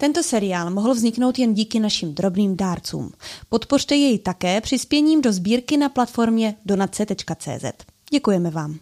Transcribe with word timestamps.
Tento 0.00 0.22
seriál 0.22 0.70
mohl 0.70 0.94
vzniknout 0.94 1.38
jen 1.38 1.54
díky 1.54 1.80
našim 1.80 2.14
drobným 2.14 2.56
dárcům. 2.56 3.12
Podpořte 3.48 3.94
jej 3.94 4.18
také 4.18 4.60
přispěním 4.60 5.20
do 5.20 5.32
sbírky 5.32 5.76
na 5.76 5.88
platformě 5.88 6.54
donace.cz. 6.66 7.64
Děkujeme 8.10 8.50
vám. 8.50 8.78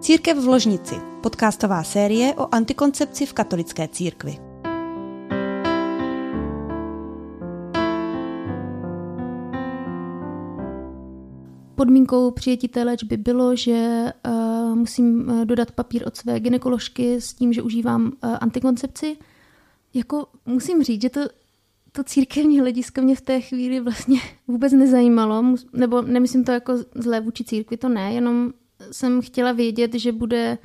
Církev 0.00 0.38
v 0.38 0.48
ložnici, 0.48 0.94
podcastová 1.20 1.82
série 1.82 2.34
o 2.34 2.54
antikoncepci 2.54 3.26
v 3.26 3.32
katolické 3.32 3.88
církvi. 3.88 4.49
Podmínkou 11.80 12.30
přijetí 12.30 12.68
té 12.68 12.82
léčby 12.82 13.16
bylo, 13.16 13.56
že 13.56 14.04
uh, 14.26 14.74
musím 14.74 15.28
uh, 15.28 15.44
dodat 15.44 15.72
papír 15.72 16.06
od 16.06 16.16
své 16.16 16.40
ginekoložky 16.40 17.20
s 17.20 17.34
tím, 17.34 17.52
že 17.52 17.62
užívám 17.62 18.02
uh, 18.04 18.36
antikoncepci. 18.40 19.16
Jako 19.94 20.26
musím 20.46 20.82
říct, 20.82 21.02
že 21.02 21.10
to, 21.10 21.20
to 21.92 22.04
církevní 22.04 22.60
hledisko 22.60 23.02
mě 23.02 23.16
v 23.16 23.20
té 23.20 23.40
chvíli 23.40 23.80
vlastně 23.80 24.20
vůbec 24.48 24.72
nezajímalo, 24.72 25.44
nebo 25.72 26.02
nemyslím 26.02 26.44
to 26.44 26.52
jako 26.52 26.74
zlé 26.94 27.20
vůči 27.20 27.44
církvi, 27.44 27.76
to 27.76 27.88
ne, 27.88 28.12
jenom 28.12 28.52
jsem 28.90 29.22
chtěla 29.22 29.52
vědět, 29.52 29.94
že 29.94 30.12
bude 30.12 30.58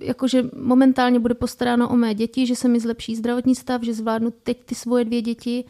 jakože 0.00 0.42
momentálně 0.56 1.20
bude 1.20 1.34
postaráno 1.34 1.88
o 1.88 1.96
mé 1.96 2.14
děti, 2.14 2.46
že 2.46 2.56
se 2.56 2.68
mi 2.68 2.80
zlepší 2.80 3.16
zdravotní 3.16 3.54
stav, 3.54 3.82
že 3.82 3.94
zvládnu 3.94 4.32
teď 4.42 4.64
ty 4.64 4.74
svoje 4.74 5.04
dvě 5.04 5.22
děti. 5.22 5.64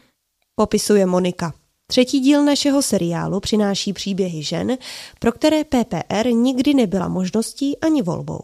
Popisuje 0.55 1.05
Monika. 1.05 1.53
Třetí 1.89 2.19
díl 2.19 2.43
našeho 2.43 2.81
seriálu 2.81 3.39
přináší 3.39 3.93
příběhy 3.93 4.43
žen, 4.43 4.77
pro 5.19 5.31
které 5.31 5.63
PPR 5.63 6.27
nikdy 6.31 6.73
nebyla 6.73 7.07
možností 7.07 7.77
ani 7.79 8.01
volbou. 8.01 8.39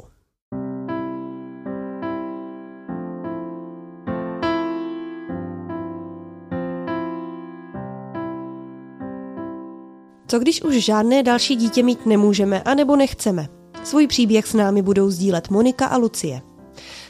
Co 10.28 10.40
když 10.40 10.62
už 10.62 10.76
žádné 10.76 11.24
další 11.24 11.56
dítě 11.56 11.84
mít 11.84 12.06
nemůžeme 12.06 12.64
anebo 12.64 12.96
nechceme? 12.96 13.48
Svůj 13.84 14.08
příběh 14.08 14.48
s 14.48 14.54
námi 14.54 14.82
budou 14.82 15.10
sdílet 15.10 15.50
Monika 15.50 15.86
a 15.86 15.98
Lucie. 15.98 16.42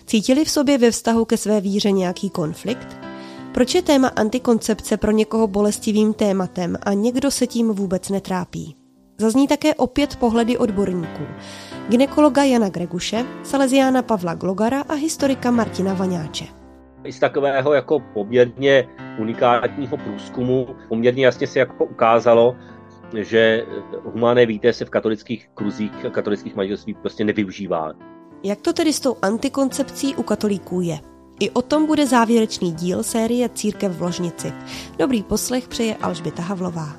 Cítili 0.05 0.45
v 0.45 0.49
sobě 0.49 0.77
ve 0.77 0.91
vztahu 0.91 1.25
ke 1.25 1.37
své 1.37 1.61
víře 1.61 1.91
nějaký 1.91 2.29
konflikt? 2.29 3.02
Proč 3.53 3.75
je 3.75 3.81
téma 3.81 4.07
antikoncepce 4.07 4.97
pro 4.97 5.11
někoho 5.11 5.47
bolestivým 5.47 6.13
tématem 6.13 6.77
a 6.83 6.93
někdo 6.93 7.31
se 7.31 7.47
tím 7.47 7.67
vůbec 7.67 8.09
netrápí? 8.09 8.75
Zazní 9.17 9.47
také 9.47 9.75
opět 9.75 10.15
pohledy 10.15 10.57
odborníků. 10.57 11.23
Ginekologa 11.89 12.43
Jana 12.43 12.69
Greguše, 12.69 13.25
Salesiána 13.43 14.01
Pavla 14.01 14.33
Glogara 14.33 14.81
a 14.81 14.93
historika 14.93 15.51
Martina 15.51 15.93
Vaňáče. 15.93 16.45
I 17.03 17.11
z 17.11 17.19
takového 17.19 17.73
jako 17.73 17.99
poměrně 18.13 18.87
unikátního 19.19 19.97
průzkumu 19.97 20.67
poměrně 20.89 21.25
jasně 21.25 21.47
se 21.47 21.59
jako 21.59 21.85
ukázalo, 21.85 22.55
že 23.17 23.65
humánné 24.03 24.45
víte 24.45 24.73
se 24.73 24.85
v 24.85 24.89
katolických 24.89 25.49
kruzích, 25.53 25.91
katolických 26.11 26.55
manželství 26.55 26.93
prostě 26.93 27.23
nevyužívá. 27.23 27.93
Jak 28.43 28.61
to 28.61 28.73
tedy 28.73 28.93
s 28.93 28.99
tou 28.99 29.15
antikoncepcí 29.21 30.15
u 30.15 30.23
katolíků 30.23 30.81
je? 30.81 31.12
I 31.43 31.49
o 31.49 31.61
tom 31.61 31.85
bude 31.85 32.07
závěrečný 32.07 32.71
díl 32.71 33.03
série 33.03 33.49
Církev 33.49 33.97
v 33.97 34.01
ložnici. 34.01 34.53
Dobrý 34.97 35.23
poslech 35.23 35.67
přeje 35.67 35.95
Alžběta 35.95 36.41
Havlová. 36.41 36.95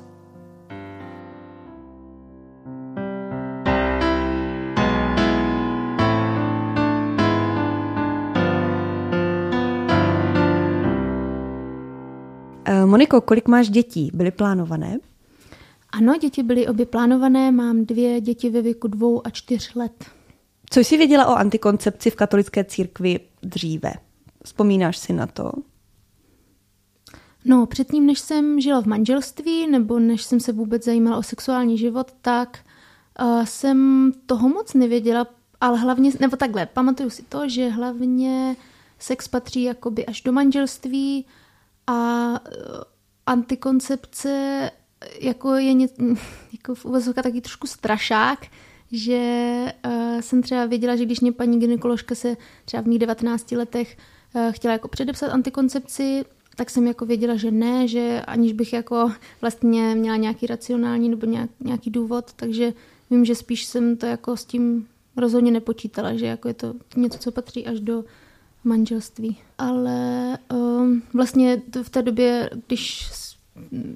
Eh, 12.65 12.85
Moniko, 12.85 13.21
kolik 13.21 13.47
máš 13.47 13.69
dětí? 13.69 14.11
Byly 14.13 14.31
plánované? 14.31 14.97
Ano, 15.89 16.17
děti 16.21 16.43
byly 16.43 16.67
obě 16.67 16.85
plánované. 16.85 17.51
Mám 17.51 17.85
dvě 17.85 18.21
děti 18.21 18.49
ve 18.49 18.61
věku 18.61 18.87
dvou 18.87 19.27
a 19.27 19.29
čtyř 19.29 19.75
let. 19.75 20.05
Co 20.69 20.79
jsi 20.79 20.97
věděla 20.97 21.27
o 21.27 21.35
antikoncepci 21.35 22.09
v 22.09 22.15
katolické 22.15 22.63
církvi 22.63 23.19
dříve? 23.43 24.04
Vzpomínáš 24.45 24.97
si 24.97 25.13
na 25.13 25.27
to? 25.27 25.51
No, 27.45 27.65
předtím, 27.65 28.05
než 28.05 28.19
jsem 28.19 28.61
žila 28.61 28.81
v 28.81 28.85
manželství, 28.85 29.67
nebo 29.67 29.99
než 29.99 30.23
jsem 30.23 30.39
se 30.39 30.51
vůbec 30.51 30.85
zajímala 30.85 31.17
o 31.17 31.23
sexuální 31.23 31.77
život, 31.77 32.11
tak 32.21 32.59
uh, 33.21 33.45
jsem 33.45 34.11
toho 34.25 34.49
moc 34.49 34.73
nevěděla, 34.73 35.27
ale 35.61 35.79
hlavně, 35.79 36.11
nebo 36.19 36.37
takhle, 36.37 36.65
pamatuju 36.65 37.09
si 37.09 37.23
to, 37.23 37.49
že 37.49 37.69
hlavně 37.69 38.55
sex 38.99 39.27
patří 39.27 39.63
jakoby 39.63 40.05
až 40.05 40.21
do 40.21 40.31
manželství 40.31 41.25
a 41.87 42.29
uh, 42.29 42.37
antikoncepce 43.25 44.71
jako 45.21 45.53
je 45.53 45.73
ně, 45.73 45.87
jako 46.51 46.75
v 46.75 46.85
uvozovkách 46.85 47.23
taky 47.23 47.41
trošku 47.41 47.67
strašák, 47.67 48.39
že 48.91 49.21
uh, 49.85 50.21
jsem 50.21 50.41
třeba 50.41 50.65
věděla, 50.65 50.95
že 50.95 51.05
když 51.05 51.19
mě 51.19 51.31
paní 51.31 51.59
gynekoložka 51.59 52.15
se 52.15 52.37
třeba 52.65 52.83
v 52.83 52.87
mých 52.87 52.99
19 52.99 53.51
letech 53.51 53.97
chtěla 54.51 54.71
jako 54.71 54.87
předepsat 54.87 55.31
antikoncepci, 55.31 56.25
tak 56.55 56.69
jsem 56.69 56.87
jako 56.87 57.05
věděla, 57.05 57.35
že 57.35 57.51
ne, 57.51 57.87
že 57.87 58.21
aniž 58.27 58.53
bych 58.53 58.73
jako 58.73 59.11
vlastně 59.41 59.95
měla 59.95 60.17
nějaký 60.17 60.47
racionální 60.47 61.09
nebo 61.09 61.25
nějak, 61.25 61.49
nějaký 61.59 61.89
důvod, 61.89 62.33
takže 62.35 62.73
vím, 63.09 63.25
že 63.25 63.35
spíš 63.35 63.65
jsem 63.65 63.97
to 63.97 64.05
jako 64.05 64.37
s 64.37 64.45
tím 64.45 64.87
rozhodně 65.17 65.51
nepočítala, 65.51 66.15
že 66.15 66.25
jako 66.25 66.47
je 66.47 66.53
to 66.53 66.73
něco, 66.95 67.17
co 67.17 67.31
patří 67.31 67.67
až 67.67 67.79
do 67.79 68.03
manželství. 68.63 69.37
Ale 69.57 70.37
um, 70.53 71.01
vlastně 71.13 71.61
v 71.83 71.89
té 71.89 72.01
době, 72.01 72.49
když 72.67 73.09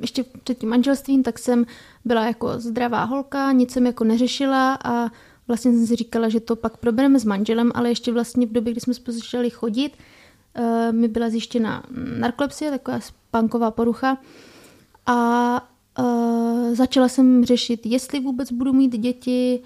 ještě 0.02 0.26
před 0.44 0.58
tím 0.58 0.70
manželstvím, 0.70 1.24
tak 1.24 1.40
jsem 1.40 1.66
byla 2.06 2.26
jako 2.26 2.60
zdravá 2.60 3.04
holka, 3.04 3.52
nic 3.52 3.72
jsem 3.72 3.86
jako 3.86 4.04
neřešila 4.04 4.80
a 4.84 5.12
vlastně 5.48 5.72
jsem 5.72 5.88
si 5.88 5.96
říkala, 5.96 6.30
že 6.30 6.40
to 6.40 6.56
pak 6.56 6.78
probereme 6.78 7.20
s 7.20 7.26
manželem, 7.26 7.72
ale 7.76 7.90
ještě 7.90 8.12
vlastně 8.12 8.46
v 8.46 8.52
době, 8.52 8.72
kdy 8.72 8.82
jsme 8.82 8.94
spolu 8.94 9.18
začali 9.18 9.50
chodit, 9.50 9.94
mi 10.92 11.08
byla 11.08 11.30
zjištěna 11.30 11.84
narkolepsie, 12.20 12.72
taková 12.72 13.00
spánková 13.00 13.72
porucha 13.72 14.18
a 15.06 15.70
uh, 16.00 16.76
začala 16.76 17.08
jsem 17.08 17.46
řešit, 17.46 17.86
jestli 17.86 18.20
vůbec 18.20 18.52
budu 18.52 18.74
mít 18.74 18.98
děti 18.98 19.60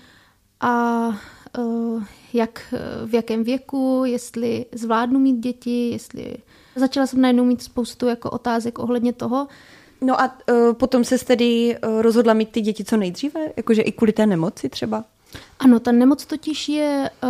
a 0.59 1.07
uh, 1.57 2.03
jak, 2.33 2.73
v 3.05 3.13
jakém 3.13 3.44
věku, 3.44 4.03
jestli 4.05 4.66
zvládnu 4.71 5.19
mít 5.19 5.39
děti, 5.39 5.89
jestli... 5.89 6.35
Začala 6.75 7.07
jsem 7.07 7.21
najednou 7.21 7.45
mít 7.45 7.61
spoustu 7.61 8.07
jako 8.07 8.29
otázek 8.29 8.79
ohledně 8.79 9.13
toho, 9.13 9.47
No 10.03 10.21
a 10.21 10.38
uh, 10.51 10.73
potom 10.73 11.03
se 11.03 11.25
tedy 11.25 11.77
uh, 11.88 12.01
rozhodla 12.01 12.33
mít 12.33 12.50
ty 12.50 12.61
děti 12.61 12.83
co 12.83 12.97
nejdříve? 12.97 13.39
Jakože 13.57 13.81
i 13.81 13.91
kvůli 13.91 14.13
té 14.13 14.25
nemoci 14.25 14.69
třeba? 14.69 15.03
Ano, 15.59 15.79
ta 15.79 15.91
nemoc 15.91 16.25
totiž 16.25 16.69
je 16.69 17.09
uh, 17.23 17.29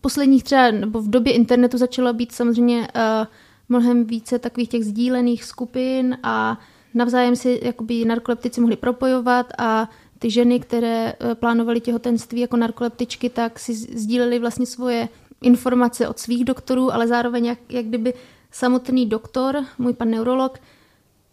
posledních 0.00 0.44
třeba, 0.44 0.70
nebo 0.70 1.02
v 1.02 1.10
době 1.10 1.32
internetu 1.32 1.78
začala 1.78 2.12
být 2.12 2.32
samozřejmě 2.32 2.78
uh, 2.80 3.26
mnohem 3.68 4.04
více 4.04 4.38
takových 4.38 4.68
těch 4.68 4.84
sdílených 4.84 5.44
skupin 5.44 6.18
a 6.22 6.60
navzájem 6.94 7.36
si 7.36 7.60
jakoby 7.62 8.04
narkoleptici 8.04 8.60
mohli 8.60 8.76
propojovat 8.76 9.46
a 9.58 9.90
ty 10.18 10.30
ženy, 10.30 10.60
které 10.60 11.12
uh, 11.12 11.34
plánovaly 11.34 11.80
těhotenství 11.80 12.40
jako 12.40 12.56
narkoleptičky, 12.56 13.30
tak 13.30 13.58
si 13.58 13.74
sdíleli 13.74 14.38
vlastně 14.38 14.66
svoje 14.66 15.08
informace 15.42 16.08
od 16.08 16.18
svých 16.18 16.44
doktorů, 16.44 16.92
ale 16.94 17.08
zároveň 17.08 17.44
jak, 17.44 17.58
jak 17.68 17.86
kdyby 17.86 18.14
samotný 18.50 19.06
doktor, 19.06 19.64
můj 19.78 19.92
pan 19.92 20.10
neurolog, 20.10 20.58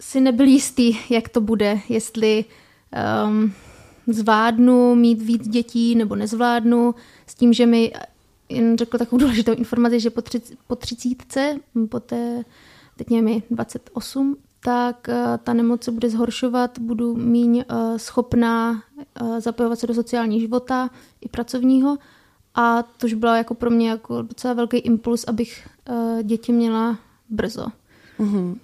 si 0.00 0.20
nebyl 0.20 0.46
jistý, 0.46 0.98
jak 1.10 1.28
to 1.28 1.40
bude, 1.40 1.80
jestli 1.88 2.44
um, 3.26 3.52
zvládnu 4.06 4.94
mít 4.94 5.22
víc 5.22 5.48
dětí 5.48 5.94
nebo 5.94 6.16
nezvládnu, 6.16 6.94
s 7.26 7.34
tím, 7.34 7.52
že 7.52 7.66
mi 7.66 7.92
jen 8.48 8.78
řekl 8.78 8.98
takovou 8.98 9.18
důležitou 9.20 9.52
informaci, 9.52 10.00
že 10.00 10.10
po, 10.10 10.22
tři, 10.22 10.40
po 10.66 10.76
třicítce, 10.76 11.56
po 11.88 12.00
té, 12.00 12.42
teď 12.96 13.10
mi 13.10 13.42
28, 13.50 14.36
tak 14.60 15.08
uh, 15.08 15.36
ta 15.44 15.52
nemoc 15.52 15.84
se 15.84 15.90
bude 15.90 16.10
zhoršovat, 16.10 16.78
budu 16.78 17.16
míň 17.16 17.64
uh, 17.70 17.96
schopná 17.96 18.82
uh, 19.22 19.40
zapojovat 19.40 19.78
se 19.78 19.86
do 19.86 19.94
sociálního 19.94 20.40
života 20.40 20.90
i 21.20 21.28
pracovního 21.28 21.98
a 22.54 22.82
tož 22.82 23.14
byla 23.14 23.36
jako 23.36 23.54
pro 23.54 23.70
mě 23.70 23.88
jako 23.88 24.22
docela 24.22 24.54
velký 24.54 24.76
impuls, 24.76 25.24
abych 25.24 25.68
děti 26.22 26.52
měla 26.52 26.98
brzo. 27.28 27.66
Mm-hmm. 28.18 28.56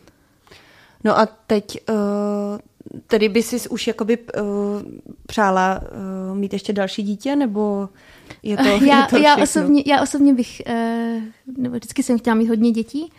No 1.05 1.19
a 1.19 1.27
teď 1.27 1.79
tedy 3.07 3.29
by 3.29 3.43
si 3.43 3.69
už 3.69 3.87
jakoby 3.87 4.19
přála 5.27 5.81
mít 6.35 6.53
ještě 6.53 6.73
další 6.73 7.03
dítě, 7.03 7.37
nebo 7.37 7.89
je 8.43 8.57
to, 8.57 8.63
já, 8.85 9.01
je 9.01 9.07
to 9.11 9.17
já, 9.17 9.37
osobně, 9.37 9.83
já 9.87 10.03
osobně 10.03 10.35
bych, 10.35 10.63
uh, 10.67 11.23
nebo 11.57 11.77
vždycky 11.77 12.03
jsem 12.03 12.19
chtěla 12.19 12.37
mít 12.37 12.49
hodně 12.49 12.71
dětí, 12.71 13.13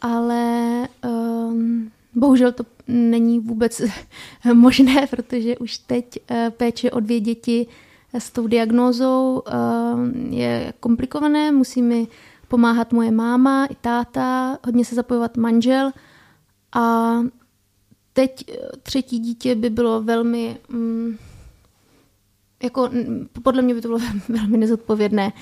ale 0.00 0.88
um, 1.04 1.90
bohužel 2.14 2.52
to 2.52 2.64
není 2.88 3.40
vůbec 3.40 3.82
možné, 4.54 5.06
protože 5.06 5.58
už 5.58 5.78
teď 5.78 6.18
péče 6.56 6.90
o 6.90 7.00
dvě 7.00 7.20
děti 7.20 7.66
s 8.14 8.30
tou 8.30 8.46
diagnózou 8.46 9.42
je 10.30 10.72
komplikované. 10.80 11.52
Musí 11.52 11.82
mi 11.82 12.08
pomáhat 12.48 12.92
moje 12.92 13.10
máma 13.10 13.66
i 13.66 13.74
táta, 13.74 14.58
hodně 14.64 14.84
se 14.84 14.94
zapojovat 14.94 15.36
manžel 15.36 15.90
a 16.72 17.14
teď 18.12 18.44
třetí 18.82 19.18
dítě 19.18 19.54
by 19.54 19.70
bylo 19.70 20.02
velmi... 20.02 20.56
Mm, 20.68 21.16
jako, 22.64 22.90
podle 23.42 23.62
mě 23.62 23.74
by 23.74 23.80
to 23.80 23.88
bylo 23.88 24.00
velmi 24.28 24.56
nezodpovědné 24.56 25.32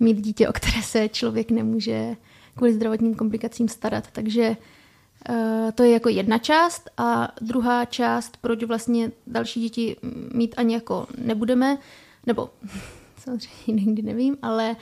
mít 0.00 0.20
dítě, 0.20 0.48
o 0.48 0.52
které 0.52 0.82
se 0.82 1.08
člověk 1.08 1.50
nemůže 1.50 2.16
kvůli 2.56 2.74
zdravotním 2.74 3.14
komplikacím 3.14 3.68
starat. 3.68 4.04
Takže 4.12 4.56
uh, 5.28 5.70
to 5.74 5.82
je 5.82 5.90
jako 5.90 6.08
jedna 6.08 6.38
část 6.38 6.90
a 6.96 7.32
druhá 7.40 7.84
část, 7.84 8.36
proč 8.40 8.62
vlastně 8.62 9.12
další 9.26 9.60
děti 9.60 9.96
mít 10.32 10.54
ani 10.56 10.74
jako 10.74 11.06
nebudeme, 11.18 11.78
nebo 12.26 12.50
samozřejmě 13.18 13.84
nikdy 13.84 14.02
nevím, 14.02 14.36
ale 14.42 14.76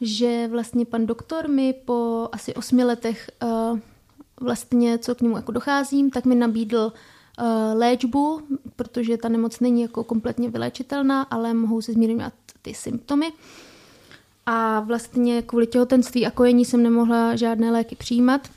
že 0.00 0.48
vlastně 0.48 0.84
pan 0.84 1.06
doktor 1.06 1.48
mi 1.48 1.74
po 1.84 2.28
asi 2.32 2.54
osmi 2.54 2.84
letech 2.84 3.30
uh, 3.42 3.78
vlastně, 4.40 4.98
co 4.98 5.14
k 5.14 5.20
němu 5.20 5.36
jako 5.36 5.52
docházím, 5.52 6.10
tak 6.10 6.24
mi 6.24 6.34
nabídl 6.34 6.92
léčbu, 7.74 8.40
protože 8.76 9.16
ta 9.16 9.28
nemoc 9.28 9.60
není 9.60 9.82
jako 9.82 10.04
kompletně 10.04 10.50
vyléčitelná, 10.50 11.22
ale 11.22 11.54
mohou 11.54 11.80
se 11.80 11.92
zmírňovat 11.92 12.32
ty 12.62 12.74
symptomy. 12.74 13.32
A 14.46 14.80
vlastně 14.80 15.42
kvůli 15.42 15.66
těhotenství 15.66 16.26
a 16.26 16.30
kojení 16.30 16.64
jsem 16.64 16.82
nemohla 16.82 17.36
žádné 17.36 17.70
léky 17.70 17.96
přijímat, 17.96 18.48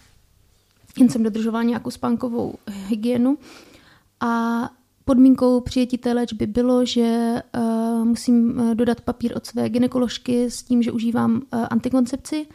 jen 0.98 1.10
jsem 1.10 1.24
dodržovala 1.24 1.64
nějakou 1.64 1.92
spánkovou 1.92 2.56
hygienu. 2.68 3.38
A 4.20 4.70
podmínkou 5.06 5.60
přijetí 5.60 5.98
té 5.98 6.14
léčby 6.14 6.48
bylo, 6.48 6.86
že 6.86 7.36
uh, 7.58 8.06
musím 8.06 8.60
uh, 8.60 8.76
dodat 8.76 9.02
papír 9.02 9.38
od 9.38 9.46
své 9.46 9.70
ginekoložky 9.70 10.52
s 10.52 10.64
tím, 10.64 10.84
že 10.84 10.92
užívám 10.92 11.36
uh, 11.36 11.66
antikoncepci. 11.70 12.48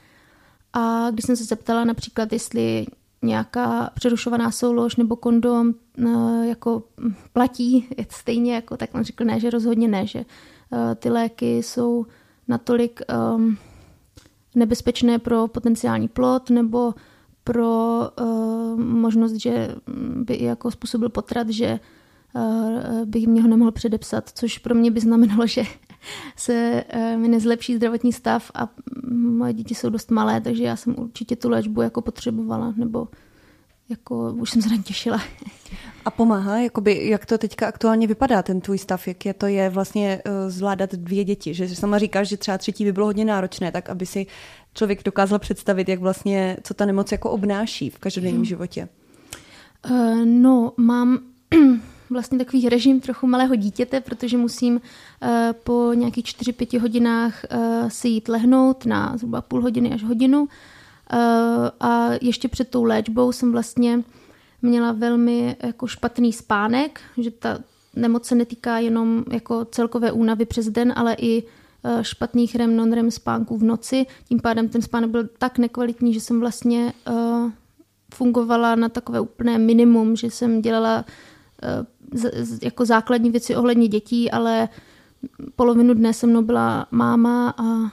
A 0.73 1.11
když 1.11 1.25
jsem 1.25 1.37
se 1.37 1.44
zeptala 1.44 1.84
například, 1.84 2.32
jestli 2.32 2.87
nějaká 3.23 3.90
přerušovaná 3.94 4.50
soulož 4.50 4.96
nebo 4.96 5.17
kondom 5.17 5.75
jako 6.43 6.82
platí 7.32 7.88
je 7.98 8.06
stejně 8.10 8.54
jako, 8.54 8.76
tak 8.76 8.94
on 8.94 9.04
řekl 9.04 9.25
ne, 9.25 9.40
že 9.40 9.50
rozhodně 9.50 9.88
ne, 9.88 10.06
že 10.06 10.19
uh, 10.19 10.78
ty 10.94 11.10
léky 11.10 11.56
jsou 11.58 12.06
natolik 12.48 13.00
um, 13.37 13.58
nebezpečné 14.54 15.19
pro 15.19 15.48
potenciální 15.48 16.08
plod 16.08 16.50
nebo 16.50 16.94
pro 17.44 18.00
uh, 18.20 18.81
možnost, 18.81 19.32
že 19.32 19.75
by 20.16 20.43
jako 20.43 20.70
způsobil 20.70 21.08
potrat, 21.08 21.48
že 21.48 21.81
uh, 22.34 23.04
bych 23.04 23.26
mě 23.26 23.42
ho 23.42 23.49
nemohl 23.49 23.72
předepsat, 23.72 24.31
což 24.34 24.58
pro 24.58 24.75
mě 24.75 24.90
by 24.90 25.00
znamenalo, 25.00 25.46
že 25.46 25.62
se 26.37 26.84
uh, 26.94 27.20
mi 27.20 27.28
nezlepší 27.28 27.76
zdravotní 27.76 28.12
stav 28.12 28.50
a 28.54 28.69
moje 29.12 29.52
děti 29.52 29.75
jsou 29.75 29.90
dost 29.90 30.10
malé, 30.10 30.40
takže 30.40 30.64
já 30.64 30.76
jsem 30.76 30.94
určitě 30.99 31.37
tu 31.37 31.50
léčbu 31.50 31.82
jako 31.82 32.02
potřebovala, 32.02 32.75
nebo 32.76 33.08
jako 33.88 34.32
už 34.32 34.50
jsem 34.50 34.62
se 34.62 34.69
na 34.69 34.82
těšila. 34.82 35.20
A 36.06 36.11
pomáhá, 36.11 36.58
jakoby, 36.58 37.08
jak 37.08 37.26
to 37.26 37.38
teďka 37.38 37.67
aktuálně 37.67 38.06
vypadá, 38.06 38.43
ten 38.43 38.61
tvůj 38.61 38.79
stav, 38.79 39.08
jak 39.08 39.26
je 39.26 39.35
to 39.35 39.47
je 39.47 39.70
vlastně 39.70 40.23
uh, 40.26 40.50
zvládat 40.50 40.94
dvě 40.94 41.25
děti, 41.25 41.55
že 41.55 41.69
sama 41.69 41.99
říkáš, 41.99 42.29
že 42.29 42.37
třeba 42.37 42.58
třetí 42.58 42.85
by 42.85 42.93
bylo 42.93 43.06
hodně 43.06 43.25
náročné, 43.25 43.73
tak 43.73 43.91
aby 43.91 44.06
si 44.06 44.26
člověk 44.75 45.05
dokázal 45.05 45.38
představit, 45.38 45.88
jak 45.88 46.00
vlastně, 46.00 46.56
co 46.62 46.75
ta 46.75 46.87
nemoc 46.87 47.12
jako 47.12 47.31
obnáší 47.31 47.91
v 47.91 47.99
každodenním 47.99 48.37
hmm. 48.37 48.44
životě. 48.44 48.88
Uh, 49.91 50.25
no, 50.25 50.73
mám 50.76 51.19
vlastně 52.11 52.38
takový 52.38 52.69
režim 52.69 53.00
trochu 53.00 53.26
malého 53.26 53.55
dítěte, 53.55 54.00
protože 54.00 54.37
musím 54.37 54.75
uh, 54.75 54.81
po 55.64 55.91
nějakých 55.94 56.25
4-5 56.25 56.81
hodinách 56.81 57.44
uh, 57.52 57.88
si 57.88 58.09
jít 58.09 58.29
lehnout 58.29 58.87
na 58.87 59.17
zhruba 59.17 59.41
půl 59.41 59.62
hodiny 59.62 59.93
až 59.93 60.02
hodinu. 60.02 60.41
Uh, 60.43 60.49
a 61.81 62.09
ještě 62.20 62.49
před 62.49 62.69
tou 62.69 62.85
léčbou 62.85 63.32
jsem 63.32 63.52
vlastně 63.52 64.02
měla 64.66 64.92
velmi 64.92 65.56
jako 65.62 65.86
špatný 65.86 66.32
spánek, 66.32 67.00
že 67.18 67.30
ta 67.30 67.58
nemoc 67.96 68.26
se 68.26 68.34
netýká 68.34 68.78
jenom 68.78 69.24
jako 69.32 69.64
celkové 69.64 70.12
únavy 70.12 70.44
přes 70.44 70.68
den, 70.68 70.92
ale 70.96 71.14
i 71.18 71.42
e, 71.42 72.04
špatných 72.04 72.56
REM, 72.56 72.76
non-REM 72.76 73.10
spánků 73.10 73.58
v 73.58 73.62
noci. 73.62 74.06
Tím 74.28 74.40
pádem 74.40 74.68
ten 74.68 74.82
spánek 74.82 75.10
byl 75.10 75.28
tak 75.38 75.58
nekvalitní, 75.58 76.14
že 76.14 76.20
jsem 76.20 76.40
vlastně 76.40 76.92
uh, 77.10 77.50
fungovala 78.14 78.74
na 78.74 78.88
takové 78.88 79.20
úplné 79.20 79.58
minimum, 79.58 80.16
že 80.16 80.30
jsem 80.30 80.62
dělala 80.62 81.04
z, 82.12 82.62
jako 82.62 82.84
základní 82.84 83.30
věci 83.30 83.56
ohledně 83.56 83.88
dětí, 83.88 84.30
ale 84.30 84.68
polovinu 85.56 85.94
dne 85.94 86.12
se 86.12 86.26
mnou 86.26 86.42
byla 86.42 86.86
máma 86.90 87.54
a 87.58 87.92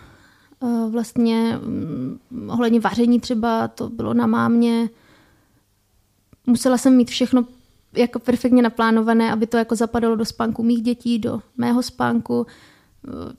vlastně 0.90 1.60
um, 1.66 2.50
ohledně 2.50 2.80
vaření 2.80 3.20
třeba 3.20 3.68
to 3.68 3.90
bylo 3.90 4.14
na 4.14 4.28
mámě, 4.28 4.90
musela 6.48 6.78
jsem 6.78 6.96
mít 6.96 7.10
všechno 7.10 7.46
jako 7.94 8.20
perfektně 8.20 8.62
naplánované, 8.62 9.32
aby 9.32 9.48
to 9.48 9.58
jako 9.58 9.76
zapadalo 9.76 10.16
do 10.16 10.26
spánku 10.26 10.64
mých 10.64 10.82
dětí, 10.82 11.20
do 11.20 11.42
mého 11.58 11.84
spánku. 11.84 12.46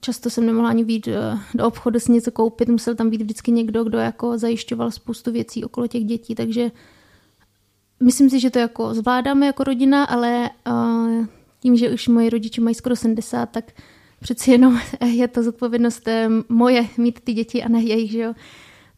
Často 0.01 0.31
jsem 0.31 0.47
nemohla 0.47 0.71
ani 0.71 0.85
být 0.85 1.09
eh, 1.09 1.39
do 1.55 1.67
obchodu 1.67 2.01
si 2.01 2.12
něco 2.12 2.31
koupit, 2.31 2.69
musel 2.69 2.95
tam 2.95 3.11
být 3.11 3.23
vždycky 3.23 3.51
někdo, 3.51 3.85
kdo 3.85 3.99
jako 3.99 4.39
zajišťoval 4.39 4.91
spoustu 4.91 5.33
věcí 5.33 5.65
okolo 5.65 5.87
těch 5.87 6.05
dětí, 6.05 6.35
takže 6.35 6.71
myslím 8.03 8.31
si, 8.31 8.41
že 8.41 8.51
to 8.51 8.59
jako 8.59 8.95
zvládáme 8.95 9.47
jako 9.47 9.65
rodina, 9.65 10.05
ale 10.05 10.51
uh, 10.67 11.27
tím, 11.61 11.77
že 11.77 11.91
už 11.91 12.09
moji 12.09 12.31
rodiče 12.31 12.61
mají 12.61 12.75
skoro 12.75 12.97
70, 12.97 13.47
tak 13.47 13.65
přeci 14.21 14.51
jenom 14.51 14.81
je 15.06 15.29
to 15.29 15.43
zodpovědnost 15.43 16.09
eh, 16.09 16.29
moje 16.49 16.89
mít 16.97 17.21
ty 17.21 17.33
děti 17.33 17.62
a 17.62 17.69
ne 17.69 17.83
jejich, 17.83 18.11
že 18.11 18.21
jo. 18.21 18.35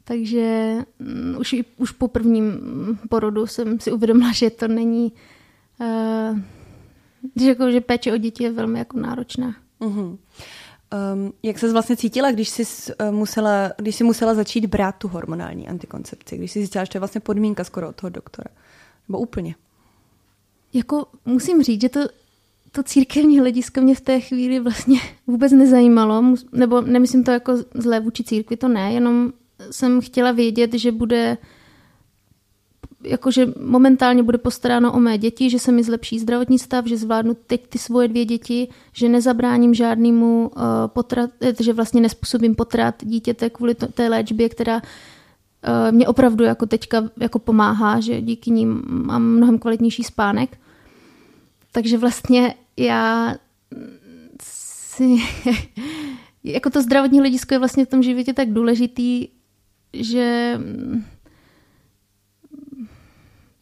Takže 0.08 0.76
um, 1.00 1.36
už, 1.40 1.56
už 1.76 1.90
po 1.90 2.08
prvním 2.08 2.60
porodu 3.08 3.46
jsem 3.46 3.80
si 3.80 3.92
uvědomila, 3.92 4.32
že 4.32 4.50
to 4.50 4.68
není, 4.68 5.12
uh, 5.80 6.38
že, 7.36 7.48
jako, 7.48 7.70
že 7.70 7.80
péče 7.80 8.12
o 8.12 8.16
děti 8.16 8.44
je 8.44 8.52
velmi 8.52 8.78
jako 8.78 8.98
náročná. 9.00 9.56
Uh-huh. 9.80 10.18
Um, 11.14 11.32
jak 11.42 11.58
se 11.58 11.72
vlastně 11.72 11.96
cítila, 11.96 12.30
když 12.30 12.48
jsi, 12.48 12.92
uh, 12.92 13.14
musela, 13.14 13.72
když 13.78 13.96
jsi 13.96 14.04
musela 14.04 14.34
začít 14.34 14.66
brát 14.66 14.92
tu 14.92 15.08
hormonální 15.08 15.68
antikoncepci? 15.68 16.38
Když 16.38 16.52
jsi 16.52 16.58
zjistila, 16.58 16.84
že 16.84 16.90
to 16.90 16.96
je 16.96 17.00
vlastně 17.00 17.20
podmínka 17.20 17.64
skoro 17.64 17.88
od 17.88 17.96
toho 17.96 18.10
doktora? 18.10 18.50
Nebo 19.08 19.18
úplně? 19.18 19.54
Jako 20.72 21.06
musím 21.24 21.62
říct, 21.62 21.80
že 21.80 21.88
to, 21.88 22.00
to 22.72 22.82
církevní 22.82 23.38
hledisko 23.38 23.80
mě 23.80 23.94
v 23.94 24.00
té 24.00 24.20
chvíli 24.20 24.60
vlastně 24.60 24.98
vůbec 25.26 25.52
nezajímalo. 25.52 26.34
Nebo 26.52 26.80
nemyslím 26.80 27.24
to 27.24 27.30
jako 27.30 27.56
zlé 27.74 28.00
vůči 28.00 28.24
církvi, 28.24 28.56
to 28.56 28.68
ne, 28.68 28.92
jenom 28.92 29.32
jsem 29.70 30.00
chtěla 30.00 30.32
vědět, 30.32 30.74
že 30.74 30.92
bude 30.92 31.36
jakože 33.06 33.46
momentálně 33.60 34.22
bude 34.22 34.38
postaráno 34.38 34.92
o 34.92 35.00
mé 35.00 35.18
děti, 35.18 35.50
že 35.50 35.58
se 35.58 35.72
mi 35.72 35.82
zlepší 35.82 36.18
zdravotní 36.18 36.58
stav, 36.58 36.86
že 36.86 36.96
zvládnu 36.96 37.36
teď 37.46 37.66
ty 37.66 37.78
svoje 37.78 38.08
dvě 38.08 38.24
děti, 38.24 38.68
že 38.92 39.08
nezabráním 39.08 39.74
žádnému 39.74 40.48
uh, 40.56 40.62
potrat, 40.86 41.30
eh, 41.40 41.62
že 41.62 41.72
vlastně 41.72 42.00
nespůsobím 42.00 42.54
potrat 42.54 42.94
dítěte 43.02 43.50
kvůli 43.50 43.74
to, 43.74 43.86
té 43.86 44.08
léčbě, 44.08 44.48
která 44.48 44.76
uh, 44.76 44.82
mě 45.90 46.08
opravdu 46.08 46.44
jako 46.44 46.66
teďka 46.66 47.04
jako 47.20 47.38
pomáhá, 47.38 48.00
že 48.00 48.20
díky 48.20 48.50
ním 48.50 48.82
mám 48.86 49.22
mnohem 49.22 49.58
kvalitnější 49.58 50.02
spánek. 50.02 50.58
Takže 51.72 51.98
vlastně 51.98 52.54
já 52.76 53.34
si, 54.42 55.16
jako 56.44 56.70
to 56.70 56.82
zdravotní 56.82 57.18
hledisko 57.18 57.54
je 57.54 57.58
vlastně 57.58 57.84
v 57.84 57.88
tom 57.88 58.02
životě 58.02 58.32
tak 58.32 58.52
důležitý, 58.52 59.28
že 59.92 60.58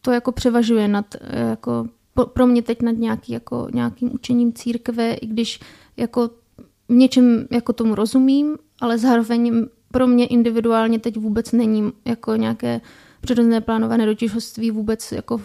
to 0.02 0.10
jako 0.10 0.32
převažuje 0.32 0.88
nad, 0.88 1.14
jako 1.32 1.88
pro 2.32 2.46
mě 2.46 2.62
teď 2.62 2.82
nad 2.82 2.96
nějaký, 2.96 3.32
jako, 3.32 3.68
nějakým 3.74 4.14
učením 4.14 4.52
církve, 4.52 5.14
i 5.14 5.26
když 5.26 5.60
jako 5.96 6.30
v 6.88 6.92
něčem 6.92 7.46
jako 7.50 7.72
tomu 7.72 7.94
rozumím, 7.94 8.56
ale 8.80 8.98
zároveň 8.98 9.66
pro 9.92 10.06
mě 10.06 10.26
individuálně 10.26 10.98
teď 10.98 11.16
vůbec 11.16 11.52
není 11.52 11.92
jako 12.04 12.36
nějaké 12.36 12.80
přirozené 13.20 13.60
plánované 13.60 14.06
rodičovství 14.06 14.70
vůbec 14.70 15.12
jako 15.12 15.40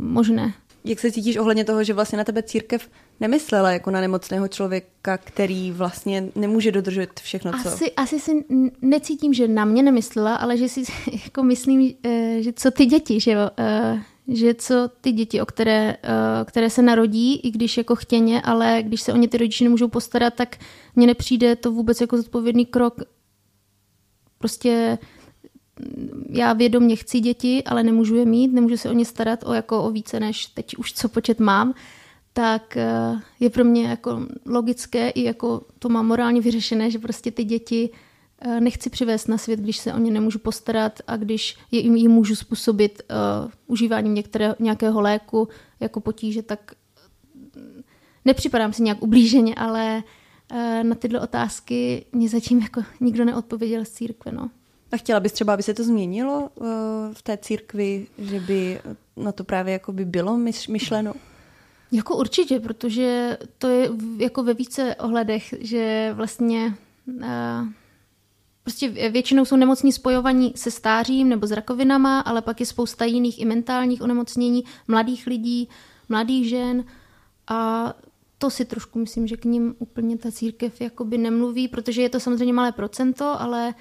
možné. 0.00 0.54
Jak 0.84 1.00
se 1.00 1.12
cítíš 1.12 1.36
ohledně 1.36 1.64
toho, 1.64 1.84
že 1.84 1.94
vlastně 1.94 2.18
na 2.18 2.24
tebe 2.24 2.42
církev 2.42 2.88
nemyslela 3.20 3.70
jako 3.70 3.90
na 3.90 4.00
nemocného 4.00 4.48
člověka, 4.48 5.18
který 5.18 5.72
vlastně 5.72 6.28
nemůže 6.34 6.72
dodržet 6.72 7.20
všechno, 7.20 7.52
co... 7.62 7.68
Asi, 7.68 7.92
asi 7.92 8.20
si 8.20 8.44
necítím, 8.82 9.34
že 9.34 9.48
na 9.48 9.64
mě 9.64 9.82
nemyslela, 9.82 10.36
ale 10.36 10.56
že 10.56 10.68
si 10.68 10.82
jako 11.24 11.42
myslím, 11.42 11.94
eh, 12.04 12.42
že 12.42 12.52
co 12.52 12.70
ty 12.70 12.86
děti, 12.86 13.20
že 13.20 13.30
jo, 13.30 13.50
eh, 13.58 14.02
že 14.28 14.54
co 14.54 14.90
ty 15.00 15.12
děti, 15.12 15.40
o 15.40 15.46
které, 15.46 15.96
eh, 16.02 16.44
které 16.44 16.70
se 16.70 16.82
narodí, 16.82 17.36
i 17.36 17.50
když 17.50 17.76
jako 17.76 17.96
chtěně, 17.96 18.42
ale 18.42 18.82
když 18.82 19.00
se 19.00 19.12
o 19.12 19.16
ně 19.16 19.28
ty 19.28 19.38
rodiče 19.38 19.64
nemůžou 19.64 19.88
postarat, 19.88 20.34
tak 20.34 20.56
mně 20.96 21.06
nepřijde 21.06 21.56
to 21.56 21.72
vůbec 21.72 22.00
jako 22.00 22.16
zodpovědný 22.16 22.66
krok. 22.66 23.00
Prostě 24.38 24.98
já 26.30 26.52
vědomě 26.52 26.96
chci 26.96 27.20
děti, 27.20 27.64
ale 27.64 27.82
nemůžu 27.82 28.16
je 28.16 28.24
mít, 28.24 28.52
nemůžu 28.52 28.76
se 28.76 28.90
o 28.90 28.92
ně 28.92 29.04
starat 29.04 29.44
o, 29.46 29.52
jako 29.52 29.82
o 29.82 29.90
více 29.90 30.20
než 30.20 30.46
teď 30.46 30.76
už 30.76 30.92
co 30.92 31.08
počet 31.08 31.40
mám, 31.40 31.74
tak 32.32 32.76
eh, 32.76 33.20
je 33.40 33.50
pro 33.50 33.64
mě 33.64 33.88
jako 33.88 34.26
logické 34.46 35.10
i 35.10 35.22
jako 35.22 35.62
to 35.78 35.88
mám 35.88 36.06
morálně 36.06 36.40
vyřešené, 36.40 36.90
že 36.90 36.98
prostě 36.98 37.30
ty 37.30 37.44
děti 37.44 37.90
eh, 38.40 38.60
nechci 38.60 38.90
přivést 38.90 39.26
na 39.26 39.38
svět, 39.38 39.60
když 39.60 39.76
se 39.76 39.94
o 39.94 39.98
ně 39.98 40.10
nemůžu 40.10 40.38
postarat 40.38 41.00
a 41.06 41.16
když 41.16 41.56
je 41.70 41.80
jim, 41.80 42.10
můžu 42.10 42.36
způsobit 42.36 43.02
uh, 43.10 43.50
užíváním 43.66 44.14
některé, 44.14 44.54
nějakého 44.58 45.00
léku 45.00 45.48
jako 45.80 46.00
potíže, 46.00 46.42
tak 46.42 46.72
nepřipadám 48.24 48.72
si 48.72 48.82
nějak 48.82 49.02
ublíženě, 49.02 49.54
ale 49.54 50.02
uh, 50.52 50.58
na 50.82 50.94
tyhle 50.94 51.20
otázky 51.20 52.04
mě 52.12 52.28
zatím 52.28 52.58
jako 52.58 52.82
nikdo 53.00 53.24
neodpověděl 53.24 53.84
z 53.84 53.90
církve. 53.90 54.32
No. 54.32 54.50
A 54.92 54.96
chtěla 54.96 55.20
bys 55.20 55.32
třeba, 55.32 55.54
aby 55.54 55.62
se 55.62 55.74
to 55.74 55.84
změnilo 55.84 56.50
uh, 56.54 56.66
v 57.12 57.22
té 57.22 57.36
církvi, 57.36 58.06
že 58.18 58.40
by 58.40 58.80
na 59.16 59.32
to 59.32 59.44
právě 59.44 59.72
jako 59.72 59.92
by 59.92 60.04
bylo 60.04 60.38
myšleno? 60.68 61.14
Jako 61.92 62.16
určitě, 62.16 62.60
protože 62.60 63.38
to 63.58 63.68
je 63.68 63.90
jako 64.18 64.42
ve 64.42 64.54
více 64.54 64.94
ohledech, 64.94 65.54
že 65.60 66.12
vlastně 66.14 66.74
uh, 67.06 67.68
prostě 68.62 68.88
většinou 68.88 69.44
jsou 69.44 69.56
nemocní 69.56 69.92
spojovaní 69.92 70.52
se 70.56 70.70
stářím 70.70 71.28
nebo 71.28 71.46
s 71.46 71.52
rakovinama, 71.52 72.20
ale 72.20 72.42
pak 72.42 72.60
je 72.60 72.66
spousta 72.66 73.04
jiných 73.04 73.40
i 73.40 73.44
mentálních 73.44 74.02
onemocnění 74.02 74.64
mladých 74.88 75.26
lidí, 75.26 75.68
mladých 76.08 76.48
žen 76.48 76.84
a 77.48 77.92
to 78.38 78.50
si 78.50 78.64
trošku 78.64 78.98
myslím, 78.98 79.26
že 79.26 79.36
k 79.36 79.44
ním 79.44 79.74
úplně 79.78 80.18
ta 80.18 80.32
církev 80.32 80.80
jakoby 80.80 81.18
nemluví, 81.18 81.68
protože 81.68 82.02
je 82.02 82.08
to 82.08 82.20
samozřejmě 82.20 82.52
malé 82.52 82.72
procento, 82.72 83.40
ale 83.40 83.68
uh, 83.68 83.74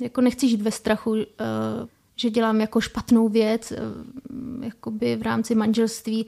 jako 0.00 0.20
nechci 0.20 0.48
žít 0.48 0.62
ve 0.62 0.70
strachu, 0.70 1.10
uh, 1.10 1.18
že 2.16 2.30
dělám 2.30 2.60
jako 2.60 2.80
špatnou 2.80 3.28
věc, 3.28 3.72
uh, 3.72 4.64
jakoby 4.64 5.16
v 5.16 5.22
rámci 5.22 5.54
manželství. 5.54 6.26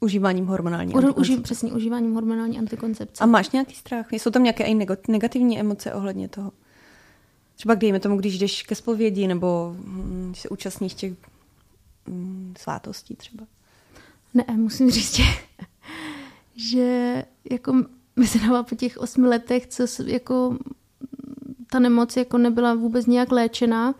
Užíváním 0.00 0.46
hormonální 0.46 0.94
antikoncepce. 0.94 1.20
Uži, 1.20 1.42
přesně, 1.42 1.72
užíváním 1.72 2.14
hormonální 2.14 2.58
antikoncepce. 2.58 3.24
A 3.24 3.26
máš 3.26 3.50
nějaký 3.50 3.74
strach? 3.74 4.12
Jsou 4.12 4.30
tam 4.30 4.42
nějaké 4.42 4.64
i 4.64 4.74
negativní 5.08 5.60
emoce 5.60 5.94
ohledně 5.94 6.28
toho? 6.28 6.52
Třeba 7.54 7.74
dejme 7.74 8.00
tomu, 8.00 8.16
když 8.16 8.38
jdeš 8.38 8.62
ke 8.62 8.74
zpovědi 8.74 9.26
nebo 9.26 9.76
hm, 9.78 10.26
když 10.28 10.40
se 10.40 10.48
účastníš 10.48 10.94
těch 10.94 11.12
hm, 12.08 12.54
svátostí 12.58 13.16
třeba. 13.16 13.46
Ne, 14.34 14.44
musím 14.56 14.90
říct, 14.90 15.16
že, 15.16 15.22
že 16.56 17.24
jako 17.50 17.72
náma 18.42 18.62
po 18.62 18.74
těch 18.74 18.98
osmi 18.98 19.28
letech, 19.28 19.66
co 19.66 19.86
jako 20.06 20.58
ta 21.72 21.78
nemoc 21.78 22.16
jako 22.16 22.38
nebyla 22.38 22.74
vůbec 22.74 23.06
nějak 23.06 23.32
léčená, 23.32 23.94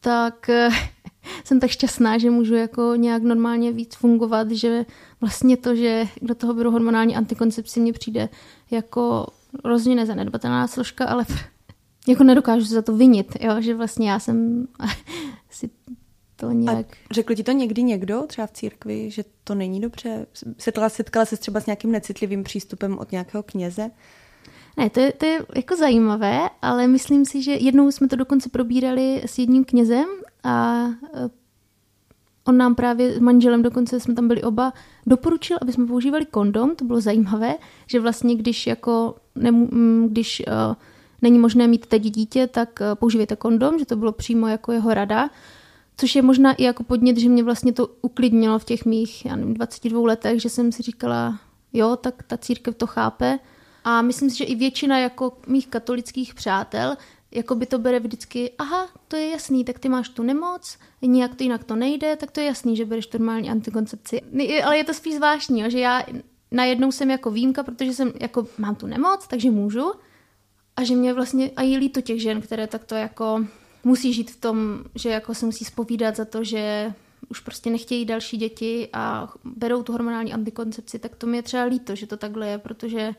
tak 0.00 0.50
jsem 1.44 1.60
tak 1.60 1.70
šťastná, 1.70 2.18
že 2.18 2.30
můžu 2.30 2.54
jako 2.54 2.94
nějak 2.96 3.22
normálně 3.22 3.72
víc 3.72 3.94
fungovat, 3.94 4.50
že 4.50 4.86
vlastně 5.20 5.56
to, 5.56 5.74
že 5.74 6.04
do 6.22 6.34
toho 6.34 6.54
beru 6.54 6.70
hormonální 6.70 7.16
antikoncepci, 7.16 7.80
mně 7.80 7.92
přijde 7.92 8.28
jako 8.70 9.26
rozhodně 9.64 9.96
nezanedbatelná 9.96 10.66
složka, 10.66 11.04
ale 11.04 11.26
jako 12.08 12.24
nedokážu 12.24 12.66
se 12.66 12.74
za 12.74 12.82
to 12.82 12.96
vinit, 12.96 13.36
jo? 13.40 13.60
že 13.60 13.74
vlastně 13.74 14.10
já 14.10 14.18
jsem 14.18 14.66
si 15.50 15.70
to 16.36 16.50
nějak... 16.50 16.86
A 17.10 17.14
řekl 17.14 17.34
ti 17.34 17.42
to 17.42 17.52
někdy 17.52 17.82
někdo, 17.82 18.24
třeba 18.26 18.46
v 18.46 18.52
církvi, 18.52 19.10
že 19.10 19.24
to 19.44 19.54
není 19.54 19.80
dobře? 19.80 20.26
Setkala, 20.58 20.88
setkala 20.88 21.24
se 21.24 21.36
třeba 21.36 21.60
s 21.60 21.66
nějakým 21.66 21.92
necitlivým 21.92 22.44
přístupem 22.44 22.98
od 22.98 23.12
nějakého 23.12 23.42
kněze? 23.42 23.90
Ne, 24.78 24.90
to 24.90 25.00
je, 25.00 25.12
to 25.12 25.26
je 25.26 25.46
jako 25.56 25.76
zajímavé, 25.76 26.50
ale 26.62 26.88
myslím 26.88 27.24
si, 27.24 27.42
že 27.42 27.52
jednou 27.52 27.90
jsme 27.90 28.08
to 28.08 28.16
dokonce 28.16 28.48
probírali 28.48 29.22
s 29.26 29.38
jedním 29.38 29.64
knězem 29.64 30.08
a 30.44 30.86
e, 31.14 31.30
on 32.48 32.56
nám 32.56 32.74
právě 32.74 33.14
s 33.14 33.18
manželem, 33.18 33.62
dokonce 33.62 34.00
jsme 34.00 34.14
tam 34.14 34.28
byli 34.28 34.42
oba, 34.42 34.72
doporučil, 35.06 35.58
aby 35.62 35.72
jsme 35.72 35.86
používali 35.86 36.26
kondom, 36.26 36.76
to 36.76 36.84
bylo 36.84 37.00
zajímavé, 37.00 37.56
že 37.86 38.00
vlastně 38.00 38.36
když 38.36 38.66
jako, 38.66 39.14
nemů, 39.34 39.68
když 40.08 40.42
uh, 40.46 40.74
není 41.22 41.38
možné 41.38 41.66
mít 41.66 41.86
teď 41.86 42.02
dítě, 42.02 42.46
tak 42.46 42.80
uh, 42.80 42.94
používejte 42.94 43.36
kondom, 43.36 43.78
že 43.78 43.84
to 43.84 43.96
bylo 43.96 44.12
přímo 44.12 44.46
jako 44.46 44.72
jeho 44.72 44.94
rada, 44.94 45.30
což 45.96 46.14
je 46.14 46.22
možná 46.22 46.52
i 46.52 46.64
jako 46.64 46.82
podnět, 46.84 47.18
že 47.18 47.28
mě 47.28 47.42
vlastně 47.42 47.72
to 47.72 47.88
uklidnilo 48.02 48.58
v 48.58 48.64
těch 48.64 48.84
mých, 48.84 49.24
já 49.24 49.36
nevím, 49.36 49.54
22 49.54 50.06
letech, 50.06 50.42
že 50.42 50.48
jsem 50.48 50.72
si 50.72 50.82
říkala, 50.82 51.38
jo, 51.72 51.96
tak 51.96 52.22
ta 52.22 52.36
církev 52.36 52.74
to 52.74 52.86
chápe, 52.86 53.38
a 53.88 54.02
myslím 54.02 54.30
si, 54.30 54.36
že 54.36 54.44
i 54.44 54.54
většina 54.54 54.98
jako 54.98 55.38
mých 55.46 55.66
katolických 55.66 56.34
přátel 56.34 56.96
jako 57.30 57.54
by 57.54 57.66
to 57.66 57.78
bere 57.78 58.00
vždycky, 58.00 58.50
aha, 58.58 58.88
to 59.08 59.16
je 59.16 59.30
jasný, 59.30 59.64
tak 59.64 59.78
ty 59.78 59.88
máš 59.88 60.08
tu 60.08 60.22
nemoc, 60.22 60.78
nijak 61.02 61.34
to 61.34 61.42
jinak 61.42 61.64
to 61.64 61.76
nejde, 61.76 62.16
tak 62.16 62.30
to 62.30 62.40
je 62.40 62.46
jasný, 62.46 62.76
že 62.76 62.84
bereš 62.84 63.12
normální 63.12 63.50
antikoncepci. 63.50 64.20
Ale 64.64 64.76
je 64.76 64.84
to 64.84 64.94
spíš 64.94 65.14
zvláštní, 65.14 65.70
že 65.70 65.78
já 65.78 66.02
najednou 66.50 66.92
jsem 66.92 67.10
jako 67.10 67.30
výjimka, 67.30 67.62
protože 67.62 67.94
jsem 67.94 68.12
jako 68.20 68.46
mám 68.58 68.74
tu 68.74 68.86
nemoc, 68.86 69.26
takže 69.26 69.50
můžu. 69.50 69.92
A 70.76 70.84
že 70.84 70.94
mě 70.96 71.14
vlastně 71.14 71.50
a 71.56 71.62
je 71.62 71.78
líto 71.78 72.00
těch 72.00 72.22
žen, 72.22 72.40
které 72.40 72.66
takto 72.66 72.94
jako 72.94 73.44
musí 73.84 74.12
žít 74.12 74.30
v 74.30 74.40
tom, 74.40 74.84
že 74.94 75.08
jako 75.08 75.34
se 75.34 75.46
musí 75.46 75.64
spovídat 75.64 76.16
za 76.16 76.24
to, 76.24 76.44
že 76.44 76.92
už 77.28 77.40
prostě 77.40 77.70
nechtějí 77.70 78.04
další 78.04 78.36
děti 78.36 78.88
a 78.92 79.28
berou 79.44 79.82
tu 79.82 79.92
hormonální 79.92 80.32
antikoncepci, 80.32 80.98
tak 80.98 81.16
to 81.16 81.26
mi 81.26 81.36
je 81.36 81.42
třeba 81.42 81.64
líto, 81.64 81.94
že 81.94 82.06
to 82.06 82.16
takhle 82.16 82.48
je, 82.48 82.58
protože 82.58 83.14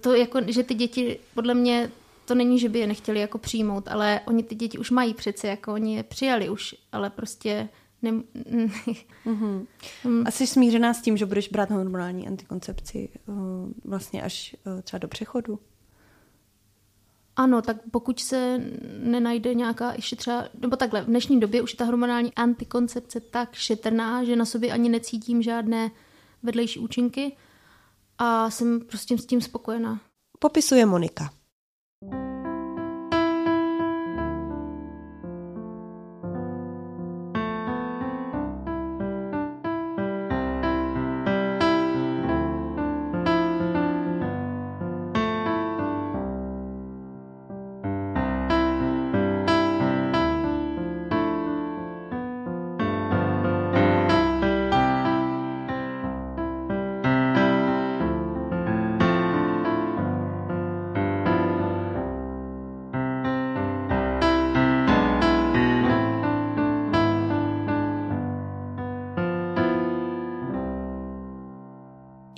to 0.00 0.14
jako, 0.14 0.40
že 0.46 0.62
ty 0.62 0.74
děti, 0.74 1.18
podle 1.34 1.54
mě, 1.54 1.90
to 2.24 2.34
není, 2.34 2.58
že 2.58 2.68
by 2.68 2.78
je 2.78 2.86
nechtěli 2.86 3.20
jako 3.20 3.38
přijmout, 3.38 3.88
ale 3.88 4.20
oni 4.26 4.42
ty 4.42 4.54
děti 4.54 4.78
už 4.78 4.90
mají 4.90 5.14
přece, 5.14 5.48
jako 5.48 5.72
oni 5.72 5.96
je 5.96 6.02
přijali 6.02 6.48
už, 6.48 6.74
ale 6.92 7.10
prostě 7.10 7.68
ne... 8.02 8.12
mm-hmm. 9.26 9.66
A 10.26 10.30
jsi 10.30 10.46
smířená 10.46 10.94
s 10.94 11.02
tím, 11.02 11.16
že 11.16 11.26
budeš 11.26 11.48
brát 11.48 11.70
hormonální 11.70 12.28
antikoncepci 12.28 13.08
uh, 13.26 13.36
vlastně 13.84 14.22
až 14.22 14.56
uh, 14.66 14.80
třeba 14.80 14.98
do 14.98 15.08
přechodu? 15.08 15.58
Ano, 17.36 17.62
tak 17.62 17.76
pokud 17.90 18.20
se 18.20 18.60
nenajde 18.98 19.54
nějaká 19.54 19.92
ještě 19.92 20.16
třeba, 20.16 20.44
nebo 20.60 20.76
takhle, 20.76 21.02
v 21.02 21.06
dnešní 21.06 21.40
době 21.40 21.62
už 21.62 21.72
je 21.72 21.76
ta 21.76 21.84
hormonální 21.84 22.34
antikoncepce 22.34 23.20
tak 23.20 23.54
šetrná, 23.54 24.24
že 24.24 24.36
na 24.36 24.44
sobě 24.44 24.72
ani 24.72 24.88
necítím 24.88 25.42
žádné 25.42 25.90
vedlejší 26.42 26.78
účinky, 26.78 27.32
a 28.20 28.50
jsem 28.50 28.80
prostě 28.80 29.18
s 29.18 29.26
tím 29.26 29.40
spokojená. 29.40 30.00
Popisuje 30.38 30.86
Monika. 30.86 31.30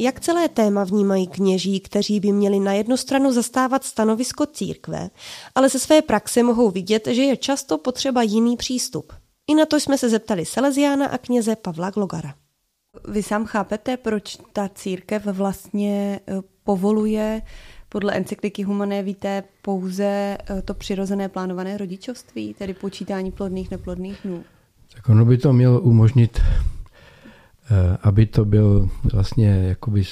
Jak 0.03 0.21
celé 0.21 0.49
téma 0.49 0.85
vnímají 0.85 1.27
kněží, 1.27 1.81
kteří 1.81 2.21
by 2.21 2.33
měli 2.33 2.61
na 2.61 2.73
jednu 2.73 2.97
stranu 2.97 3.33
zastávat 3.33 3.85
stanovisko 3.85 4.47
církve, 4.47 5.11
ale 5.55 5.69
ze 5.69 5.79
své 5.79 6.03
praxe 6.03 6.43
mohou 6.43 6.71
vidět, 6.71 7.07
že 7.07 7.23
je 7.23 7.37
často 7.37 7.79
potřeba 7.79 8.23
jiný 8.23 8.57
přístup. 8.57 9.13
I 9.47 9.55
na 9.55 9.67
to 9.67 9.81
jsme 9.81 9.99
se 9.99 10.09
zeptali 10.09 10.45
Salesiána 10.45 11.07
a 11.07 11.19
kněze 11.19 11.57
Pavla 11.57 11.91
Glogara. 11.91 12.35
Vy 13.09 13.23
sám 13.23 13.45
chápete, 13.45 13.97
proč 13.97 14.39
ta 14.53 14.69
církev 14.75 15.27
vlastně 15.27 16.21
eh, 16.29 16.35
povoluje 16.65 17.43
podle 17.89 18.13
encykliky 18.13 18.63
Humané 18.63 19.03
víte 19.03 19.45
pouze 19.63 20.05
eh, 20.05 20.63
to 20.63 20.75
přirozené 20.75 21.29
plánované 21.29 21.77
rodičovství, 21.77 22.55
tedy 22.55 22.75
počítání 22.75 23.33
plodných 23.33 23.71
neplodných 23.71 24.19
dnů? 24.25 24.45
Tak 24.95 25.09
ono 25.09 25.25
by 25.25 25.39
to 25.39 25.53
mělo 25.53 25.81
umožnit 25.81 26.41
aby 28.03 28.27
to 28.27 28.45
byl 28.45 28.91
vlastně, 29.13 29.49
jakoby, 29.69 30.03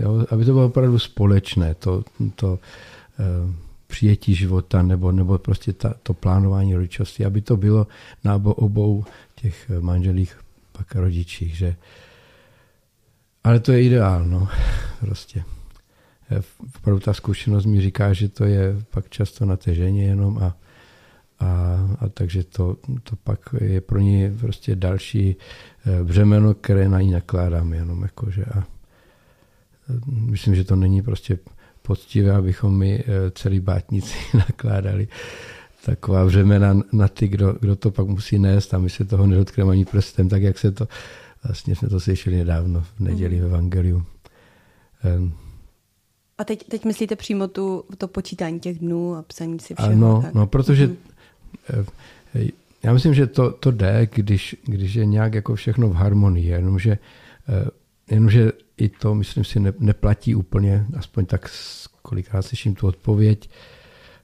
jo, 0.00 0.26
aby 0.30 0.44
to 0.44 0.52
bylo 0.52 0.66
opravdu 0.66 0.98
společné, 0.98 1.74
to, 1.74 2.04
to 2.34 2.58
eh, 3.18 3.54
přijetí 3.86 4.34
života 4.34 4.82
nebo, 4.82 5.12
nebo 5.12 5.38
prostě 5.38 5.72
ta, 5.72 5.94
to 6.02 6.14
plánování 6.14 6.74
rodičovství, 6.74 7.24
aby 7.24 7.40
to 7.40 7.56
bylo 7.56 7.86
na 8.24 8.34
obou, 8.34 9.04
těch 9.34 9.70
manželích 9.80 10.38
pak 10.72 10.94
rodičích, 10.94 11.56
že 11.56 11.76
ale 13.44 13.60
to 13.60 13.72
je 13.72 13.82
ideál, 13.82 14.24
no, 14.24 14.48
prostě. 15.00 15.44
Eh, 16.30 16.42
opravdu 16.76 17.00
ta 17.00 17.12
zkušenost 17.12 17.64
mi 17.64 17.80
říká, 17.80 18.12
že 18.12 18.28
to 18.28 18.44
je 18.44 18.76
pak 18.90 19.08
často 19.08 19.44
na 19.44 19.56
té 19.56 19.74
ženě 19.74 20.04
jenom 20.04 20.38
a 20.38 20.56
a, 21.44 21.78
a 22.00 22.08
takže 22.08 22.44
to, 22.44 22.76
to 23.02 23.16
pak 23.16 23.54
je 23.60 23.80
pro 23.80 23.98
ně 23.98 24.32
prostě 24.40 24.76
další 24.76 25.36
eh, 25.86 26.04
břemeno, 26.04 26.54
které 26.54 26.88
na 26.88 27.00
ní 27.00 27.10
nakládáme 27.10 27.76
jenom 27.76 28.02
jakože 28.02 28.44
a 28.44 28.64
myslím, 30.06 30.54
že 30.54 30.64
to 30.64 30.76
není 30.76 31.02
prostě 31.02 31.38
poctivé, 31.82 32.32
abychom 32.32 32.78
my 32.78 33.04
celý 33.34 33.60
bátníci 33.60 34.14
nakládali 34.34 35.08
taková 35.84 36.26
břemena 36.26 36.80
na 36.92 37.08
ty, 37.08 37.28
kdo, 37.28 37.52
kdo 37.60 37.76
to 37.76 37.90
pak 37.90 38.06
musí 38.06 38.38
nést 38.38 38.74
a 38.74 38.78
my 38.78 38.90
se 38.90 39.04
toho 39.04 39.26
nedotkneme 39.26 39.72
ani 39.72 39.84
prstem, 39.84 40.28
tak 40.28 40.42
jak 40.42 40.58
se 40.58 40.72
to, 40.72 40.88
vlastně 41.44 41.76
jsme 41.76 41.88
to 41.88 42.00
slyšeli 42.00 42.36
nedávno 42.36 42.80
v 42.80 43.00
neděli 43.00 43.40
v 43.40 43.44
Evangeliu. 43.44 44.04
Um, 45.16 45.32
a 46.38 46.44
teď, 46.44 46.68
teď 46.68 46.84
myslíte 46.84 47.16
přímo 47.16 47.48
tu, 47.48 47.84
to 47.98 48.08
počítání 48.08 48.60
těch 48.60 48.78
dnů 48.78 49.14
a 49.14 49.22
psaní 49.22 49.60
si 49.60 49.74
všeho? 49.74 49.92
Ano, 49.92 50.22
tak. 50.22 50.34
no, 50.34 50.46
protože 50.46 50.86
mm-hmm. 50.86 50.96
Já 52.82 52.92
myslím, 52.92 53.14
že 53.14 53.26
to, 53.26 53.50
to 53.50 53.70
jde, 53.70 54.08
když, 54.14 54.56
když 54.64 54.94
je 54.94 55.06
nějak 55.06 55.34
jako 55.34 55.54
všechno 55.54 55.88
v 55.88 55.94
harmonii, 55.94 56.48
jenomže, 56.48 56.98
eh, 57.48 57.70
jenomže 58.10 58.52
i 58.76 58.88
to, 58.88 59.14
myslím 59.14 59.44
si, 59.44 59.60
ne, 59.60 59.72
neplatí 59.78 60.34
úplně, 60.34 60.86
aspoň 60.96 61.26
tak 61.26 61.50
kolikrát 62.02 62.42
slyším 62.42 62.74
tu 62.74 62.86
odpověď, 62.86 63.50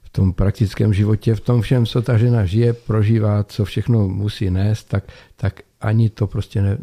v 0.03 0.09
tom 0.09 0.33
praktickém 0.33 0.93
životě, 0.93 1.35
v 1.35 1.39
tom 1.39 1.61
všem, 1.61 1.85
co 1.85 2.01
ta 2.01 2.17
žena 2.17 2.45
žije, 2.45 2.73
prožívá, 2.73 3.43
co 3.43 3.65
všechno 3.65 4.07
musí 4.07 4.49
nést, 4.49 4.83
tak, 4.83 5.03
tak 5.35 5.61
ani 5.81 6.09
to 6.09 6.27
prostě 6.27 6.61
ne, 6.61 6.77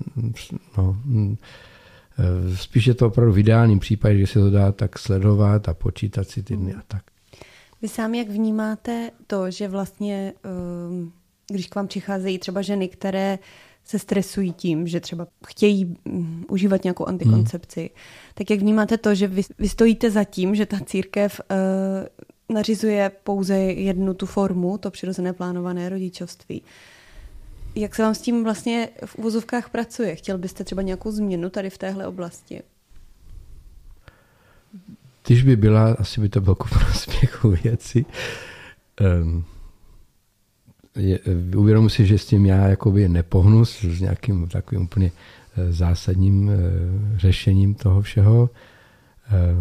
no, 0.78 0.96
Eh, 2.18 2.56
spíš 2.56 2.86
je 2.86 2.94
to 2.94 3.06
opravdu 3.06 3.32
v 3.32 3.38
ideálním 3.38 3.78
případě, 3.78 4.18
že 4.18 4.26
se 4.26 4.38
to 4.38 4.50
dá 4.50 4.72
tak 4.72 4.98
sledovat 4.98 5.68
a 5.68 5.74
počítat 5.74 6.28
si 6.28 6.42
ty 6.42 6.56
dny 6.56 6.74
a 6.74 6.82
tak. 6.88 7.02
Vy 7.82 7.88
sám 7.88 8.14
jak 8.14 8.28
vnímáte 8.28 9.10
to, 9.26 9.50
že 9.50 9.68
vlastně, 9.68 10.32
ehm, 10.44 11.12
když 11.50 11.66
k 11.66 11.74
vám 11.74 11.86
přicházejí 11.86 12.38
třeba 12.38 12.62
ženy, 12.62 12.88
které 12.88 13.38
se 13.84 13.98
stresují 13.98 14.52
tím, 14.52 14.86
že 14.86 15.00
třeba 15.00 15.26
chtějí 15.46 15.96
mm, 16.04 16.44
užívat 16.48 16.84
nějakou 16.84 17.06
antikoncepci, 17.06 17.80
hmm. 17.80 17.88
tak 18.34 18.50
jak 18.50 18.60
vnímáte 18.60 18.98
to, 18.98 19.14
že 19.14 19.26
vy, 19.26 19.42
vy 19.58 19.68
stojíte 19.68 20.10
za 20.10 20.24
tím, 20.24 20.54
že 20.54 20.66
ta 20.66 20.80
církev 20.86 21.40
uh, 21.50 22.56
nařizuje 22.56 23.10
pouze 23.24 23.56
jednu 23.56 24.14
tu 24.14 24.26
formu, 24.26 24.78
to 24.78 24.90
přirozené 24.90 25.32
plánované 25.32 25.88
rodičovství. 25.88 26.62
Jak 27.74 27.94
se 27.94 28.02
vám 28.02 28.14
s 28.14 28.20
tím 28.20 28.44
vlastně 28.44 28.88
v 29.04 29.16
uvozovkách 29.16 29.70
pracuje? 29.70 30.16
Chtěl 30.16 30.38
byste 30.38 30.64
třeba 30.64 30.82
nějakou 30.82 31.10
změnu 31.10 31.50
tady 31.50 31.70
v 31.70 31.78
téhle 31.78 32.06
oblasti? 32.06 32.62
Když 35.28 35.42
by 35.42 35.56
byla, 35.56 35.92
asi 35.92 36.20
by 36.20 36.28
to 36.28 36.40
bylo 36.40 36.54
ku 36.54 36.68
prospěchu 36.68 37.50
věci. 37.62 38.04
Um, 39.22 39.44
uvědomuji 41.56 41.88
si, 41.88 42.06
že 42.06 42.18
s 42.18 42.26
tím 42.26 42.46
já 42.46 42.68
jakoby 42.68 43.08
nepohnu 43.08 43.64
s, 43.64 44.00
nějakým 44.00 44.48
takovým 44.48 44.84
úplně 44.84 45.12
eh, 45.56 45.72
zásadním 45.72 46.48
uh, 46.48 46.54
řešením 47.16 47.74
toho 47.74 48.02
všeho. 48.02 48.50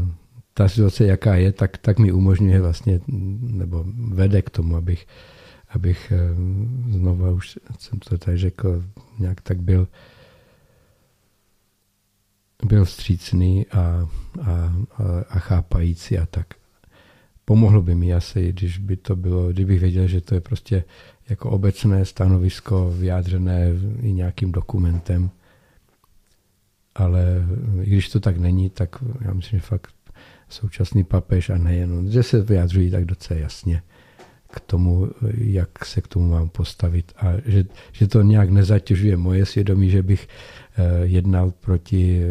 Uh, 0.01 0.07
ta 0.53 0.69
situace, 0.69 1.05
jaká 1.05 1.35
je, 1.35 1.51
tak, 1.51 1.77
tak 1.77 1.99
mi 1.99 2.11
umožňuje 2.11 2.61
vlastně, 2.61 2.99
nebo 3.41 3.85
vede 4.13 4.41
k 4.41 4.49
tomu, 4.49 4.75
abych 4.75 5.07
abych 5.69 6.11
eh, 6.11 6.35
znova, 6.91 7.31
už 7.31 7.59
jsem 7.79 7.99
to 7.99 8.17
tady 8.17 8.37
řekl, 8.37 8.83
nějak 9.19 9.41
tak 9.41 9.61
byl 9.61 9.87
byl 12.65 12.85
vstřícný 12.85 13.65
a, 13.67 14.09
a, 14.41 14.51
a, 14.51 14.73
a 15.29 15.39
chápající 15.39 16.17
a 16.17 16.25
tak. 16.25 16.47
Pomohlo 17.45 17.81
by 17.81 17.95
mi 17.95 18.13
asi, 18.13 18.49
když 18.49 18.77
by 18.77 18.97
to 18.97 19.15
bylo, 19.15 19.49
kdybych 19.49 19.79
věděl, 19.79 20.07
že 20.07 20.21
to 20.21 20.35
je 20.35 20.41
prostě 20.41 20.83
jako 21.29 21.49
obecné 21.49 22.05
stanovisko 22.05 22.93
vyjádřené 22.97 23.69
i 24.01 24.13
nějakým 24.13 24.51
dokumentem. 24.51 25.29
Ale 26.95 27.45
i 27.81 27.89
když 27.89 28.09
to 28.09 28.19
tak 28.19 28.37
není, 28.37 28.69
tak 28.69 28.95
já 29.21 29.33
myslím, 29.33 29.59
že 29.59 29.65
fakt 29.65 29.93
současný 30.49 31.03
papež 31.03 31.49
a 31.49 31.57
nejen, 31.57 32.11
že 32.11 32.23
se 32.23 32.41
vyjádřují 32.41 32.91
tak 32.91 33.05
docela 33.05 33.39
jasně 33.39 33.81
k 34.49 34.59
tomu, 34.59 35.09
jak 35.37 35.85
se 35.85 36.01
k 36.01 36.07
tomu 36.07 36.29
mám 36.29 36.49
postavit 36.49 37.13
a 37.17 37.33
že, 37.45 37.65
že 37.91 38.07
to 38.07 38.21
nějak 38.21 38.49
nezatěžuje 38.49 39.17
moje 39.17 39.45
svědomí, 39.45 39.89
že 39.89 40.03
bych 40.03 40.27
jednal 41.03 41.51
proti 41.51 42.21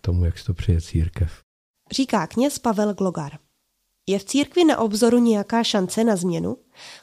tomu, 0.00 0.24
jak 0.24 0.38
se 0.38 0.44
to 0.44 0.54
přeje 0.54 0.80
církev. 0.80 1.40
Říká 1.92 2.26
kněz 2.26 2.58
Pavel 2.58 2.94
Glogar. 2.94 3.32
Je 4.08 4.18
v 4.18 4.24
církvi 4.24 4.64
na 4.64 4.78
obzoru 4.78 5.18
nějaká 5.18 5.64
šance 5.64 6.04
na 6.04 6.16
změnu? 6.16 6.56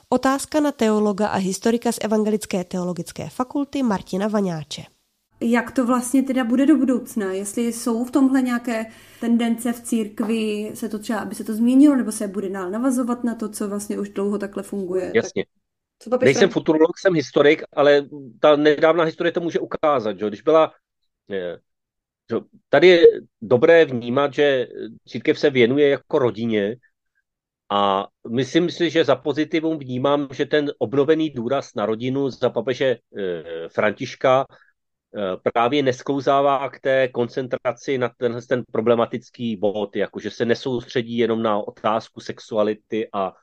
Otázka 0.09 0.59
na 0.59 0.71
teologa 0.71 1.27
a 1.27 1.37
historika 1.37 1.91
z 1.91 1.99
Evangelické 2.01 2.63
teologické 2.63 3.29
fakulty 3.29 3.83
Martina 3.83 4.27
Vaňáče 4.27 4.83
jak 5.43 5.71
to 5.71 5.85
vlastně 5.85 6.23
teda 6.23 6.43
bude 6.43 6.65
do 6.65 6.77
budoucna, 6.77 7.31
jestli 7.31 7.73
jsou 7.73 8.05
v 8.05 8.11
tomhle 8.11 8.41
nějaké 8.41 8.85
tendence 9.19 9.73
v 9.73 9.81
církvi, 9.81 10.71
se 10.73 10.89
to 10.89 10.99
třeba, 10.99 11.19
aby 11.19 11.35
se 11.35 11.43
to 11.43 11.53
změnilo, 11.53 11.95
nebo 11.95 12.11
se 12.11 12.27
bude 12.27 12.49
dál 12.49 12.71
navazovat 12.71 13.23
na 13.23 13.35
to, 13.35 13.49
co 13.49 13.67
vlastně 13.67 13.99
už 13.99 14.09
dlouho 14.09 14.37
takhle 14.37 14.63
funguje. 14.63 15.11
Jasně. 15.15 15.45
Tak... 15.45 15.62
Nejsem 16.21 16.49
futurolog, 16.49 16.97
jsem 16.97 17.13
historik, 17.13 17.63
ale 17.73 18.05
ta 18.39 18.55
nedávná 18.55 19.03
historie 19.03 19.31
to 19.31 19.41
může 19.41 19.59
ukázat, 19.59 20.19
že 20.19 20.27
když 20.27 20.41
byla 20.41 20.73
že 21.29 21.57
Tady 22.69 22.87
je 22.87 23.05
dobré 23.41 23.85
vnímat, 23.85 24.33
že 24.33 24.67
církev 25.07 25.39
se 25.39 25.49
věnuje 25.49 25.89
jako 25.89 26.19
rodině 26.19 26.75
a 27.69 28.07
myslím 28.29 28.69
si, 28.69 28.89
že 28.89 29.05
za 29.05 29.15
pozitivum 29.15 29.79
vnímám, 29.79 30.27
že 30.31 30.45
ten 30.45 30.71
obnovený 30.77 31.29
důraz 31.29 31.75
na 31.75 31.85
rodinu 31.85 32.29
za 32.29 32.49
papeže 32.49 32.85
eh, 33.17 33.69
Františka 33.69 34.45
Eh, 35.15 35.51
právě 35.53 35.83
nesklouzává 35.83 36.69
k 36.69 36.79
té 36.79 37.07
koncentraci 37.07 37.97
na 37.97 38.09
ten, 38.17 38.39
ten 38.49 38.63
problematický 38.71 39.57
bod, 39.57 39.95
jakože 39.95 40.31
se 40.31 40.45
nesoustředí 40.45 41.17
jenom 41.17 41.43
na 41.43 41.57
otázku 41.57 42.19
sexuality 42.19 43.09
a, 43.13 43.33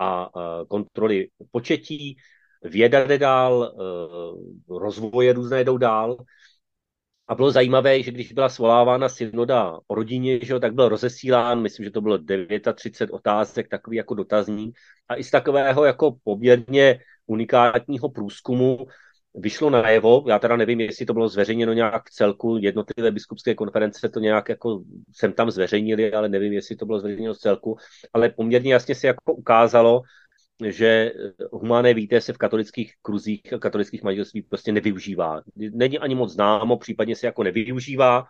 a, 0.00 0.22
a 0.22 0.64
kontroly 0.68 1.28
početí, 1.50 2.16
věda 2.62 3.04
jde 3.04 3.18
dál, 3.18 3.72
eh, 3.74 4.78
rozvoje 4.78 5.32
různé 5.32 5.64
jdou 5.64 5.76
dál. 5.78 6.16
A 7.28 7.34
bylo 7.34 7.50
zajímavé, 7.50 8.02
že 8.02 8.10
když 8.10 8.32
byla 8.32 8.48
svolávána 8.48 9.08
synoda 9.08 9.78
o 9.86 9.94
rodině, 9.94 10.44
že 10.44 10.60
tak 10.60 10.74
byl 10.74 10.88
rozesílán, 10.88 11.62
myslím, 11.62 11.84
že 11.84 11.90
to 11.90 12.00
bylo 12.00 12.18
39 12.74 13.14
otázek, 13.14 13.68
takový 13.68 13.96
jako 13.96 14.14
dotazník. 14.14 14.78
A 15.08 15.16
i 15.16 15.24
z 15.24 15.30
takového 15.30 15.84
jako 15.84 16.16
poměrně 16.24 17.00
unikátního 17.26 18.08
průzkumu 18.08 18.86
vyšlo 19.34 19.70
najevo, 19.70 20.24
já 20.28 20.38
teda 20.38 20.56
nevím, 20.56 20.80
jestli 20.80 21.06
to 21.06 21.12
bylo 21.12 21.28
zveřejněno 21.28 21.72
nějak 21.72 22.02
v 22.06 22.10
celku, 22.10 22.56
jednotlivé 22.60 23.10
biskupské 23.10 23.54
konference 23.54 24.08
to 24.08 24.20
nějak 24.20 24.48
jako 24.48 24.82
jsem 25.12 25.32
tam 25.32 25.50
zveřejnili, 25.50 26.12
ale 26.12 26.28
nevím, 26.28 26.52
jestli 26.52 26.76
to 26.76 26.86
bylo 26.86 27.00
zveřejněno 27.00 27.34
v 27.34 27.38
celku, 27.38 27.76
ale 28.12 28.28
poměrně 28.28 28.72
jasně 28.72 28.94
se 28.94 29.06
jako 29.06 29.34
ukázalo, 29.34 30.02
že 30.68 31.12
humánné 31.52 31.94
víte 31.94 32.20
se 32.20 32.32
v 32.32 32.38
katolických 32.38 32.92
kruzích, 33.02 33.42
katolických 33.60 34.02
manželství 34.02 34.42
prostě 34.42 34.72
nevyužívá. 34.72 35.42
Není 35.56 35.98
ani 35.98 36.14
moc 36.14 36.32
známo, 36.32 36.76
případně 36.76 37.16
se 37.16 37.26
jako 37.26 37.42
nevyužívá. 37.42 38.26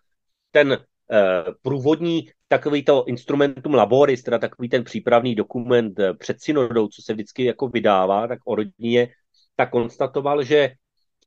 Ten 0.51 0.73
eh, 0.73 1.45
průvodní 1.63 2.31
takový 2.49 2.85
to 2.85 3.05
instrumentum 3.05 3.75
laboris, 3.75 4.23
teda 4.23 4.39
takový 4.39 4.69
ten 4.69 4.85
přípravný 4.85 5.35
dokument 5.35 5.99
eh, 5.99 6.15
před 6.15 6.41
synodou, 6.41 6.89
co 6.89 7.03
se 7.03 7.13
vždycky 7.13 7.45
jako 7.45 7.69
vydává, 7.69 8.29
tak 8.29 8.39
o 8.45 8.55
rodině, 8.55 9.09
tak 9.57 9.71
konstatoval, 9.71 10.43
že 10.43 10.71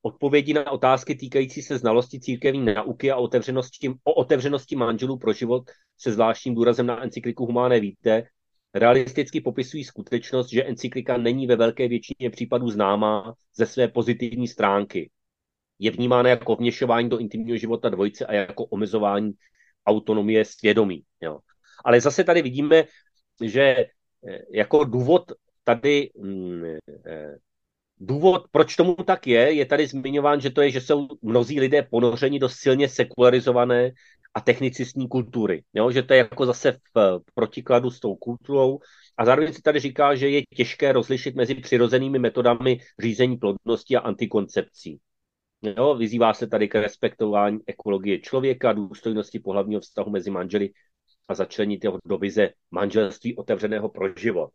odpovědi 0.05 0.53
na 0.53 0.71
otázky 0.71 1.15
týkající 1.15 1.61
se 1.61 1.77
znalosti 1.77 2.19
církevní 2.19 2.73
nauky 2.73 3.11
a 3.11 3.15
otevřenosti, 3.15 3.89
o 4.03 4.13
otevřenosti 4.13 4.75
manželů 4.75 5.17
pro 5.17 5.33
život 5.33 5.71
se 5.97 6.11
zvláštním 6.11 6.55
důrazem 6.55 6.85
na 6.85 7.03
encykliku 7.03 7.45
Humáné 7.45 7.79
víte, 7.79 8.23
realisticky 8.73 9.41
popisují 9.41 9.83
skutečnost, 9.83 10.49
že 10.49 10.63
encyklika 10.63 11.17
není 11.17 11.47
ve 11.47 11.55
velké 11.55 11.87
většině 11.87 12.29
případů 12.29 12.69
známá 12.69 13.33
ze 13.55 13.65
své 13.65 13.87
pozitivní 13.87 14.47
stránky. 14.47 15.09
Je 15.79 15.91
vnímána 15.91 16.29
jako 16.29 16.55
vněšování 16.55 17.09
do 17.09 17.17
intimního 17.17 17.57
života 17.57 17.89
dvojice 17.89 18.25
a 18.25 18.33
jako 18.33 18.65
omezování 18.65 19.31
autonomie 19.85 20.45
svědomí. 20.45 21.03
Jo. 21.21 21.39
Ale 21.85 22.01
zase 22.01 22.23
tady 22.23 22.41
vidíme, 22.41 22.83
že 23.43 23.61
eh, 23.61 23.87
jako 24.53 24.83
důvod 24.83 25.31
tady 25.63 26.09
mm, 26.17 26.63
eh, 27.05 27.35
Důvod, 27.99 28.45
proč 28.51 28.75
tomu 28.75 28.95
tak 28.95 29.27
je, 29.27 29.53
je 29.53 29.65
tady 29.65 29.87
zmiňován, 29.87 30.41
že 30.41 30.49
to 30.49 30.61
je, 30.61 30.71
že 30.71 30.81
jsou 30.81 31.07
mnozí 31.21 31.59
lidé 31.59 31.83
ponořeni 31.83 32.39
do 32.39 32.49
silně 32.49 32.89
sekularizované 32.89 33.91
a 34.33 34.41
technicistní 34.41 35.07
kultury. 35.07 35.63
Jo? 35.73 35.91
Že 35.91 36.03
to 36.03 36.13
je 36.13 36.17
jako 36.17 36.45
zase 36.45 36.77
v 36.95 37.19
protikladu 37.33 37.91
s 37.91 37.99
tou 37.99 38.15
kulturou. 38.15 38.79
A 39.17 39.25
zároveň 39.25 39.53
se 39.53 39.61
tady 39.61 39.79
říká, 39.79 40.15
že 40.15 40.29
je 40.29 40.41
těžké 40.55 40.91
rozlišit 40.91 41.35
mezi 41.35 41.55
přirozenými 41.55 42.19
metodami 42.19 42.79
řízení 42.99 43.37
plodnosti 43.37 43.95
a 43.95 43.99
antikoncepcí. 43.99 44.99
Jo? 45.61 45.95
Vyzývá 45.95 46.33
se 46.33 46.47
tady 46.47 46.67
k 46.67 46.75
respektování 46.75 47.59
ekologie 47.67 48.19
člověka, 48.19 48.73
důstojnosti 48.73 49.39
pohlavního 49.39 49.81
vztahu 49.81 50.11
mezi 50.11 50.31
manželi 50.31 50.69
a 51.27 51.35
začlenit 51.35 51.83
jeho 51.83 51.99
do 52.05 52.17
vize 52.17 52.49
manželství 52.71 53.35
otevřeného 53.35 53.89
pro 53.89 54.07
život 54.17 54.49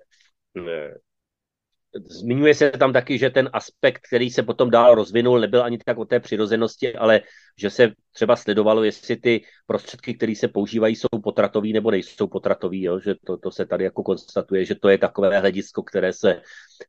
zmiňuje 2.06 2.54
se 2.54 2.70
tam 2.70 2.92
taky, 2.92 3.18
že 3.18 3.30
ten 3.30 3.50
aspekt, 3.52 4.00
který 4.08 4.30
se 4.30 4.42
potom 4.42 4.70
dál 4.70 4.94
rozvinul, 4.94 5.40
nebyl 5.40 5.62
ani 5.62 5.78
tak 5.78 5.98
o 5.98 6.04
té 6.04 6.20
přirozenosti, 6.20 6.94
ale 6.94 7.20
že 7.58 7.70
se 7.70 7.92
třeba 8.12 8.36
sledovalo, 8.36 8.84
jestli 8.84 9.16
ty 9.16 9.44
prostředky, 9.66 10.14
které 10.14 10.34
se 10.34 10.48
používají, 10.48 10.96
jsou 10.96 11.08
potratový 11.22 11.72
nebo 11.72 11.90
nejsou 11.90 12.26
potratový, 12.26 12.82
jo? 12.82 13.00
že 13.00 13.14
to, 13.26 13.36
to 13.36 13.50
se 13.50 13.66
tady 13.66 13.84
jako 13.84 14.02
konstatuje, 14.02 14.64
že 14.64 14.74
to 14.74 14.88
je 14.88 14.98
takové 14.98 15.38
hledisko, 15.38 15.82
které 15.82 16.12
se 16.12 16.34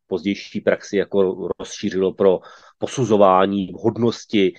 v 0.04 0.08
pozdější 0.08 0.62
praxi 0.62 0.98
jako 0.98 1.48
rozšířilo 1.60 2.14
pro 2.14 2.40
posuzování 2.78 3.68
vhodnosti 3.68 4.54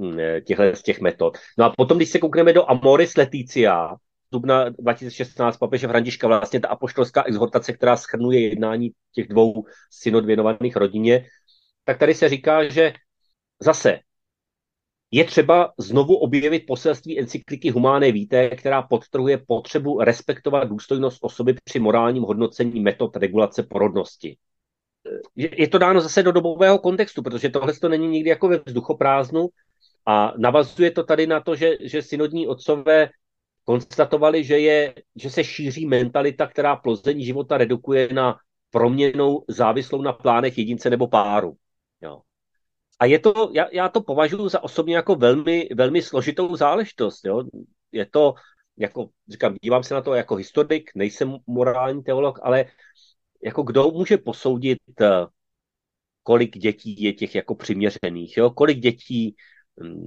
hm, 0.00 0.18
těchto 0.44 0.62
z 0.74 0.82
těch 0.82 1.00
metod. 1.00 1.38
No 1.58 1.64
a 1.64 1.72
potom, 1.76 1.96
když 1.96 2.10
se 2.10 2.18
koukneme 2.18 2.52
do 2.52 2.70
Amoris 2.70 3.16
Leticia, 3.16 3.96
dubna 4.34 4.68
2016 4.68 5.56
papeže 5.56 5.88
Františka, 5.88 6.28
vlastně 6.28 6.60
ta 6.60 6.68
apoštolská 6.68 7.22
exhortace, 7.22 7.72
která 7.72 7.96
schrnuje 7.96 8.40
jednání 8.40 8.90
těch 9.14 9.28
dvou 9.28 9.64
synod 9.90 10.24
věnovaných 10.24 10.76
rodině, 10.76 11.26
tak 11.84 11.98
tady 11.98 12.14
se 12.14 12.28
říká, 12.28 12.68
že 12.68 12.92
zase 13.60 13.98
je 15.10 15.24
třeba 15.24 15.72
znovu 15.78 16.16
objevit 16.16 16.66
poselství 16.66 17.20
encykliky 17.20 17.70
Humáné 17.70 18.12
víte, 18.12 18.50
která 18.50 18.82
podtrhuje 18.82 19.38
potřebu 19.46 20.00
respektovat 20.00 20.68
důstojnost 20.68 21.18
osoby 21.20 21.54
při 21.64 21.78
morálním 21.78 22.22
hodnocení 22.22 22.80
metod 22.80 23.16
regulace 23.16 23.62
porodnosti. 23.62 24.36
Je 25.36 25.68
to 25.68 25.78
dáno 25.78 26.00
zase 26.00 26.22
do 26.22 26.32
dobového 26.32 26.78
kontextu, 26.78 27.22
protože 27.22 27.48
tohle 27.48 27.72
to 27.72 27.88
není 27.88 28.08
nikdy 28.08 28.30
jako 28.30 28.48
ve 28.48 28.58
vzduchoprázdnu 28.66 29.48
a 30.06 30.32
navazuje 30.38 30.90
to 30.90 31.02
tady 31.02 31.26
na 31.26 31.40
to, 31.40 31.56
že, 31.56 31.70
že 31.80 32.02
synodní 32.02 32.46
otcové 32.46 33.08
konstatovali, 33.64 34.44
že, 34.44 34.58
je, 34.58 34.94
že 35.16 35.30
se 35.30 35.44
šíří 35.44 35.86
mentalita, 35.86 36.46
která 36.46 36.76
plození 36.76 37.24
života 37.24 37.58
redukuje 37.58 38.08
na 38.12 38.38
proměnou 38.70 39.44
závislou 39.48 40.02
na 40.02 40.12
plánech 40.12 40.58
jedince 40.58 40.90
nebo 40.90 41.08
páru. 41.08 41.56
Jo. 42.02 42.20
A 42.98 43.04
je 43.06 43.18
to, 43.18 43.50
já, 43.54 43.66
já 43.72 43.88
to 43.88 44.00
považuji 44.00 44.48
za 44.48 44.62
osobně 44.62 44.96
jako 44.96 45.14
velmi, 45.14 45.68
velmi 45.74 46.02
složitou 46.02 46.56
záležitost. 46.56 47.24
Jo. 47.24 47.42
Je 47.92 48.06
to, 48.06 48.34
jako 48.76 49.08
říkám, 49.28 49.56
dívám 49.62 49.82
se 49.82 49.94
na 49.94 50.02
to 50.02 50.14
jako 50.14 50.34
historik, 50.34 50.90
nejsem 50.94 51.36
morální 51.46 52.02
teolog, 52.02 52.38
ale 52.42 52.64
jako 53.44 53.62
kdo 53.62 53.90
může 53.90 54.18
posoudit, 54.18 54.78
eh, 55.00 55.26
kolik 56.22 56.58
dětí 56.58 57.02
je 57.02 57.12
těch 57.12 57.34
jako 57.34 57.54
přiměřených, 57.54 58.36
jo? 58.36 58.50
kolik 58.50 58.78
dětí 58.78 59.36
mm, 59.80 60.04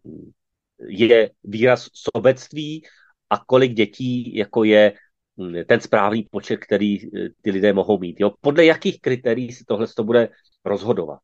je 0.88 1.32
výraz 1.44 1.90
sobectví 1.94 2.84
a 3.30 3.38
kolik 3.38 3.74
dětí 3.74 4.36
jako 4.36 4.64
je 4.64 4.94
mm, 5.38 5.56
ten 5.68 5.80
správný 5.82 6.28
počet, 6.32 6.58
který 6.58 7.06
eh, 7.06 7.30
ty 7.42 7.52
lidé 7.52 7.74
mohou 7.74 8.00
mít. 8.00 8.20
Jo? 8.20 8.32
Podle 8.42 8.66
jakých 8.66 9.02
kritérií 9.02 9.52
se 9.52 9.64
tohle 9.68 9.88
to 9.88 10.04
bude 10.04 10.30
rozhodovat. 10.66 11.20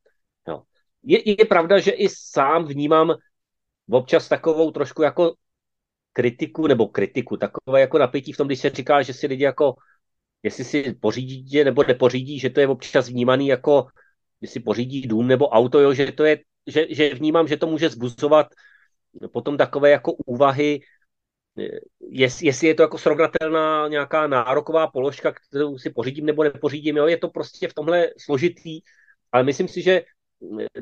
Jo? 0.48 0.62
Je, 1.04 1.40
je 1.40 1.46
pravda, 1.46 1.80
že 1.80 1.92
i 1.92 2.10
sám 2.10 2.66
vnímám 2.66 3.16
občas 3.90 4.30
takovou 4.30 4.72
trošku 4.72 5.02
jako 5.02 5.34
kritiku, 6.14 6.68
nebo 6.68 6.88
kritiku, 6.88 7.38
takové 7.38 7.82
jako 7.82 7.98
napětí 7.98 8.34
v 8.34 8.38
tom, 8.38 8.48
když 8.48 8.60
se 8.60 8.70
říká, 8.70 9.02
že 9.02 9.14
si 9.14 9.28
lidi 9.28 9.44
jako, 9.44 9.76
jestli 10.44 10.64
si 10.64 10.94
pořídí 10.94 11.42
dítě 11.42 11.66
nebo 11.66 11.84
nepořídí, 11.84 12.40
že 12.40 12.50
to 12.50 12.60
je 12.60 12.68
občas 12.68 13.10
vnímaný 13.10 13.48
jako, 13.48 13.88
jestli 14.42 14.60
pořídí 14.60 15.02
dům 15.02 15.28
nebo 15.28 15.50
auto, 15.50 15.80
jo, 15.80 15.94
že 15.94 16.12
to 16.12 16.24
je, 16.24 16.40
že, 16.68 16.86
že 16.90 17.14
vnímám, 17.14 17.48
že 17.48 17.58
to 17.58 17.68
může 17.68 17.90
zbuzovat 17.90 18.48
potom 19.32 19.58
takové 19.58 19.90
jako 19.90 20.14
úvahy, 20.14 20.80
jest, 22.10 22.42
jestli 22.42 22.68
je 22.68 22.76
to 22.76 22.82
jako 22.82 22.98
srovnatelná 22.98 23.88
nějaká 23.88 24.28
nároková 24.28 24.88
položka, 24.88 25.32
kterou 25.32 25.78
si 25.78 25.90
pořídím 25.90 26.26
nebo 26.26 26.44
nepořídím, 26.44 26.98
jo, 26.98 27.08
je 27.08 27.18
to 27.18 27.28
prostě 27.28 27.68
v 27.68 27.74
tomhle 27.74 28.10
složitý, 28.18 28.82
ale 29.32 29.44
myslím 29.44 29.68
si, 29.68 29.82
že 29.82 30.02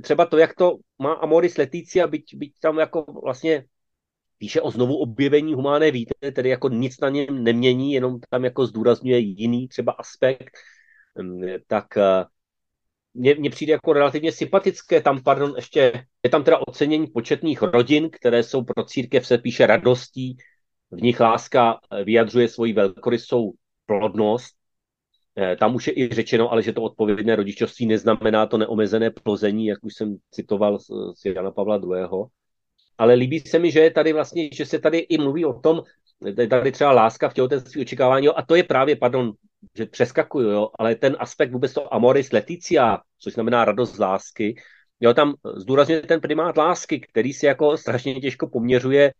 třeba 0.01 0.25
to, 0.25 0.37
jak 0.37 0.55
to 0.55 0.77
má 0.99 1.13
Amoris 1.13 1.57
Leticia, 1.57 2.07
byť, 2.07 2.35
byť 2.35 2.53
tam 2.61 2.77
jako 2.77 3.05
vlastně 3.23 3.65
píše 4.37 4.61
o 4.61 4.71
znovu 4.71 4.97
objevení 4.97 5.53
humáné 5.53 5.91
víte, 5.91 6.31
tedy 6.31 6.49
jako 6.49 6.69
nic 6.69 6.99
na 6.99 7.09
něm 7.09 7.43
nemění, 7.43 7.93
jenom 7.93 8.19
tam 8.29 8.43
jako 8.45 8.65
zdůrazňuje 8.65 9.17
jiný 9.19 9.67
třeba 9.67 9.91
aspekt, 9.91 10.51
tak 11.67 11.97
eh, 11.97 12.25
mně, 13.13 13.35
mně 13.35 13.49
přijde 13.49 13.73
jako 13.73 13.93
relativně 13.93 14.31
sympatické. 14.31 15.01
Tam, 15.01 15.23
pardon, 15.23 15.53
ještě 15.55 16.05
je 16.23 16.29
tam 16.29 16.43
teda 16.43 16.57
ocenění 16.57 17.07
početných 17.07 17.61
rodin, 17.61 18.09
které 18.09 18.43
jsou 18.43 18.63
pro 18.63 18.83
církev, 18.83 19.27
se 19.27 19.37
píše 19.37 19.67
radostí, 19.67 20.37
v 20.91 21.01
nich 21.01 21.19
láska 21.19 21.79
eh, 21.91 22.03
vyjadřuje 22.03 22.47
svoji 22.47 22.73
velkorysou 22.73 23.53
plodnost. 23.85 24.55
Eh, 25.37 25.55
tam 25.55 25.75
už 25.75 25.87
je 25.87 25.93
i 25.97 26.09
řečeno, 26.09 26.51
ale 26.51 26.63
že 26.63 26.73
to 26.73 26.81
odpovědné 26.81 27.35
rodičovství 27.35 27.85
neznamená 27.85 28.45
to 28.45 28.57
neomezené 28.57 29.11
plození, 29.11 29.65
jak 29.65 29.79
už 29.81 29.93
jsem 29.93 30.17
citoval 30.31 30.79
z, 30.79 31.25
Jana 31.25 31.51
Pavla 31.51 31.75
II. 31.75 32.25
Ale 32.97 33.13
líbí 33.13 33.39
se 33.39 33.59
mi, 33.59 33.71
že 33.71 33.79
je 33.79 33.91
tady 33.91 34.13
vlastně, 34.13 34.49
že 34.53 34.65
se 34.65 34.79
tady 34.79 34.97
i 34.97 35.17
mluví 35.17 35.45
o 35.45 35.53
tom, 35.53 35.81
tady 36.49 36.71
třeba 36.71 36.91
láska 36.91 37.29
v 37.29 37.33
těhotenství 37.33 37.81
očekávání, 37.81 38.25
jo, 38.25 38.33
a 38.35 38.45
to 38.45 38.55
je 38.55 38.63
právě, 38.63 38.95
pardon, 38.95 39.31
že 39.75 39.85
přeskakuju, 39.85 40.49
jo, 40.49 40.69
ale 40.79 40.95
ten 40.95 41.17
aspekt 41.19 41.51
vůbec 41.51 41.73
to 41.73 41.93
amoris 41.93 42.31
leticia, 42.31 42.99
což 43.19 43.33
znamená 43.33 43.65
radost 43.65 43.95
z 43.95 43.99
lásky, 43.99 44.55
jo, 44.99 45.13
tam 45.13 45.33
zdůrazňuje 45.55 46.01
ten 46.01 46.21
primát 46.21 46.57
lásky, 46.57 46.99
který 46.99 47.33
si 47.33 47.45
jako 47.45 47.77
strašně 47.77 48.15
těžko 48.15 48.47
poměřuje 48.47 49.11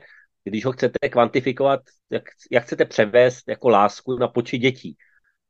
když 0.43 0.65
ho 0.65 0.71
chcete 0.71 1.09
kvantifikovat, 1.09 1.79
jak, 2.09 2.23
jak 2.51 2.63
chcete 2.63 2.85
převést 2.85 3.43
jako 3.47 3.69
lásku 3.69 4.17
na 4.17 4.27
počet 4.27 4.57
dětí. 4.57 4.97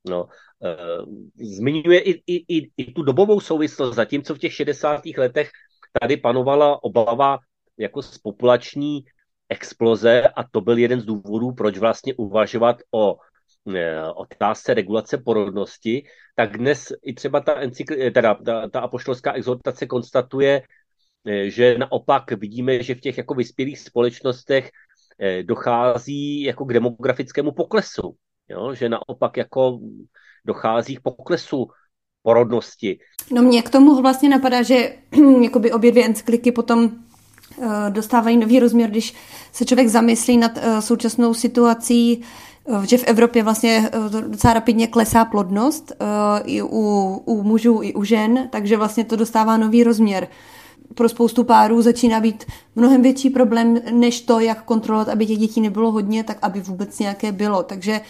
No, 0.10 0.28
e, 0.64 0.78
zmiňuje 1.56 2.00
i, 2.00 2.12
i, 2.12 2.58
i, 2.58 2.72
i 2.78 2.92
tu 2.94 3.04
dobovou 3.04 3.40
souvislost, 3.40 3.96
zatímco 3.96 4.36
v 4.36 4.40
těch 4.40 4.54
60. 4.54 5.02
letech 5.18 5.52
tady 6.02 6.18
panovala 6.18 6.84
obava 6.84 7.40
jako 7.78 8.02
z 8.02 8.18
populační 8.18 9.06
exploze 9.50 10.28
a 10.28 10.44
to 10.44 10.62
byl 10.62 10.78
jeden 10.78 11.00
z 11.02 11.06
důvodů, 11.06 11.52
proč 11.52 11.78
vlastně 11.78 12.14
uvažovat 12.14 12.78
o 12.92 13.18
e, 13.76 14.04
otázce 14.04 14.74
regulace 14.74 15.18
porodnosti, 15.18 16.04
tak 16.36 16.58
dnes 16.58 16.94
i 17.04 17.14
třeba 17.14 17.42
ta, 17.42 17.56
encykl, 17.56 17.96
teda, 18.14 18.36
ta, 18.36 18.70
ta 18.70 18.80
apoštolská 18.80 19.34
exhortace 19.34 19.88
konstatuje, 19.88 20.62
Eh, 20.62 20.81
že 21.26 21.78
naopak 21.78 22.32
vidíme, 22.32 22.84
že 22.84 22.96
v 22.96 23.00
těch 23.00 23.18
jako 23.18 23.34
vyspělých 23.34 23.80
společnostech 23.80 24.72
eh, 25.20 25.44
dochází 25.44 26.42
jako 26.42 26.66
k 26.66 26.74
demografickému 26.74 27.52
poklesu. 27.52 28.16
Jo? 28.50 28.76
Že 28.76 28.90
naopak 28.90 29.38
jako 29.38 29.80
dochází 30.46 30.96
k 30.96 31.02
poklesu 31.02 31.68
porodnosti. 32.24 33.00
No 33.32 33.42
mě 33.42 33.62
k 33.62 33.70
tomu 33.70 34.02
vlastně 34.02 34.30
napadá, 34.30 34.62
že 34.62 34.96
jakoby 35.42 35.72
obě 35.72 35.92
dvě 35.92 36.06
encykliky 36.06 36.52
potom 36.52 36.92
eh, 37.62 37.90
dostávají 37.90 38.38
nový 38.38 38.60
rozměr, 38.60 38.90
když 38.90 39.14
se 39.52 39.66
člověk 39.66 39.88
zamyslí 39.88 40.38
nad 40.38 40.52
současnou 40.80 41.34
situací, 41.34 42.24
že 42.88 42.98
v 42.98 43.04
Evropě 43.04 43.44
vlastně 43.44 43.90
docela 44.28 44.54
rapidně 44.54 44.88
klesá 44.88 45.26
plodnost 45.26 45.92
i 46.44 46.62
u, 46.62 47.16
u 47.26 47.44
mužů, 47.44 47.80
i 47.84 47.94
u 47.94 48.04
žen, 48.04 48.50
takže 48.52 48.78
vlastně 48.78 49.06
to 49.06 49.16
dostává 49.16 49.58
nový 49.58 49.84
rozměr 49.84 50.28
pro 50.96 51.10
spoustu 51.10 51.44
párů 51.44 51.82
začíná 51.82 52.20
být 52.20 52.46
mnohem 52.76 53.02
větší 53.02 53.30
problém, 53.30 53.80
než 53.92 54.22
to, 54.22 54.40
jak 54.40 54.64
kontrolovat, 54.64 55.10
aby 55.10 55.26
těch 55.26 55.38
dětí 55.38 55.62
nebylo 55.62 55.92
hodně, 55.92 56.24
tak 56.24 56.38
aby 56.42 56.60
vůbec 56.60 57.00
nějaké 57.00 57.32
bylo. 57.32 57.64
Takže 57.64 58.02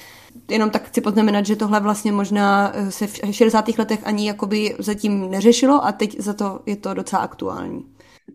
jenom 0.50 0.70
tak 0.70 0.84
chci 0.88 1.02
poznamenat, 1.02 1.46
že 1.46 1.56
tohle 1.56 1.80
vlastně 1.80 2.12
možná 2.12 2.72
eh, 2.76 2.92
se 2.92 3.08
v 3.08 3.20
60. 3.32 3.78
letech 3.78 4.00
ani 4.04 4.28
jakoby 4.28 4.76
zatím 4.80 5.32
neřešilo 5.32 5.86
a 5.86 5.92
teď 5.92 6.20
za 6.20 6.34
to 6.34 6.60
je 6.66 6.76
to 6.76 6.94
docela 6.94 7.22
aktuální. 7.22 7.86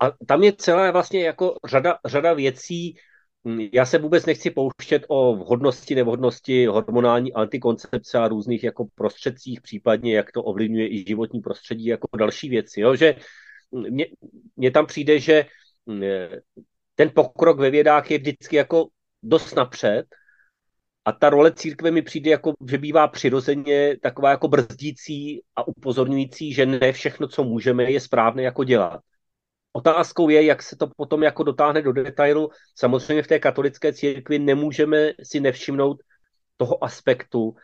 A 0.00 0.12
tam 0.26 0.42
je 0.42 0.52
celá 0.52 0.90
vlastně 0.90 1.24
jako 1.24 1.54
řada, 1.64 1.98
řada 2.04 2.34
věcí, 2.34 2.96
hm, 3.48 3.68
já 3.72 3.86
se 3.86 3.98
vůbec 3.98 4.26
nechci 4.26 4.50
pouštět 4.50 5.04
o 5.08 5.36
vhodnosti, 5.36 5.94
nevhodnosti 5.94 6.66
hormonální 6.66 7.32
antikoncepce 7.32 8.18
a 8.18 8.28
různých 8.28 8.64
jako 8.64 8.86
prostředcích, 8.94 9.60
případně 9.60 10.16
jak 10.16 10.32
to 10.32 10.42
ovlivňuje 10.42 10.88
i 10.88 11.04
životní 11.08 11.40
prostředí, 11.40 11.84
jako 11.84 12.08
další 12.16 12.48
věci. 12.48 12.80
Jo? 12.80 12.96
Že 12.96 13.14
mně, 14.56 14.70
tam 14.70 14.86
přijde, 14.86 15.20
že 15.20 15.46
mm, 15.86 16.02
ten 16.94 17.10
pokrok 17.14 17.58
ve 17.58 17.70
vědách 17.70 18.10
je 18.10 18.18
vždycky 18.18 18.56
jako 18.56 18.88
dost 19.22 19.54
napřed 19.54 20.06
a 21.04 21.12
ta 21.12 21.30
role 21.30 21.52
církve 21.52 21.90
mi 21.90 22.02
přijde 22.02 22.30
jako, 22.30 22.52
že 22.70 22.78
bývá 22.78 23.08
přirozeně 23.08 23.96
taková 24.02 24.30
jako 24.30 24.48
brzdící 24.48 25.42
a 25.56 25.68
upozorňující, 25.68 26.52
že 26.52 26.66
ne 26.66 26.92
všechno, 26.92 27.28
co 27.28 27.44
můžeme, 27.44 27.90
je 27.90 28.00
správné 28.00 28.42
jako 28.42 28.64
dělat. 28.64 29.00
Otázkou 29.72 30.28
je, 30.28 30.44
jak 30.44 30.62
se 30.62 30.76
to 30.76 30.86
potom 30.96 31.22
jako 31.22 31.42
dotáhne 31.42 31.82
do 31.82 31.92
detailu. 31.92 32.50
Samozřejmě 32.74 33.22
v 33.22 33.26
té 33.26 33.38
katolické 33.38 33.92
církvi 33.92 34.38
nemůžeme 34.38 35.12
si 35.22 35.40
nevšimnout 35.40 36.00
toho 36.56 36.84
aspektu, 36.84 37.54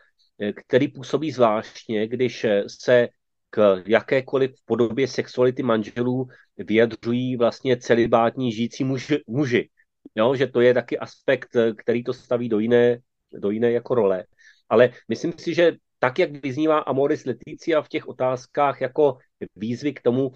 eh, 0.41 0.53
který 0.53 0.87
působí 0.87 1.31
zvláštně, 1.31 2.07
když 2.07 2.45
se 2.67 3.07
k 3.53 3.83
jakékoliv 3.85 4.51
podobě 4.65 5.07
sexuality 5.07 5.63
manželů 5.63 6.27
vyjadřují 6.57 7.37
vlastně 7.37 7.77
celibátní 7.77 8.51
žijící 8.51 8.83
muži. 8.83 9.23
muži. 9.27 9.69
Jo, 10.15 10.35
že 10.35 10.47
to 10.47 10.61
je 10.61 10.73
taky 10.73 10.97
aspekt, 10.99 11.49
který 11.77 12.03
to 12.03 12.13
staví 12.13 12.49
do 12.49 12.59
jiné, 12.59 12.97
do 13.31 13.49
jiné 13.49 13.71
jako 13.71 13.95
role. 13.95 14.23
Ale 14.69 14.89
myslím 15.09 15.33
si, 15.37 15.53
že 15.53 15.71
tak, 15.99 16.19
jak 16.19 16.31
vyznívá 16.31 16.79
Amoris 16.79 17.25
Leticia 17.25 17.81
v 17.81 17.89
těch 17.89 18.07
otázkách 18.07 18.81
jako 18.81 19.17
výzvy 19.55 19.93
k 19.93 20.01
tomu, 20.01 20.31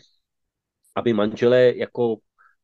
aby 0.95 1.13
manželé 1.13 1.73
jako 1.75 2.17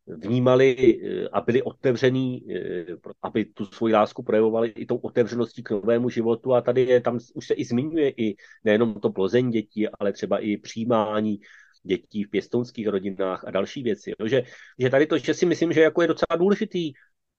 vnímali 0.08 0.76
eh, 0.76 1.30
a 1.30 1.42
byli 1.42 1.62
otevřený, 1.62 2.46
eh, 2.52 2.86
aby 3.22 3.46
tu 3.46 3.66
svoji 3.66 3.94
lásku 3.94 4.24
projevovali 4.24 4.68
i 4.70 4.86
tou 4.86 4.98
otevřeností 4.98 5.64
k 5.64 5.70
novému 5.70 6.10
životu 6.10 6.54
a 6.54 6.62
tady 6.62 6.82
je, 6.82 7.02
tam 7.02 7.20
už 7.34 7.48
se 7.48 7.54
i 7.54 7.66
zmiňuje 7.66 8.10
i 8.10 8.36
nejenom 8.64 8.94
to 8.94 9.10
plození 9.10 9.52
dětí, 9.52 9.88
ale 9.90 10.14
třeba 10.14 10.40
i 10.40 10.58
přijímání 10.58 11.40
dětí 11.84 12.24
v 12.24 12.30
pěstounských 12.30 12.88
rodinách 12.88 13.44
a 13.48 13.52
další 13.52 13.84
věci. 13.84 14.12
Jo? 14.20 14.28
Že, 14.28 14.44
že 14.80 14.90
tady 14.90 15.08
to, 15.08 15.18
že 15.18 15.34
si 15.34 15.46
myslím, 15.46 15.74
že 15.74 15.82
jako 15.82 16.02
je 16.02 16.08
docela 16.08 16.38
důležitý 16.38 16.94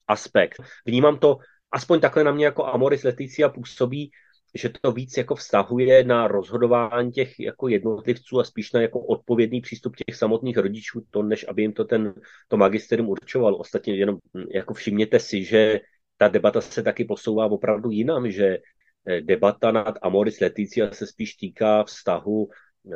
aspekt. 0.08 0.56
Vnímám 0.86 1.18
to, 1.18 1.36
aspoň 1.70 2.00
takhle 2.00 2.24
na 2.24 2.32
mě 2.32 2.44
jako 2.44 2.66
Amoris 2.66 3.02
Leticia 3.02 3.48
působí, 3.48 4.10
že 4.54 4.70
to 4.80 4.92
víc 4.92 5.16
jako 5.16 5.34
vztahuje 5.34 6.04
na 6.04 6.28
rozhodování 6.28 7.12
těch 7.12 7.40
jako 7.40 7.68
jednotlivců 7.68 8.40
a 8.40 8.44
spíš 8.44 8.72
na 8.72 8.80
jako 8.80 9.00
odpovědný 9.00 9.60
přístup 9.60 9.96
těch 9.96 10.16
samotných 10.16 10.56
rodičů, 10.56 11.02
to 11.10 11.22
než 11.22 11.46
aby 11.48 11.62
jim 11.62 11.72
to 11.72 11.84
ten 11.84 12.14
to 12.48 12.56
magisterium 12.56 13.08
určoval. 13.08 13.54
Ostatně 13.54 13.96
jenom 13.96 14.16
hm, 14.36 14.46
jako 14.54 14.74
všimněte 14.74 15.20
si, 15.20 15.44
že 15.44 15.80
ta 16.16 16.28
debata 16.28 16.60
se 16.60 16.82
taky 16.82 17.04
posouvá 17.04 17.46
opravdu 17.46 17.90
jinam, 17.90 18.30
že 18.30 18.58
eh, 19.06 19.20
debata 19.20 19.72
nad 19.72 19.94
Amoris 20.02 20.40
Leticia 20.40 20.90
se 20.90 21.06
spíš 21.06 21.34
týká 21.34 21.84
vztahu 21.84 22.48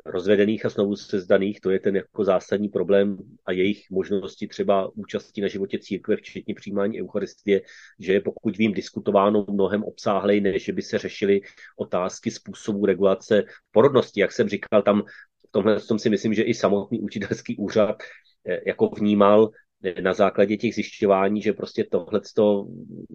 rozvedených 0.05 0.66
a 0.66 0.68
znovu 0.68 0.96
sezdaných, 0.96 1.61
to 1.61 1.70
je 1.70 1.81
ten 1.81 1.96
jako 1.96 2.24
zásadní 2.24 2.68
problém 2.68 3.18
a 3.46 3.53
jejich 3.53 3.90
možnosti 3.90 4.48
třeba 4.48 4.90
účasti 4.94 5.40
na 5.40 5.48
životě 5.48 5.79
církve, 5.79 6.16
včetně 6.16 6.55
přijímání 6.55 7.03
Eucharistie, 7.03 7.61
že 7.98 8.12
je 8.12 8.20
pokud 8.20 8.57
vím 8.57 8.72
diskutováno 8.72 9.46
mnohem 9.51 9.85
obsáhlej, 9.85 10.40
než 10.40 10.70
by 10.70 10.83
se 10.83 10.98
řešily 10.98 11.40
otázky 11.77 12.31
způsobu 12.31 12.87
regulace 12.87 13.44
porodnosti. 13.70 14.20
Jak 14.20 14.33
jsem 14.33 14.48
říkal, 14.48 14.83
tam 14.83 15.03
v 15.48 15.51
tomhle 15.51 15.81
tom 15.81 15.98
si 15.98 16.11
myslím, 16.11 16.35
že 16.35 16.42
i 16.42 16.55
samotný 16.55 17.01
učitelský 17.01 17.57
úřad 17.57 18.03
eh, 18.48 18.61
jako 18.66 18.88
vnímal 18.88 19.51
eh, 19.85 20.03
na 20.03 20.14
základě 20.14 20.57
těch 20.57 20.74
zjišťování, 20.74 21.42
že 21.42 21.53
prostě 21.53 21.85
tohle 21.90 22.20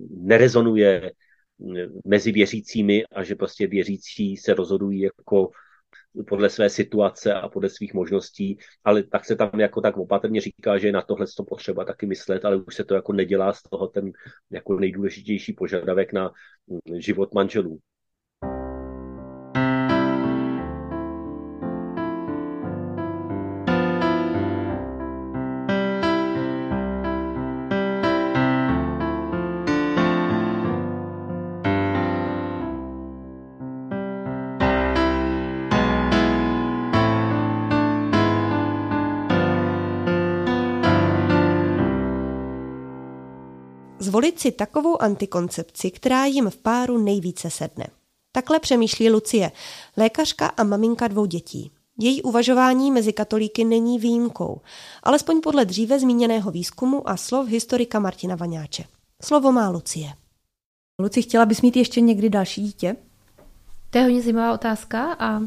nerezonuje 0.10 1.12
eh, 1.12 1.12
mezi 2.06 2.32
věřícími 2.32 3.04
a 3.06 3.24
že 3.24 3.36
prostě 3.36 3.68
věřící 3.68 4.38
se 4.38 4.54
rozhodují 4.54 5.00
jako 5.00 5.50
podle 6.28 6.50
své 6.50 6.70
situace 6.70 7.34
a 7.34 7.50
podle 7.50 7.70
svých 7.70 7.94
možností, 7.94 8.58
ale 8.84 9.04
tak 9.04 9.26
se 9.26 9.36
tam 9.36 9.60
jako 9.60 9.82
tak 9.82 9.98
opatrně 9.98 10.42
říká, 10.42 10.78
že 10.78 10.88
je 10.88 10.92
na 10.92 11.02
tohle 11.02 11.26
to 11.38 11.44
potřeba 11.44 11.86
taky 11.86 12.06
myslet, 12.06 12.46
ale 12.46 12.56
už 12.56 12.76
se 12.76 12.84
to 12.84 12.96
jako 12.96 13.14
nedělá 13.14 13.54
z 13.54 13.62
toho 13.64 13.88
ten 13.88 14.12
jako 14.52 14.80
nejdůležitější 14.80 15.54
požadavek 15.54 16.14
na 16.14 16.32
život 17.00 17.34
manželů. 17.34 17.80
Zvolit 44.34 44.40
si 44.40 44.52
takovou 44.52 45.02
antikoncepci, 45.02 45.92
která 45.92 46.26
jim 46.26 46.50
v 46.50 46.58
páru 46.58 46.98
nejvíce 46.98 47.50
sedne. 47.50 47.88
Takhle 48.32 48.60
přemýšlí 48.60 49.10
Lucie, 49.10 49.52
lékařka 49.98 50.48
a 50.48 50.64
maminka 50.64 51.08
dvou 51.08 51.26
dětí. 51.26 51.72
Její 52.00 52.22
uvažování 52.22 52.92
mezi 52.92 53.14
katolíky 53.14 53.64
není 53.64 54.00
výjimkou, 54.00 54.62
alespoň 55.04 55.42
podle 55.42 55.66
dříve 55.66 56.00
zmíněného 56.00 56.52
výzkumu 56.52 57.10
a 57.10 57.18
slov 57.18 57.48
historika 57.48 58.00
Martina 58.00 58.36
Vaňáče. 58.36 58.84
Slovo 59.22 59.52
má 59.52 59.70
Lucie. 59.70 60.14
Luci, 61.00 61.22
chtěla 61.22 61.46
bys 61.46 61.62
mít 61.62 61.76
ještě 61.76 62.02
někdy 62.02 62.30
další 62.30 62.62
dítě? 62.62 62.96
To 63.90 63.98
je 63.98 64.04
hodně 64.04 64.22
zajímavá 64.22 64.54
otázka 64.54 65.14
a 65.14 65.40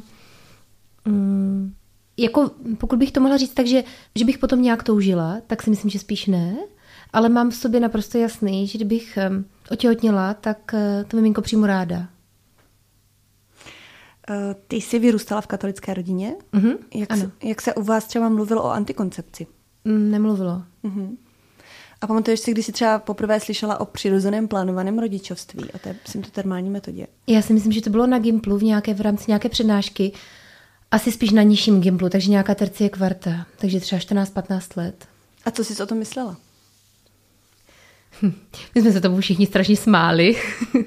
mm, 1.05 1.75
jako 2.16 2.51
pokud 2.79 2.99
bych 2.99 3.12
to 3.12 3.20
mohla 3.20 3.37
říct 3.37 3.55
tak, 3.55 3.66
že, 3.66 3.85
že 4.14 4.25
bych 4.25 4.38
potom 4.38 4.62
nějak 4.62 4.83
toužila, 4.83 5.40
tak 5.46 5.62
si 5.62 5.70
myslím, 5.70 5.90
že 5.90 5.99
spíš 5.99 6.27
ne 6.27 6.57
ale 7.16 7.29
mám 7.29 7.50
v 7.50 7.55
sobě 7.55 7.81
naprosto 7.81 8.18
jasný, 8.18 8.66
že 8.66 8.79
kdybych 8.79 9.18
otěhotněla, 9.70 10.35
tak 10.35 10.74
eh, 10.74 11.05
to 11.09 11.16
miminko 11.16 11.42
přímo 11.42 11.66
ráda. 11.66 12.09
Eh, 14.31 14.55
ty 14.68 14.76
jsi 14.76 14.98
vyrůstala 14.98 15.40
v 15.40 15.46
katolické 15.46 15.94
rodině? 15.94 16.35
Uh-huh, 16.52 16.79
jak, 16.94 17.12
ano. 17.12 17.22
Se, 17.22 17.48
jak 17.48 17.61
se 17.61 17.74
u 17.74 17.83
vás 17.83 18.05
třeba 18.05 18.29
mluvilo 18.29 18.64
o 18.64 18.70
antikoncepci? 18.70 19.46
Mm, 19.85 20.11
nemluvilo. 20.11 20.62
Uh-huh. 20.85 21.16
A 22.00 22.07
pamatuješ 22.07 22.40
si, 22.40 22.50
když 22.50 22.66
jsi 22.66 22.72
třeba 22.72 22.98
poprvé 22.98 23.40
slyšela 23.40 23.81
o 23.81 23.85
přirozeném 23.85 24.48
plánovaném 24.48 24.98
rodičovství, 24.98 25.64
o 25.74 25.79
té 25.79 25.96
symptotermální 26.05 26.70
metodě? 26.70 27.07
Já 27.26 27.42
si 27.42 27.52
myslím, 27.52 27.72
že 27.72 27.83
to 27.83 27.90
bylo 27.90 28.07
na 28.07 28.18
Gimplu 28.18 28.59
v, 28.59 28.62
nějaké, 28.62 28.94
v 28.94 29.00
rámci 29.00 29.24
nějaké 29.29 29.48
přednášky. 29.48 30.12
Asi 30.90 31.12
spíš 31.12 31.31
na 31.31 31.42
nižším 31.42 31.81
Gimplu, 31.81 32.09
takže 32.09 32.31
nějaká 32.31 32.55
tercie 32.55 32.90
kvarta. 32.90 33.46
Takže 33.59 33.81
třeba 33.81 34.00
14-15 34.00 34.61
let. 34.76 35.09
A 35.44 35.50
co 35.50 35.64
jsi 35.64 35.83
o 35.83 35.87
tom 35.87 35.98
myslela? 35.98 36.37
My 38.74 38.81
jsme 38.81 38.92
se 38.92 39.00
tomu 39.00 39.20
všichni 39.20 39.46
strašně 39.46 39.76
smáli, 39.76 40.37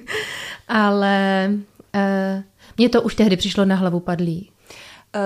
ale 0.67 1.49
uh, 1.95 2.43
mně 2.77 2.89
to 2.89 3.01
už 3.01 3.15
tehdy 3.15 3.37
přišlo 3.37 3.65
na 3.65 3.75
hlavu 3.75 3.99
padlý. 3.99 4.51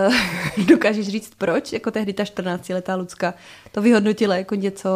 Uh, 0.08 0.66
dokážeš 0.66 1.08
říct 1.08 1.34
proč? 1.38 1.74
Jako 1.74 1.92
tehdy 1.92 2.14
ta 2.14 2.24
14-letá 2.24 2.98
Lucka 2.98 3.34
to 3.72 3.82
vyhodnotila 3.82 4.36
jako 4.36 4.56
něco, 4.56 4.90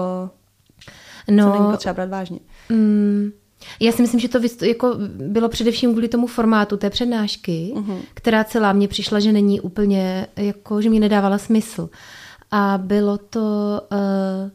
no, 1.32 1.44
co 1.44 1.60
není 1.60 1.72
potřeba 1.72 1.94
brát 1.94 2.10
vážně. 2.10 2.40
Um, 2.70 3.32
já 3.80 3.92
si 3.92 4.02
myslím, 4.02 4.20
že 4.20 4.30
to 4.30 4.40
jako 4.66 4.96
bylo 5.08 5.50
především 5.50 5.92
kvůli 5.92 6.08
tomu 6.08 6.28
formátu 6.28 6.78
té 6.78 6.90
přednášky, 6.90 7.74
uh-huh. 7.76 8.00
která 8.14 8.44
celá 8.44 8.74
mě 8.74 8.88
přišla, 8.88 9.20
že 9.20 9.32
není 9.32 9.62
úplně, 9.62 10.28
jako, 10.36 10.82
že 10.82 10.90
mi 10.90 11.00
nedávala 11.00 11.38
smysl. 11.38 11.90
A 12.52 12.78
bylo 12.78 13.18
to 13.18 13.82
uh, 13.92 14.52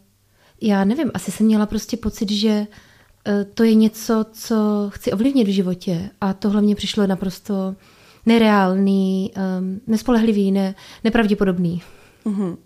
já 0.62 0.84
nevím, 0.84 1.10
asi 1.14 1.30
jsem 1.30 1.46
měla 1.46 1.66
prostě 1.66 1.96
pocit, 1.96 2.30
že 2.30 2.66
eh, 3.26 3.44
to 3.44 3.64
je 3.64 3.74
něco, 3.74 4.26
co 4.32 4.56
chci 4.94 5.12
ovlivnit 5.12 5.48
v 5.48 5.52
životě 5.52 6.10
a 6.20 6.32
tohle 6.32 6.62
mě 6.62 6.74
přišlo 6.74 7.06
naprosto 7.06 7.74
nereálný, 8.26 9.32
um, 9.36 9.80
nespolehlivý, 9.86 10.52
ne, 10.52 10.74
nepravděpodobný. 11.04 11.82
Uh-huh. 12.24 12.48
Uh, 12.48 12.56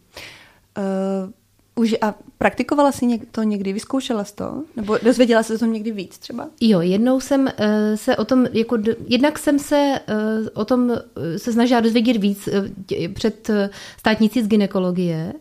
už 1.74 1.94
a 2.00 2.14
praktikovala 2.38 2.92
jsi 2.92 3.20
to 3.30 3.42
někdy, 3.42 3.72
vyzkoušela 3.72 4.24
jsi 4.24 4.34
to? 4.34 4.64
Nebo 4.76 4.98
dozvěděla 5.02 5.42
se 5.42 5.54
o 5.54 5.58
tom 5.58 5.72
někdy 5.72 5.90
víc 5.90 6.18
třeba? 6.18 6.48
Jo, 6.60 6.80
jednou 6.80 7.20
jsem 7.20 7.40
uh, 7.40 7.48
se 7.94 8.16
o 8.16 8.24
tom, 8.24 8.46
jako, 8.52 8.78
jednak 9.06 9.38
jsem 9.38 9.58
se 9.58 10.00
uh, 10.08 10.48
o 10.54 10.64
tom 10.64 10.90
uh, 10.90 10.96
se 11.36 11.52
snažila 11.52 11.80
dozvědět 11.80 12.16
víc 12.16 12.48
uh, 12.48 13.12
před 13.14 13.48
uh, 13.48 13.54
státnicí 13.98 14.42
z 14.42 14.48
ginekologie, 14.48 15.32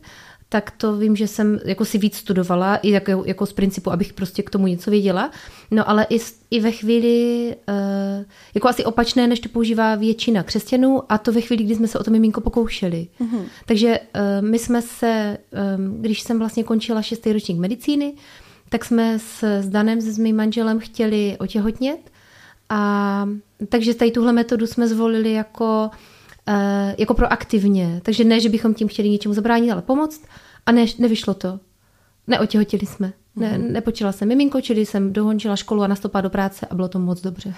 tak 0.55 0.71
to 0.71 0.97
vím, 0.97 1.15
že 1.15 1.27
jsem 1.27 1.59
jako 1.65 1.85
si 1.85 1.97
víc 1.97 2.17
studovala, 2.17 2.75
i 2.75 2.91
jako, 2.91 3.23
jako 3.25 3.45
z 3.45 3.53
principu, 3.53 3.91
abych 3.91 4.13
prostě 4.13 4.43
k 4.43 4.49
tomu 4.49 4.67
něco 4.67 4.91
věděla. 4.91 5.31
No 5.71 5.89
ale 5.89 6.07
i, 6.09 6.19
i 6.51 6.59
ve 6.59 6.71
chvíli, 6.71 7.55
uh, 7.69 8.25
jako 8.53 8.67
asi 8.67 8.85
opačné, 8.85 9.27
než 9.27 9.39
to 9.39 9.49
používá 9.49 9.95
většina 9.95 10.43
křesťanů, 10.43 11.03
a 11.09 11.17
to 11.17 11.31
ve 11.31 11.41
chvíli, 11.41 11.63
kdy 11.63 11.75
jsme 11.75 11.87
se 11.87 11.99
o 11.99 12.03
to 12.03 12.11
miminko 12.11 12.41
pokoušeli. 12.41 13.07
Mm-hmm. 13.21 13.41
Takže 13.65 13.99
uh, 13.99 14.47
my 14.47 14.59
jsme 14.59 14.81
se, 14.81 15.37
um, 15.77 16.01
když 16.01 16.21
jsem 16.21 16.39
vlastně 16.39 16.63
končila 16.63 17.01
šestý 17.01 17.33
ročník 17.33 17.59
medicíny, 17.59 18.13
tak 18.69 18.85
jsme 18.85 19.19
s, 19.19 19.43
s 19.43 19.69
Danem, 19.69 20.01
s 20.01 20.17
mým 20.17 20.35
manželem 20.35 20.79
chtěli 20.79 21.35
otěhotnět. 21.39 21.99
A 22.69 23.29
takže 23.69 23.93
tady 23.93 24.11
tuhle 24.11 24.33
metodu 24.33 24.67
jsme 24.67 24.87
zvolili 24.87 25.33
jako 25.33 25.89
jako 26.97 27.13
proaktivně. 27.13 28.01
Takže 28.03 28.23
ne, 28.23 28.39
že 28.39 28.49
bychom 28.49 28.73
tím 28.73 28.87
chtěli 28.87 29.09
něčemu 29.09 29.33
zabránit, 29.33 29.71
ale 29.71 29.81
pomoct. 29.81 30.21
A 30.65 30.71
ne, 30.71 30.85
nevyšlo 30.99 31.33
to. 31.33 31.59
Neotěhotili 32.27 32.85
jsme. 32.85 33.13
Ne, 33.35 33.57
mm-hmm. 33.57 33.71
Nepočila 33.71 34.11
jsem 34.11 34.27
miminko, 34.27 34.61
čili 34.61 34.85
jsem 34.85 35.13
dohončila 35.13 35.55
školu 35.55 35.81
a 35.81 35.87
nastoupila 35.87 36.21
do 36.21 36.29
práce 36.29 36.65
a 36.69 36.75
bylo 36.75 36.87
to 36.87 36.99
moc 36.99 37.21
dobře. 37.21 37.53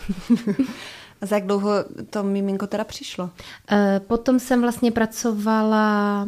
a 1.22 1.26
za 1.26 1.36
jak 1.36 1.46
dlouho 1.46 1.72
to 2.10 2.24
miminko 2.24 2.68
teda 2.68 2.84
přišlo? 2.84 3.30
Eh, 3.72 4.02
potom 4.08 4.40
jsem 4.40 4.62
vlastně 4.62 4.92
pracovala 4.92 6.28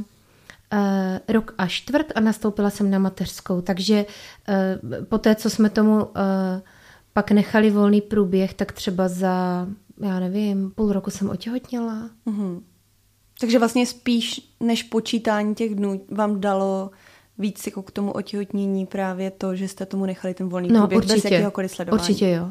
eh, 0.74 1.20
rok 1.28 1.54
a 1.58 1.68
čtvrt 1.68 2.08
a 2.16 2.20
nastoupila 2.20 2.70
jsem 2.70 2.92
na 2.92 3.00
mateřskou. 3.00 3.62
Takže 3.62 4.06
po 5.10 5.18
té, 5.18 5.36
co 5.36 5.50
jsme 5.50 5.70
tomu 5.70 6.08
pak 7.14 7.32
nechali 7.32 7.72
volný 7.72 8.02
průběh, 8.02 8.54
tak 8.54 8.72
třeba 8.72 9.08
za 9.08 9.68
já 10.00 10.20
nevím, 10.20 10.72
půl 10.72 10.94
roku 10.94 11.12
jsem 11.12 11.30
otěhotněla. 11.30 12.10
Mm-hmm. 12.28 12.62
Takže 13.40 13.60
vlastně 13.60 13.86
spíš 13.86 14.52
než 14.60 14.84
počítání 14.84 15.56
těch 15.56 15.76
dnů 15.76 16.02
vám 16.12 16.42
dalo 16.42 16.92
víc 17.38 17.66
jako 17.66 17.82
k 17.82 17.92
tomu 17.92 18.12
otěhotnění 18.12 18.86
právě 18.86 19.32
to, 19.32 19.56
že 19.56 19.68
jste 19.68 19.86
tomu 19.86 20.06
nechali 20.06 20.34
ten 20.34 20.50
volný 20.50 20.70
no, 20.70 20.80
průběh 20.80 20.98
určitě, 20.98 21.14
bez 21.14 21.24
jakéhokoliv 21.24 21.72
sledování. 21.72 22.02
Určitě 22.02 22.30
jo. 22.30 22.50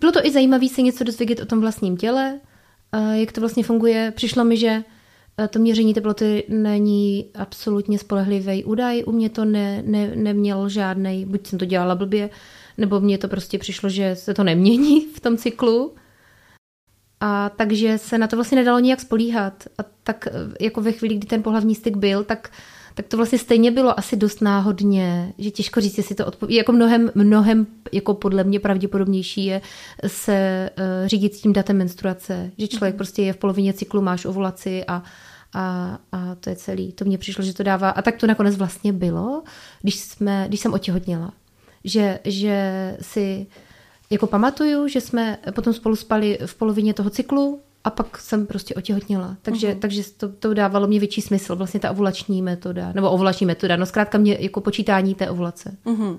Bylo 0.00 0.12
to 0.12 0.26
i 0.26 0.30
zajímavé 0.30 0.68
se 0.68 0.82
něco 0.82 1.04
dozvědět 1.04 1.40
o 1.40 1.46
tom 1.46 1.60
vlastním 1.60 1.96
těle 1.96 2.40
jak 3.12 3.32
to 3.32 3.40
vlastně 3.40 3.64
funguje. 3.64 4.12
Přišlo 4.16 4.44
mi, 4.44 4.56
že 4.56 4.84
to 5.50 5.58
měření 5.58 5.94
teploty 5.94 6.44
není 6.48 7.26
absolutně 7.34 7.98
spolehlivý 7.98 8.64
údaj. 8.64 9.02
U 9.06 9.12
mě 9.12 9.30
to 9.30 9.44
ne, 9.44 9.82
ne, 9.86 10.16
neměl 10.16 10.68
žádný, 10.68 11.26
buď 11.26 11.46
jsem 11.46 11.58
to 11.58 11.64
dělala 11.64 11.94
blbě, 11.94 12.30
nebo 12.78 13.00
mně 13.00 13.18
to 13.18 13.28
prostě 13.28 13.58
přišlo, 13.58 13.88
že 13.88 14.16
se 14.16 14.34
to 14.34 14.44
nemění 14.44 15.00
v 15.14 15.20
tom 15.20 15.36
cyklu. 15.36 15.94
A 17.24 17.48
takže 17.56 17.98
se 17.98 18.18
na 18.18 18.26
to 18.26 18.36
vlastně 18.36 18.56
nedalo 18.56 18.78
nijak 18.78 19.00
spolíhat. 19.00 19.64
A 19.78 19.82
tak 20.02 20.28
jako 20.60 20.80
ve 20.80 20.92
chvíli, 20.92 21.14
kdy 21.14 21.26
ten 21.26 21.42
pohlavní 21.42 21.74
styk 21.74 21.96
byl, 21.96 22.24
tak 22.24 22.50
tak 22.94 23.06
to 23.06 23.16
vlastně 23.16 23.38
stejně 23.38 23.70
bylo 23.70 23.98
asi 23.98 24.16
dost 24.16 24.40
náhodně, 24.40 25.32
že 25.38 25.50
těžko 25.50 25.80
říct, 25.80 25.98
jestli 25.98 26.14
to 26.14 26.26
odpovídá. 26.26 26.58
Jako 26.58 26.72
mnohem, 26.72 27.10
mnohem, 27.14 27.66
jako 27.92 28.14
podle 28.14 28.44
mě 28.44 28.60
pravděpodobnější 28.60 29.44
je 29.44 29.60
se 30.06 30.70
uh, 30.78 31.08
řídit 31.08 31.34
s 31.34 31.40
tím 31.40 31.52
datem 31.52 31.78
menstruace, 31.78 32.50
že 32.58 32.68
člověk 32.68 32.94
mm. 32.94 32.98
prostě 32.98 33.22
je 33.22 33.32
v 33.32 33.36
polovině 33.36 33.72
cyklu, 33.72 34.02
máš 34.02 34.24
ovulaci 34.24 34.84
a, 34.84 35.02
a, 35.54 35.98
a 36.12 36.34
to 36.34 36.50
je 36.50 36.56
celý. 36.56 36.92
To 36.92 37.04
mně 37.04 37.18
přišlo, 37.18 37.44
že 37.44 37.54
to 37.54 37.62
dává. 37.62 37.90
A 37.90 38.02
tak 38.02 38.16
to 38.16 38.26
nakonec 38.26 38.56
vlastně 38.56 38.92
bylo, 38.92 39.42
když, 39.82 40.00
jsme, 40.00 40.44
když 40.48 40.60
jsem 40.60 40.72
otěhotněla. 40.72 41.32
Že, 41.84 42.18
že 42.24 42.96
si 43.00 43.46
jako 44.12 44.26
pamatuju, 44.26 44.88
že 44.88 45.00
jsme 45.00 45.38
potom 45.54 45.72
spolu 45.72 45.96
spali 45.96 46.38
v 46.46 46.54
polovině 46.54 46.94
toho 46.94 47.10
cyklu, 47.10 47.60
a 47.84 47.90
pak 47.90 48.18
jsem 48.18 48.46
prostě 48.46 48.74
otěhotněla. 48.74 49.36
Takže, 49.42 49.72
uh-huh. 49.72 49.78
takže 49.78 50.02
to, 50.16 50.28
to 50.28 50.54
dávalo 50.54 50.86
mě 50.86 50.98
větší 50.98 51.20
smysl, 51.20 51.56
vlastně 51.56 51.80
ta 51.80 51.90
ovulační 51.90 52.42
metoda, 52.42 52.92
nebo 52.92 53.10
ovulační 53.10 53.46
metoda, 53.46 53.76
no 53.76 53.86
zkrátka 53.86 54.18
mě 54.18 54.36
jako 54.40 54.60
počítání 54.60 55.14
té 55.14 55.30
ovulace. 55.30 55.76
Uh-huh. 55.84 56.18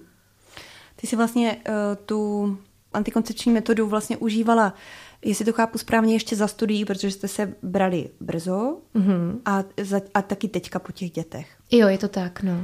Ty 0.95 1.08
jsi 1.08 1.15
vlastně 1.15 1.58
uh, 1.67 1.73
tu 2.06 2.58
antikoncepční 2.93 3.51
metodu 3.51 3.88
vlastně 3.88 4.17
užívala, 4.17 4.73
jestli 5.25 5.45
to 5.45 5.53
chápu 5.53 5.77
správně, 5.77 6.15
ještě 6.15 6.36
za 6.36 6.47
studií, 6.47 6.86
protože 6.86 7.12
jste 7.12 7.27
se 7.27 7.53
brali 7.62 8.10
brzo 8.19 8.77
uh-huh. 8.95 9.39
a, 9.45 9.63
za, 9.82 10.01
a 10.13 10.21
taky 10.21 10.47
teďka 10.47 10.79
po 10.79 10.91
těch 10.91 11.12
dětech. 11.12 11.47
Jo, 11.71 11.88
je 11.88 11.97
to 11.97 12.08
tak, 12.08 12.43
no. 12.43 12.60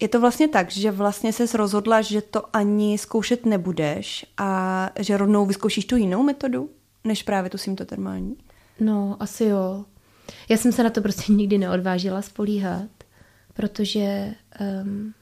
Je 0.00 0.08
to 0.08 0.20
vlastně 0.20 0.48
tak, 0.48 0.70
že 0.70 0.90
vlastně 0.90 1.32
se 1.32 1.56
rozhodla, 1.56 2.02
že 2.02 2.22
to 2.22 2.56
ani 2.56 2.98
zkoušet 2.98 3.46
nebudeš 3.46 4.26
a 4.38 4.90
že 4.98 5.16
rovnou 5.16 5.46
vyzkoušíš 5.46 5.84
tu 5.84 5.96
jinou 5.96 6.22
metodu? 6.22 6.70
než 7.04 7.22
právě 7.22 7.50
tu 7.50 7.58
symptotermální? 7.58 8.36
No, 8.80 9.16
asi 9.20 9.44
jo. 9.44 9.84
Já 10.48 10.56
jsem 10.56 10.72
se 10.72 10.82
na 10.82 10.90
to 10.90 11.00
prostě 11.02 11.32
nikdy 11.32 11.58
neodvážila 11.58 12.22
spolíhat, 12.22 12.88
protože 13.54 14.34
um, 14.82 15.14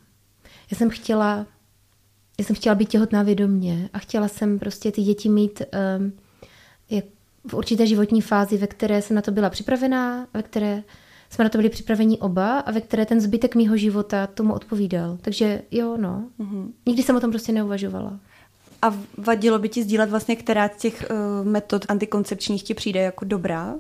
já 0.71 0.79
jsem 0.79 0.91
chtěla 0.91 1.47
já 2.39 2.45
jsem 2.45 2.57
chtěla 2.57 2.75
být 2.75 2.89
těhotná 2.89 3.23
vědomně 3.23 3.91
a 3.93 3.99
chtěla 3.99 4.29
jsem 4.29 4.59
prostě 4.59 4.93
ty 4.93 5.03
děti 5.03 5.29
mít 5.29 5.63
um, 5.99 6.13
jak 6.91 7.05
v 7.49 7.55
určité 7.55 7.87
životní 7.87 8.21
fázi, 8.21 8.57
ve 8.57 8.67
které 8.67 9.03
jsem 9.03 9.17
na 9.17 9.23
to 9.23 9.31
byla 9.31 9.51
připravená, 9.51 10.27
ve 10.35 10.43
které 10.43 10.83
jsme 11.31 11.45
na 11.45 11.51
to 11.51 11.59
byli 11.59 11.71
připraveni 11.71 12.19
oba 12.19 12.59
a 12.59 12.71
ve 12.71 12.81
které 12.81 13.07
ten 13.07 13.21
zbytek 13.21 13.55
mýho 13.55 13.77
života 13.77 14.27
tomu 14.27 14.55
odpovídal. 14.55 15.19
Takže 15.21 15.63
jo, 15.71 15.97
no. 15.97 16.29
Mm-hmm. 16.41 16.73
Nikdy 16.87 17.03
jsem 17.03 17.17
o 17.17 17.21
tom 17.21 17.31
prostě 17.31 17.53
neuvažovala. 17.53 18.21
A 18.83 18.95
vadilo 19.19 19.59
by 19.59 19.69
ti 19.69 19.83
sdílet 19.83 20.11
vlastně, 20.11 20.37
která 20.37 20.69
z 20.69 20.77
těch 20.77 21.07
uh, 21.11 21.47
metod 21.47 21.85
antikoncepčních 21.89 22.63
ti 22.63 22.75
přijde 22.75 23.01
jako 23.01 23.25
dobrá? 23.25 23.75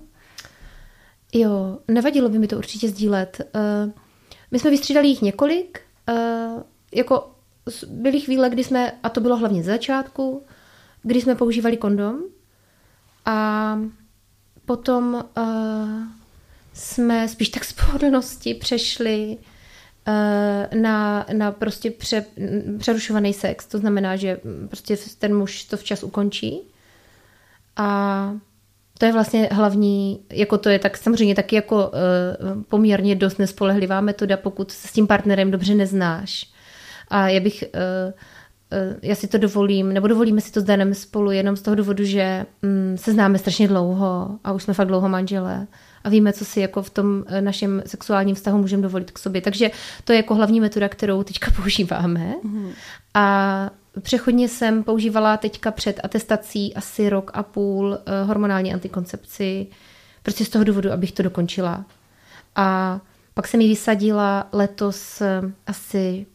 Jo, 1.32 1.78
nevadilo 1.88 2.28
by 2.28 2.38
mi 2.38 2.46
to 2.46 2.58
určitě 2.58 2.88
sdílet. 2.88 3.50
Uh, 3.54 3.92
my 4.50 4.58
jsme 4.58 4.70
vystřídali 4.70 5.08
jich 5.08 5.22
několik. 5.22 5.80
Uh, 6.08 6.62
jako 6.94 7.30
byly 7.88 8.20
chvíle, 8.20 8.50
kdy 8.50 8.64
jsme, 8.64 8.92
a 9.02 9.08
to 9.08 9.20
bylo 9.20 9.36
hlavně 9.36 9.62
z 9.62 9.66
začátku, 9.66 10.42
kdy 11.02 11.20
jsme 11.20 11.34
používali 11.34 11.76
kondom 11.76 12.18
a 13.24 13.78
potom 14.64 15.14
uh, 15.14 15.42
jsme 16.76 17.28
spíš 17.28 17.48
tak 17.48 17.64
z 17.64 17.72
pohodlnosti 17.72 18.54
přešli 18.54 19.38
Eh, 20.08 20.68
na, 20.76 21.26
na 21.32 21.52
prostě 21.52 21.90
pře, 21.90 22.24
přerušovaný 22.78 23.32
sex. 23.32 23.66
To 23.66 23.78
znamená, 23.78 24.16
že 24.16 24.40
prostě 24.68 24.96
ten 25.18 25.36
muž 25.36 25.64
to 25.64 25.76
včas 25.76 26.02
ukončí. 26.02 26.60
A 27.76 28.34
to 28.98 29.06
je 29.06 29.12
vlastně 29.12 29.48
hlavní, 29.52 30.20
jako 30.32 30.58
to 30.58 30.68
je 30.68 30.78
tak 30.78 30.96
samozřejmě 30.96 31.34
taky 31.34 31.56
jako 31.56 31.76
uh, 31.76 32.62
poměrně 32.62 33.14
dost 33.14 33.38
nespolehlivá 33.38 34.00
metoda, 34.00 34.36
pokud 34.36 34.72
se 34.72 34.88
s 34.88 34.92
tím 34.92 35.06
partnerem 35.06 35.50
dobře 35.50 35.74
neznáš. 35.74 36.50
A 37.08 37.28
já 37.28 37.40
bych, 37.40 37.64
uh, 37.74 38.98
já 39.02 39.14
si 39.14 39.28
to 39.28 39.38
dovolím, 39.38 39.92
nebo 39.92 40.06
dovolíme 40.06 40.40
si 40.40 40.52
to 40.52 40.60
s 40.60 40.64
Danem 40.64 40.94
spolu 40.94 41.30
jenom 41.30 41.56
z 41.56 41.62
toho 41.62 41.74
důvodu, 41.74 42.04
že 42.04 42.46
um, 42.62 42.98
se 42.98 43.12
známe 43.12 43.38
strašně 43.38 43.68
dlouho 43.68 44.38
a 44.44 44.52
už 44.52 44.62
jsme 44.62 44.74
fakt 44.74 44.88
dlouho 44.88 45.08
manželé 45.08 45.66
a 46.06 46.08
víme, 46.08 46.32
co 46.32 46.44
si 46.44 46.60
jako 46.60 46.82
v 46.82 46.90
tom 46.90 47.24
eh, 47.26 47.40
našem 47.40 47.82
sexuálním 47.86 48.34
vztahu 48.34 48.58
můžeme 48.58 48.82
dovolit 48.82 49.10
k 49.10 49.18
sobě. 49.18 49.40
Takže 49.40 49.70
to 50.04 50.12
je 50.12 50.16
jako 50.16 50.34
hlavní 50.34 50.60
metoda, 50.60 50.88
kterou 50.88 51.22
teďka 51.22 51.50
používáme. 51.56 52.34
Mm. 52.42 52.70
A 53.14 53.70
přechodně 54.02 54.48
jsem 54.48 54.84
používala 54.84 55.36
teďka 55.36 55.70
před 55.70 56.00
atestací 56.02 56.74
asi 56.74 57.08
rok 57.08 57.30
a 57.34 57.42
půl 57.42 57.94
eh, 57.94 58.24
hormonální 58.24 58.74
antikoncepci, 58.74 59.66
prostě 60.22 60.44
z 60.44 60.48
toho 60.48 60.64
důvodu, 60.64 60.92
abych 60.92 61.12
to 61.12 61.22
dokončila. 61.22 61.84
A 62.56 63.00
pak 63.34 63.48
jsem 63.48 63.60
ji 63.60 63.68
vysadila 63.68 64.48
letos 64.52 65.20
eh, 65.20 65.42
asi 65.66 66.26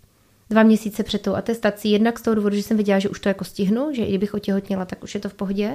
dva 0.50 0.64
měsíce 0.64 1.04
před 1.04 1.22
tou 1.22 1.36
atestací, 1.36 1.92
jednak 1.92 2.20
z 2.20 2.22
toho 2.22 2.36
důvodu, 2.36 2.56
že 2.56 2.64
jsem 2.64 2.78
viděla, 2.78 3.00
že 3.00 3.10
už 3.10 3.20
to 3.20 3.30
jako 3.30 3.44
stihnu, 3.44 3.94
že 3.94 4.04
i 4.04 4.10
kdybych 4.10 4.34
otěhotněla, 4.34 4.86
tak 4.86 5.04
už 5.04 5.16
je 5.16 5.22
to 5.22 5.30
v 5.30 5.34
pohodě. 5.34 5.72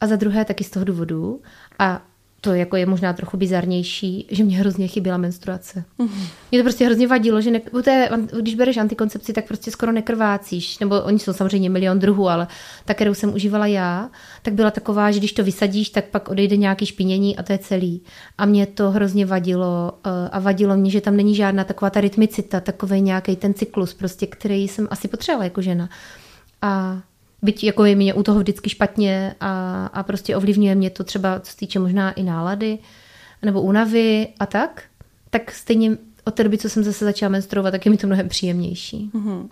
A 0.00 0.06
za 0.06 0.16
druhé 0.16 0.44
taky 0.44 0.64
z 0.64 0.70
toho 0.70 0.84
důvodu. 0.84 1.42
A 1.78 2.02
to 2.40 2.54
jako 2.54 2.76
je 2.76 2.86
možná 2.86 3.12
trochu 3.12 3.36
bizarnější, 3.36 4.26
že 4.30 4.44
mě 4.44 4.58
hrozně 4.58 4.88
chyběla 4.88 5.18
menstruace. 5.18 5.84
Mm-hmm. 5.98 6.28
Mě 6.50 6.60
to 6.60 6.64
prostě 6.64 6.86
hrozně 6.86 7.06
vadilo, 7.08 7.40
že 7.40 7.50
ne, 7.50 7.60
té, 7.82 8.08
když 8.40 8.54
bereš 8.54 8.76
antikoncepci, 8.76 9.32
tak 9.32 9.46
prostě 9.46 9.70
skoro 9.70 9.92
nekrvácíš. 9.92 10.78
Nebo 10.78 11.00
oni 11.00 11.18
jsou 11.18 11.32
samozřejmě 11.32 11.70
milion 11.70 11.98
druhů, 11.98 12.28
ale 12.28 12.46
ta, 12.84 12.94
kterou 12.94 13.14
jsem 13.14 13.34
užívala 13.34 13.66
já, 13.66 14.10
tak 14.42 14.54
byla 14.54 14.70
taková, 14.70 15.10
že 15.10 15.18
když 15.18 15.32
to 15.32 15.44
vysadíš, 15.44 15.90
tak 15.90 16.04
pak 16.04 16.28
odejde 16.28 16.56
nějaký 16.56 16.86
špinění 16.86 17.36
a 17.36 17.42
to 17.42 17.52
je 17.52 17.58
celý. 17.58 18.02
A 18.38 18.46
mě 18.46 18.66
to 18.66 18.90
hrozně 18.90 19.26
vadilo 19.26 19.92
eh, 20.06 20.28
a 20.32 20.38
vadilo 20.38 20.76
mě, 20.76 20.90
že 20.90 21.00
tam 21.00 21.16
není 21.16 21.34
žádná 21.34 21.64
taková 21.64 21.90
ta 21.90 22.00
rytmicita, 22.00 22.60
takový 22.60 23.00
nějaký 23.00 23.36
ten 23.36 23.54
cyklus, 23.54 23.94
prostě, 23.94 24.26
který 24.26 24.68
jsem 24.68 24.88
asi 24.90 25.08
potřebovala 25.08 25.44
jako 25.44 25.62
žena. 25.62 25.88
A 26.62 27.02
byť 27.42 27.64
jako 27.64 27.84
je 27.84 27.94
mě 27.94 28.14
u 28.14 28.22
toho 28.22 28.40
vždycky 28.40 28.70
špatně 28.70 29.34
a, 29.40 29.86
a 29.86 30.02
prostě 30.02 30.36
ovlivňuje 30.36 30.74
mě 30.74 30.90
to 30.90 31.04
třeba, 31.04 31.40
co 31.40 31.50
se 31.50 31.56
týče 31.56 31.78
možná 31.78 32.12
i 32.12 32.22
nálady 32.22 32.78
nebo 33.42 33.62
únavy 33.62 34.28
a 34.40 34.46
tak, 34.46 34.82
tak 35.30 35.52
stejně 35.52 35.98
od 36.24 36.34
té 36.34 36.44
doby, 36.44 36.58
co 36.58 36.68
jsem 36.68 36.84
zase 36.84 37.04
začala 37.04 37.30
menstruovat, 37.30 37.72
tak 37.72 37.86
je 37.86 37.90
mi 37.90 37.96
to 37.96 38.06
mnohem 38.06 38.28
příjemnější. 38.28 39.10
Mm-hmm. 39.14 39.48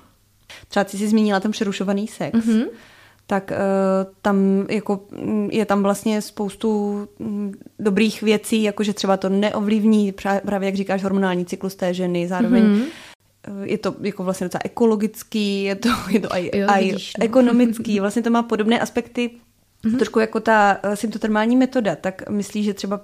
Třeba 0.69 0.85
ty 0.85 0.99
jsi 0.99 1.09
zmínila 1.09 1.41
ten 1.41 1.51
přerušovaný 1.51 2.09
sex. 2.09 2.39
Mm-hmm. 2.39 2.67
Tak 3.27 3.51
uh, 3.51 4.13
tam 4.23 4.67
jako 4.71 5.01
mm, 5.11 5.49
je 5.53 5.67
tam 5.67 5.83
vlastně 5.83 6.23
spoustu 6.23 6.95
mm, 7.19 7.53
dobrých 7.79 8.23
věcí, 8.23 8.63
jakože 8.63 8.95
třeba 8.95 9.17
to 9.17 9.29
neovlivní 9.29 10.13
právě, 10.47 10.67
jak 10.67 10.75
říkáš, 10.75 11.03
hormonální 11.03 11.47
cyklus 11.47 11.75
té 11.75 11.95
ženy, 11.95 12.29
zároveň 12.29 12.65
mm-hmm 12.65 12.85
je 13.63 13.79
to 13.79 13.95
jako 14.01 14.25
vlastně 14.25 14.45
docela 14.45 14.61
ekologický, 14.65 15.63
je 15.63 15.75
to, 15.75 15.89
je 16.11 16.21
to 16.21 16.33
aj, 16.33 16.51
jo, 16.55 16.67
aj 16.69 16.85
vidíš, 16.85 17.13
no. 17.19 17.25
ekonomický, 17.25 18.01
vlastně 18.01 18.23
to 18.23 18.31
má 18.31 18.43
podobné 18.43 18.81
aspekty 18.81 19.31
Mm-hmm. 19.85 19.97
Trošku 19.97 20.21
jako 20.21 20.41
ta 20.41 20.79
uh, 20.85 20.95
symptotermální 20.95 21.57
metoda, 21.57 21.97
tak 21.97 22.31
myslíš, 22.31 22.65
že 22.65 22.75
třeba 22.75 23.01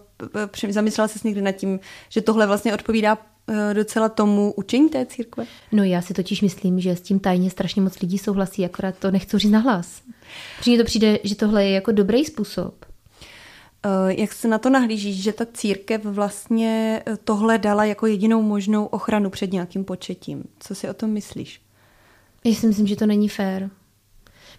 uh, 0.65 0.71
zamyslela 0.71 1.09
se 1.09 1.19
někdy 1.25 1.43
nad 1.43 1.53
tím, 1.53 1.81
že 2.09 2.21
tohle 2.21 2.47
vlastně 2.47 2.75
odpovídá 2.75 3.19
docela 3.73 4.09
tomu 4.09 4.53
učení 4.57 4.89
té 4.89 5.07
církve? 5.07 5.45
No 5.73 5.85
já 5.85 6.03
si 6.03 6.15
totiž 6.15 6.43
myslím, 6.43 6.81
že 6.81 6.97
s 6.97 7.01
tím 7.01 7.21
tajně 7.21 7.51
strašně 7.51 7.83
moc 7.83 8.01
lidí 8.01 8.19
souhlasí, 8.19 8.65
akorát 8.65 8.99
to 8.99 9.11
nechci 9.11 9.39
říct 9.39 9.51
nahlas. 9.51 10.03
Protože 10.59 10.79
to 10.79 10.85
přijde, 10.85 11.19
že 11.25 11.37
tohle 11.37 11.65
je 11.65 11.71
jako 11.71 11.93
dobrý 11.93 12.25
způsob. 12.25 12.80
Eh, 13.85 14.15
jak 14.21 14.33
se 14.33 14.49
na 14.49 14.59
to 14.59 14.71
nahlížíš, 14.71 15.23
že 15.23 15.33
ta 15.33 15.47
církev 15.55 16.05
vlastně 16.05 17.03
eh, 17.07 17.17
tohle 17.17 17.59
dala 17.59 17.85
jako 17.85 18.07
jedinou 18.07 18.43
možnou 18.43 18.85
ochranu 18.85 19.31
před 19.31 19.53
nějakým 19.53 19.85
početím? 19.85 20.45
Co 20.59 20.75
si 20.75 20.89
o 20.89 20.95
tom 20.95 21.11
myslíš? 21.11 21.61
Já 22.45 22.55
si 22.55 22.67
myslím, 22.67 22.87
že 22.87 22.97
to 22.97 23.07
není 23.07 23.29
fér. 23.29 23.71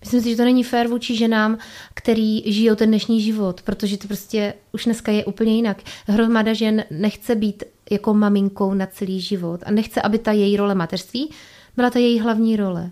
Myslím 0.02 0.22
si, 0.22 0.30
že 0.30 0.38
to 0.38 0.44
není 0.44 0.64
fér 0.64 0.88
vůči 0.88 1.18
ženám, 1.18 1.58
který 1.94 2.54
žijou 2.54 2.76
ten 2.76 2.90
dnešní 2.90 3.22
život, 3.22 3.62
protože 3.62 3.98
to 3.98 4.08
prostě 4.08 4.54
už 4.72 4.86
dneska 4.86 5.12
je 5.12 5.26
úplně 5.26 5.56
jinak. 5.56 5.78
Hromada 6.08 6.54
žen 6.54 6.84
nechce 6.92 7.36
být 7.36 7.64
jako 7.92 8.14
maminkou 8.14 8.74
na 8.74 8.86
celý 8.86 9.22
život 9.22 9.62
a 9.66 9.72
nechce, 9.72 10.02
aby 10.02 10.20
ta 10.20 10.32
její 10.32 10.58
role 10.58 10.76
mateřství 10.76 11.32
byla 11.76 11.90
ta 11.90 12.00
její 12.00 12.20
hlavní 12.20 12.56
role. 12.56 12.92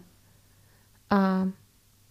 A 1.09 1.47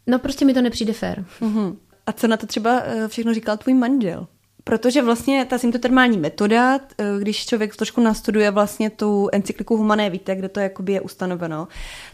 no 0.07 0.19
prostě 0.19 0.45
mi 0.45 0.55
to 0.55 0.63
nepřijde 0.63 0.93
fér. 0.93 1.25
Mm-hmm. 1.41 1.77
A 2.09 2.13
co 2.13 2.27
na 2.27 2.37
to 2.37 2.47
třeba 2.47 2.83
eh, 2.85 3.09
všechno 3.09 3.35
říkal 3.35 3.57
tvůj 3.57 3.75
manžel? 3.75 4.27
Protože 4.65 5.03
vlastně 5.03 5.45
ta 5.45 5.59
symptotermální 5.59 6.19
metoda, 6.19 6.79
eh, 6.79 7.05
když 7.19 7.47
člověk 7.47 7.77
trošku 7.77 8.01
nastuduje 8.01 8.51
vlastně 8.51 8.91
tu 8.91 9.29
encykliku 9.33 9.77
Humané 9.77 10.11
víte, 10.11 10.37
kde 10.37 10.49
to 10.49 10.61
jakoby 10.61 10.93
je 10.93 11.01
ustanoveno, 11.01 11.69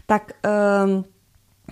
tak 0.05 0.31
um, 0.85 1.05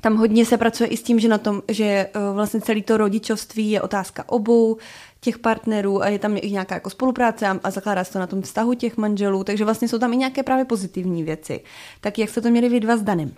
tam 0.01 0.17
hodně 0.17 0.45
se 0.45 0.57
pracuje 0.57 0.87
i 0.87 0.97
s 0.97 1.03
tím, 1.03 1.19
že 1.19 1.27
na 1.27 1.37
tom, 1.37 1.61
že 1.67 1.83
eh, 1.85 2.09
vlastně 2.33 2.61
celý 2.61 2.81
to 2.81 2.97
rodičovství 2.97 3.71
je 3.71 3.81
otázka 3.81 4.29
obou 4.29 4.77
těch 5.21 5.39
partnerů 5.39 6.03
a 6.03 6.07
je 6.07 6.19
tam 6.19 6.37
i 6.37 6.51
nějaká 6.51 6.75
jako 6.75 6.89
spolupráce 6.89 7.47
a, 7.63 7.71
zakládá 7.71 8.03
se 8.03 8.13
to 8.13 8.19
na 8.19 8.27
tom 8.27 8.41
vztahu 8.41 8.73
těch 8.73 8.97
manželů, 8.97 9.43
takže 9.43 9.65
vlastně 9.65 9.87
jsou 9.87 9.99
tam 9.99 10.13
i 10.13 10.17
nějaké 10.17 10.43
právě 10.43 10.65
pozitivní 10.65 11.23
věci. 11.23 11.61
Tak 12.01 12.19
jak 12.19 12.29
jste 12.29 12.41
to 12.41 12.49
měli 12.49 12.69
vy 12.69 12.79
dva 12.79 12.97
s 12.97 13.01
Danem? 13.01 13.31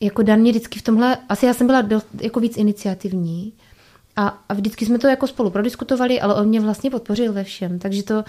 Jako 0.00 0.22
Dan 0.22 0.40
mě 0.40 0.50
vždycky 0.50 0.78
v 0.78 0.82
tomhle, 0.82 1.18
asi 1.28 1.46
já 1.46 1.54
jsem 1.54 1.66
byla 1.66 1.80
dost, 1.82 2.06
jako 2.20 2.40
víc 2.40 2.56
iniciativní 2.56 3.52
a, 4.16 4.44
a 4.48 4.54
vždycky 4.54 4.86
jsme 4.86 4.98
to 4.98 5.08
jako 5.08 5.26
spolu 5.26 5.50
prodiskutovali, 5.50 6.20
ale 6.20 6.34
on 6.34 6.48
mě 6.48 6.60
vlastně 6.60 6.90
podpořil 6.90 7.32
ve 7.32 7.44
všem, 7.44 7.78
takže 7.78 8.02
to... 8.02 8.24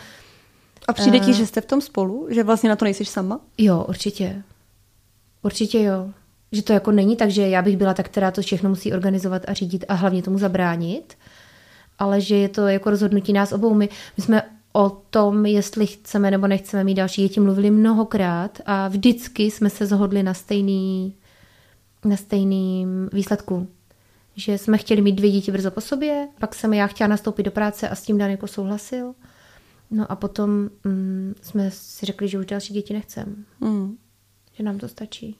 A 0.87 0.93
přijde 0.93 1.19
uh, 1.19 1.25
ti, 1.25 1.33
že 1.33 1.45
jste 1.45 1.61
v 1.61 1.65
tom 1.65 1.81
spolu? 1.81 2.27
Že 2.29 2.43
vlastně 2.43 2.69
na 2.69 2.75
to 2.75 2.85
nejsi 2.85 3.05
sama? 3.05 3.39
Jo, 3.57 3.85
určitě. 3.89 4.43
Určitě 5.41 5.83
jo. 5.83 6.09
Že 6.51 6.61
to 6.61 6.73
jako 6.73 6.91
není 6.91 7.15
tak, 7.15 7.29
že 7.29 7.49
já 7.49 7.61
bych 7.61 7.77
byla 7.77 7.93
ta, 7.93 8.03
která 8.03 8.31
to 8.31 8.41
všechno 8.41 8.69
musí 8.69 8.93
organizovat 8.93 9.41
a 9.47 9.53
řídit 9.53 9.85
a 9.87 9.93
hlavně 9.93 10.23
tomu 10.23 10.37
zabránit, 10.37 11.17
ale 11.99 12.21
že 12.21 12.35
je 12.35 12.49
to 12.49 12.67
jako 12.67 12.89
rozhodnutí 12.89 13.33
nás 13.33 13.51
obou. 13.51 13.73
My, 13.73 13.89
my 14.17 14.23
jsme 14.23 14.41
o 14.73 14.89
tom, 14.89 15.45
jestli 15.45 15.87
chceme 15.87 16.31
nebo 16.31 16.47
nechceme 16.47 16.83
mít 16.83 16.95
další 16.95 17.21
děti, 17.21 17.39
mluvili 17.39 17.71
mnohokrát 17.71 18.61
a 18.65 18.87
vždycky 18.87 19.43
jsme 19.43 19.69
se 19.69 19.85
zhodli 19.85 20.23
na 20.23 20.33
stejný, 20.33 21.15
na 22.05 22.17
stejným 22.17 23.09
výsledku. 23.13 23.67
Že 24.35 24.57
jsme 24.57 24.77
chtěli 24.77 25.01
mít 25.01 25.15
dvě 25.15 25.31
děti 25.31 25.51
brzo 25.51 25.71
po 25.71 25.81
sobě, 25.81 26.27
pak 26.39 26.55
jsem 26.55 26.73
já 26.73 26.87
chtěla 26.87 27.07
nastoupit 27.07 27.43
do 27.43 27.51
práce 27.51 27.89
a 27.89 27.95
s 27.95 28.01
tím 28.01 28.17
Dan 28.17 28.31
jako 28.31 28.47
souhlasil. 28.47 29.15
No 29.91 30.11
a 30.11 30.15
potom 30.15 30.69
mm, 30.83 31.35
jsme 31.41 31.71
si 31.71 32.05
řekli, 32.05 32.27
že 32.27 32.39
už 32.39 32.45
další 32.45 32.73
děti 32.73 32.93
nechceme. 32.93 33.35
Mm. 33.59 33.97
Že 34.53 34.63
nám 34.63 34.77
to 34.77 34.87
stačí. 34.87 35.37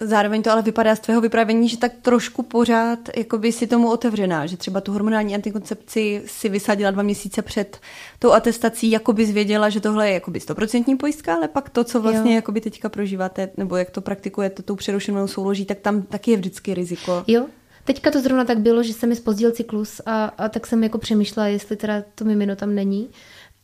Zároveň 0.00 0.42
to 0.42 0.50
ale 0.50 0.62
vypadá 0.62 0.96
z 0.96 1.00
tvého 1.00 1.20
vyprávění, 1.20 1.68
že 1.68 1.78
tak 1.78 1.92
trošku 2.02 2.42
pořád 2.42 2.98
jakoby 3.16 3.52
si 3.52 3.66
tomu 3.66 3.90
otevřená, 3.90 4.46
že 4.46 4.56
třeba 4.56 4.80
tu 4.80 4.92
hormonální 4.92 5.34
antikoncepci 5.34 6.22
si 6.26 6.48
vysadila 6.48 6.90
dva 6.90 7.02
měsíce 7.02 7.42
před 7.42 7.80
tou 8.18 8.32
atestací, 8.32 8.90
jako 8.90 9.12
by 9.12 9.26
zvěděla, 9.26 9.68
že 9.68 9.80
tohle 9.80 10.08
je 10.08 10.14
jakoby 10.14 10.40
stoprocentní 10.40 10.96
pojistka, 10.96 11.34
ale 11.34 11.48
pak 11.48 11.70
to, 11.70 11.84
co 11.84 12.00
vlastně 12.00 12.32
jo. 12.32 12.36
jakoby 12.36 12.60
teďka 12.60 12.88
prožíváte, 12.88 13.50
nebo 13.56 13.76
jak 13.76 13.90
to 13.90 14.00
praktikujete 14.00 14.62
tou 14.62 14.76
přerušenou 14.76 15.26
souloží, 15.26 15.64
tak 15.64 15.78
tam 15.78 16.02
taky 16.02 16.30
je 16.30 16.36
vždycky 16.36 16.74
riziko. 16.74 17.24
Jo, 17.26 17.46
Teďka 17.86 18.10
to 18.10 18.20
zrovna 18.20 18.44
tak 18.44 18.58
bylo, 18.58 18.82
že 18.82 18.92
se 18.92 19.06
mi 19.06 19.16
spozdil 19.16 19.52
cyklus 19.52 20.00
a, 20.06 20.24
a 20.24 20.48
tak 20.48 20.66
jsem 20.66 20.82
jako 20.82 20.98
přemýšlela, 20.98 21.48
jestli 21.48 21.76
teda 21.76 22.02
to 22.14 22.24
mimino 22.24 22.56
tam 22.56 22.74
není, 22.74 23.10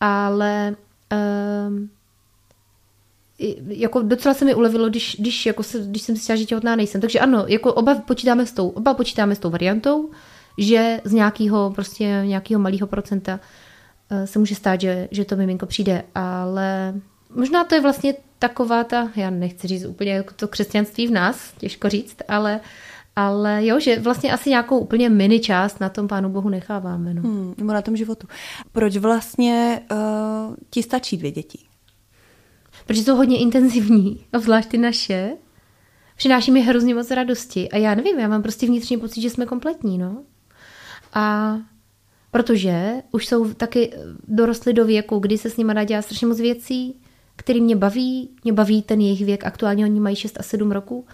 ale 0.01 0.77
um, 1.69 1.91
jako 3.67 4.03
docela 4.03 4.35
se 4.35 4.45
mi 4.45 4.55
ulevilo, 4.55 4.89
když, 4.89 5.17
když, 5.19 5.47
jako 5.47 5.63
se, 5.63 5.79
když 5.79 6.03
jsem 6.03 6.17
si 6.17 6.23
říkala, 6.23 6.37
že 6.37 6.45
těhotná 6.45 6.77
nejsem. 6.77 7.01
Takže 7.01 7.21
ano, 7.21 7.45
jako 7.49 7.75
oba 7.75 7.95
počítáme 7.95 8.47
s 8.47 8.53
tou, 8.53 8.69
oba 8.69 8.95
počítáme 8.95 9.35
s 9.35 9.39
tou 9.39 9.51
variantou, 9.51 10.11
že 10.59 11.01
z 11.05 11.13
nějakého 11.13 11.73
prostě 11.75 12.05
nějakého 12.05 12.61
malého 12.61 12.87
procenta 12.87 13.41
eh, 14.11 14.27
se 14.27 14.39
může 14.39 14.55
stát, 14.55 14.81
že, 14.81 15.09
že 15.11 15.25
to 15.25 15.37
miminko 15.37 15.67
přijde, 15.67 16.05
ale 16.15 16.95
možná 17.35 17.65
to 17.65 17.75
je 17.75 17.81
vlastně 17.81 18.15
taková 18.39 18.85
ta, 18.85 19.11
já 19.17 19.31
nechci 19.31 19.67
říct 19.67 19.85
úplně 19.85 20.13
jako 20.13 20.35
to 20.37 20.49
křesťanství 20.49 21.07
v 21.07 21.11
nás, 21.11 21.53
těžko 21.59 21.89
říct, 21.89 22.17
ale 22.29 22.61
ale 23.17 23.67
jo, 23.67 23.81
že 23.81 23.99
vlastně 23.99 24.33
asi 24.33 24.51
nějakou 24.51 24.79
úplně 24.79 25.09
mini 25.09 25.41
část 25.41 25.81
na 25.81 25.89
tom 25.89 26.09
Pánu 26.09 26.29
Bohu 26.29 26.49
necháváme. 26.49 27.15
No. 27.15 27.23
Hmm, 27.23 27.55
nebo 27.59 27.73
na 27.73 27.83
tom 27.83 27.97
životu. 27.97 28.27
Proč 28.73 28.97
vlastně 28.97 29.81
uh, 29.91 30.55
ti 30.71 30.83
stačí 30.83 31.17
dvě 31.17 31.31
děti? 31.31 31.59
Protože 32.93 33.05
jsou 33.05 33.17
hodně 33.17 33.39
intenzivní, 33.39 34.25
obzvlášť 34.35 34.69
ty 34.69 34.79
naše. 34.79 35.33
Přináší 36.17 36.51
mi 36.51 36.61
hrozně 36.61 36.95
moc 36.95 37.11
radosti 37.11 37.69
a 37.69 37.77
já 37.77 37.95
nevím, 37.95 38.19
já 38.19 38.29
mám 38.29 38.43
prostě 38.43 38.67
vnitřní 38.67 38.97
pocit, 38.97 39.21
že 39.21 39.31
jsme 39.31 39.47
kompletní, 39.47 39.99
no. 39.99 40.23
A 41.15 41.57
protože 42.31 42.93
už 43.11 43.27
jsou 43.27 43.55
taky 43.55 43.93
dorostli 44.29 44.73
do 44.73 44.85
věku, 44.85 45.19
kdy 45.19 45.39
se 45.39 45.51
s 45.51 45.57
nimi 45.57 45.75
dá 45.75 45.85
dělat 45.85 46.03
strašně 46.03 46.27
moc 46.27 46.41
věcí, 46.41 47.01
které 47.37 47.61
mě 47.61 47.77
baví, 47.77 48.31
mě 48.45 48.53
baví 48.53 48.83
ten 48.83 49.01
jejich 49.01 49.25
věk, 49.25 49.45
aktuálně 49.45 49.85
oni 49.85 50.01
mají 50.01 50.17
6 50.17 50.41
a 50.41 50.43
7 50.43 50.73
roku 50.73 51.07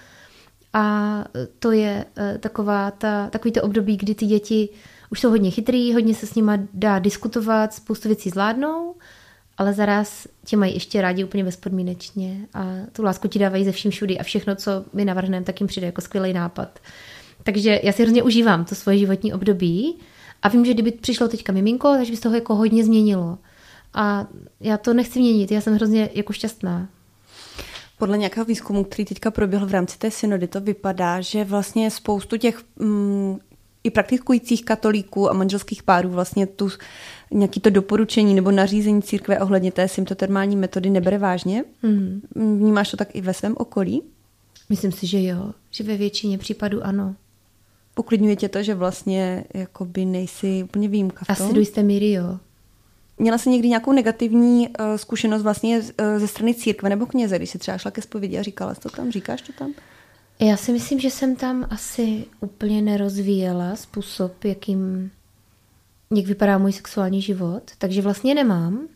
a 0.73 1.25
to 1.59 1.73
je 1.73 2.05
eh, 2.17 2.39
taková 2.39 2.91
ta, 2.91 3.31
takový 3.31 3.53
to 3.53 3.63
období, 3.63 3.97
kdy 3.97 4.15
ty 4.15 4.27
děti 4.27 4.69
už 5.11 5.21
jsou 5.21 5.31
hodně 5.31 5.51
chytrý, 5.51 5.95
hodně 5.95 6.15
se 6.15 6.27
s 6.27 6.35
nimi 6.35 6.53
dá 6.75 6.99
diskutovat, 6.99 7.75
spoustu 7.75 8.09
věcí 8.09 8.31
zvládnou 8.31 8.95
ale 9.59 9.73
zaraz 9.73 10.27
tě 10.45 10.57
mají 10.57 10.75
ještě 10.75 11.01
rádi 11.01 11.25
úplně 11.25 11.45
bezpodmínečně 11.45 12.47
a 12.55 12.67
tu 12.93 13.03
lásku 13.03 13.29
ti 13.29 13.39
dávají 13.39 13.65
ze 13.65 13.73
vším 13.73 13.91
všudy 13.91 14.19
a 14.19 14.23
všechno, 14.23 14.57
co 14.57 14.85
my 14.93 15.05
navrhneme, 15.05 15.47
tak 15.47 15.61
jim 15.61 15.69
přijde 15.69 15.87
jako 15.87 16.01
skvělý 16.01 16.33
nápad. 16.33 16.79
Takže 17.43 17.81
já 17.83 17.93
si 17.93 18.03
hrozně 18.03 18.23
užívám 18.23 18.65
to 18.65 18.75
svoje 18.75 18.99
životní 18.99 19.33
období 19.33 19.99
a 20.43 20.49
vím, 20.49 20.65
že 20.65 20.75
kdyby 20.75 20.91
přišlo 20.91 21.29
teďka 21.29 21.53
miminko, 21.53 21.93
takže 21.93 22.13
by 22.13 22.17
se 22.17 22.23
toho 22.23 22.35
jako 22.35 22.55
hodně 22.55 22.85
změnilo. 22.85 23.39
A 23.95 24.27
já 24.61 24.79
to 24.79 24.95
nechci 24.95 25.19
měnit, 25.19 25.51
já 25.51 25.61
jsem 25.61 25.75
hrozně 25.75 26.11
jako 26.15 26.33
šťastná. 26.33 26.89
Podle 27.99 28.19
nějakého 28.19 28.45
výzkumu, 28.45 28.85
který 28.85 29.05
teďka 29.05 29.31
proběhl 29.31 29.67
v 29.67 29.71
rámci 29.71 29.99
té 29.99 30.11
synody, 30.11 30.47
to 30.47 30.61
vypadá, 30.61 31.21
že 31.21 31.45
vlastně 31.45 31.91
spoustu 31.91 32.37
těch 32.37 32.63
mm, 32.77 33.39
i 33.85 33.91
praktikujících 33.91 34.65
katolíků 34.65 35.31
a 35.31 35.33
manželských 35.33 35.83
párů 35.83 36.09
vlastně 36.09 36.47
tu 36.47 36.69
nějaký 37.31 37.61
to 37.61 37.71
doporučení 37.71 38.35
nebo 38.35 38.51
nařízení 38.51 39.03
církve 39.03 39.41
ohledně 39.41 39.73
té 39.73 39.89
symptotermální 39.89 40.57
metody 40.57 40.91
nebere 40.91 41.19
vážně. 41.19 41.65
Mm. 41.83 42.21
Vnímáš 42.35 42.91
to 42.91 42.97
tak 42.97 43.09
i 43.17 43.21
ve 43.21 43.35
svém 43.35 43.55
okolí? 43.59 44.03
Myslím 44.69 44.93
si, 44.93 45.07
že 45.07 45.23
jo, 45.23 45.53
že 45.71 45.85
ve 45.85 45.97
většině 45.97 46.39
případů 46.39 46.87
ano. 46.87 47.15
Poklidňuje 47.95 48.37
tě 48.37 48.49
to, 48.49 48.63
že 48.63 48.75
vlastně 48.75 49.45
jakoby 49.55 50.05
nejsi 50.05 50.63
úplně 50.65 50.89
výjimka 50.89 51.25
v 51.25 51.37
tom? 51.37 51.47
Asi 51.47 51.55
do 51.55 51.61
jisté 51.61 51.83
míry 51.83 52.13
jo. 52.13 52.39
Měla 53.19 53.39
jsi 53.39 53.51
někdy 53.51 53.69
nějakou 53.69 53.93
negativní 53.93 54.69
uh, 54.69 54.75
zkušenost 54.97 55.43
vlastně 55.43 55.79
uh, 55.79 55.85
ze 56.19 56.29
strany 56.29 56.55
církve 56.55 56.89
nebo 56.89 57.07
kněze, 57.07 57.37
když 57.37 57.51
jsi 57.51 57.59
třeba 57.59 57.79
šla 57.79 57.91
ke 57.91 58.03
zpovědi 58.03 58.39
a 58.39 58.43
říkala 58.43 58.75
to 58.75 58.89
tam, 58.89 59.11
říkáš 59.11 59.43
to 59.43 59.53
tam? 59.53 59.75
Já 60.41 60.57
si 60.57 60.73
myslím, 60.73 61.01
že 61.01 61.11
jsem 61.11 61.37
tam 61.37 61.67
asi 61.71 62.25
úplně 62.41 62.83
nerozvíjela 62.83 63.77
způsob, 63.77 64.45
jakým 64.45 65.11
jak 66.15 66.27
vypadá 66.27 66.59
můj 66.59 66.73
sexuální 66.73 67.23
život, 67.23 67.63
takže 67.79 68.03
vlastně 68.03 68.35
nemám. 68.35 68.89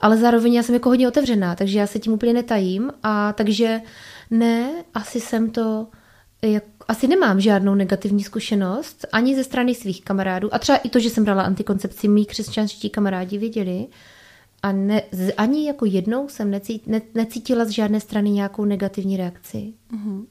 Ale 0.00 0.16
zároveň 0.16 0.54
já 0.54 0.62
jsem 0.62 0.74
jako 0.74 0.88
hodně 0.88 1.08
otevřená, 1.08 1.54
takže 1.54 1.78
já 1.78 1.86
se 1.86 1.98
tím 1.98 2.12
úplně 2.12 2.32
netajím 2.32 2.90
a 3.02 3.32
takže 3.32 3.80
ne, 4.30 4.84
asi 4.94 5.20
jsem 5.20 5.50
to, 5.50 5.86
jak, 6.42 6.64
asi 6.88 7.08
nemám 7.08 7.40
žádnou 7.40 7.74
negativní 7.74 8.22
zkušenost 8.22 9.06
ani 9.12 9.36
ze 9.36 9.44
strany 9.44 9.74
svých 9.74 10.04
kamarádů 10.04 10.54
a 10.54 10.58
třeba 10.58 10.78
i 10.78 10.88
to, 10.88 10.98
že 10.98 11.10
jsem 11.10 11.24
brala 11.24 11.42
antikoncepci, 11.42 12.08
mý 12.08 12.26
křesťanští 12.26 12.90
kamarádi 12.90 13.38
věděli 13.38 13.86
a 14.62 14.72
ne, 14.72 15.02
ani 15.36 15.66
jako 15.66 15.84
jednou 15.84 16.28
jsem 16.28 16.50
necít, 16.50 16.86
ne, 16.86 17.00
necítila 17.14 17.64
z 17.64 17.68
žádné 17.68 18.00
strany 18.00 18.30
nějakou 18.30 18.64
negativní 18.64 19.16
reakci. 19.16 19.72
Mm-hmm. 19.92 20.24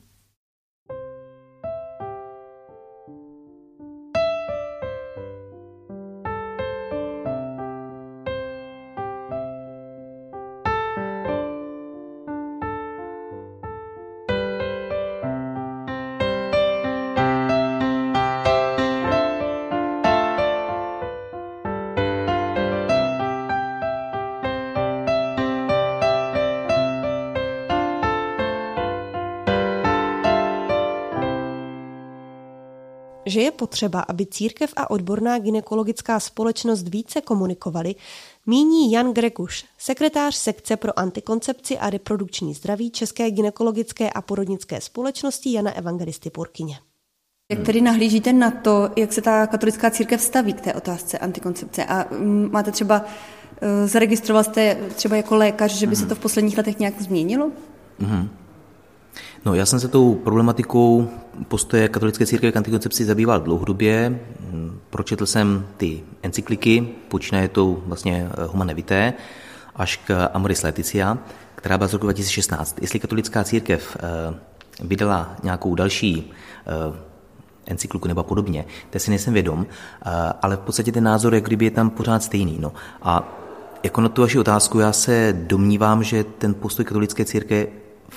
Že 33.35 33.41
je 33.41 33.51
potřeba, 33.51 33.99
aby 33.99 34.25
církev 34.25 34.73
a 34.75 34.89
odborná 34.89 35.39
ginekologická 35.39 36.19
společnost 36.19 36.87
více 36.87 37.21
komunikovali, 37.21 37.95
míní 38.45 38.91
Jan 38.91 39.13
Grekuš, 39.13 39.65
sekretář 39.77 40.35
sekce 40.35 40.77
pro 40.77 40.99
antikoncepci 40.99 41.77
a 41.77 41.89
reprodukční 41.89 42.53
zdraví 42.53 42.91
České 42.91 43.31
ginekologické 43.31 44.09
a 44.09 44.21
porodnické 44.21 44.81
společnosti 44.81 45.53
Jana 45.53 45.71
Evangelisty 45.71 46.29
Purkyně. 46.29 46.77
Jak 47.51 47.65
tedy 47.65 47.81
nahlížíte 47.81 48.33
na 48.33 48.51
to, 48.51 48.89
jak 48.95 49.13
se 49.13 49.21
ta 49.21 49.47
katolická 49.47 49.89
církev 49.89 50.21
staví 50.21 50.53
k 50.53 50.61
té 50.61 50.73
otázce 50.73 51.17
antikoncepce? 51.17 51.85
A 51.85 52.05
mm, 52.11 52.49
máte 52.51 52.71
třeba, 52.71 53.05
eh, 53.61 53.87
zaregistroval 53.87 54.43
jste 54.43 54.75
třeba 54.95 55.15
jako 55.15 55.35
lékař, 55.35 55.71
že 55.71 55.87
by 55.87 55.95
se 55.95 56.05
to 56.05 56.15
v 56.15 56.19
posledních 56.19 56.57
letech 56.57 56.79
nějak 56.79 57.01
změnilo? 57.01 57.51
Mm-hmm. 57.99 58.44
No, 59.45 59.53
já 59.53 59.65
jsem 59.65 59.79
se 59.79 59.87
tou 59.87 60.15
problematikou 60.15 61.09
postoje 61.47 61.89
katolické 61.89 62.25
církve 62.25 62.51
k 62.51 62.57
antikoncepci 62.57 63.05
zabýval 63.05 63.39
dlouhodobě. 63.39 64.19
Pročetl 64.89 65.25
jsem 65.25 65.67
ty 65.77 66.03
encykliky, 66.23 66.87
počínaje 67.07 67.47
tou 67.47 67.83
vlastně 67.85 68.29
eh, 68.31 68.45
Humane 68.45 68.73
Vitae, 68.73 69.13
až 69.75 69.97
k 69.97 70.29
Amoris 70.33 70.63
Laetitia, 70.63 71.17
která 71.55 71.77
byla 71.77 71.87
z 71.87 71.93
roku 71.93 72.05
2016. 72.05 72.81
Jestli 72.81 72.99
katolická 72.99 73.43
církev 73.43 73.97
eh, 73.99 74.35
vydala 74.83 75.35
nějakou 75.43 75.75
další 75.75 76.31
uh, 76.89 76.95
encykliku 77.65 78.07
nebo 78.07 78.23
podobně, 78.23 78.65
to 78.89 78.99
si 78.99 79.09
nejsem 79.09 79.33
vědom, 79.33 79.65
ale 80.41 80.55
v 80.55 80.59
podstatě 80.59 80.91
ten 80.91 81.03
názor, 81.03 81.35
jak 81.35 81.43
kdyby 81.43 81.65
je 81.65 81.71
tam 81.71 81.89
pořád 81.89 82.23
stejný. 82.23 82.57
No. 82.59 82.73
A 83.01 83.37
jako 83.83 84.01
na 84.01 84.09
tu 84.09 84.21
vaši 84.21 84.39
otázku, 84.39 84.79
já 84.79 84.91
se 84.91 85.33
domnívám, 85.47 86.03
že 86.03 86.23
ten 86.23 86.53
postoj 86.53 86.85
katolické 86.85 87.25
církve 87.25 87.67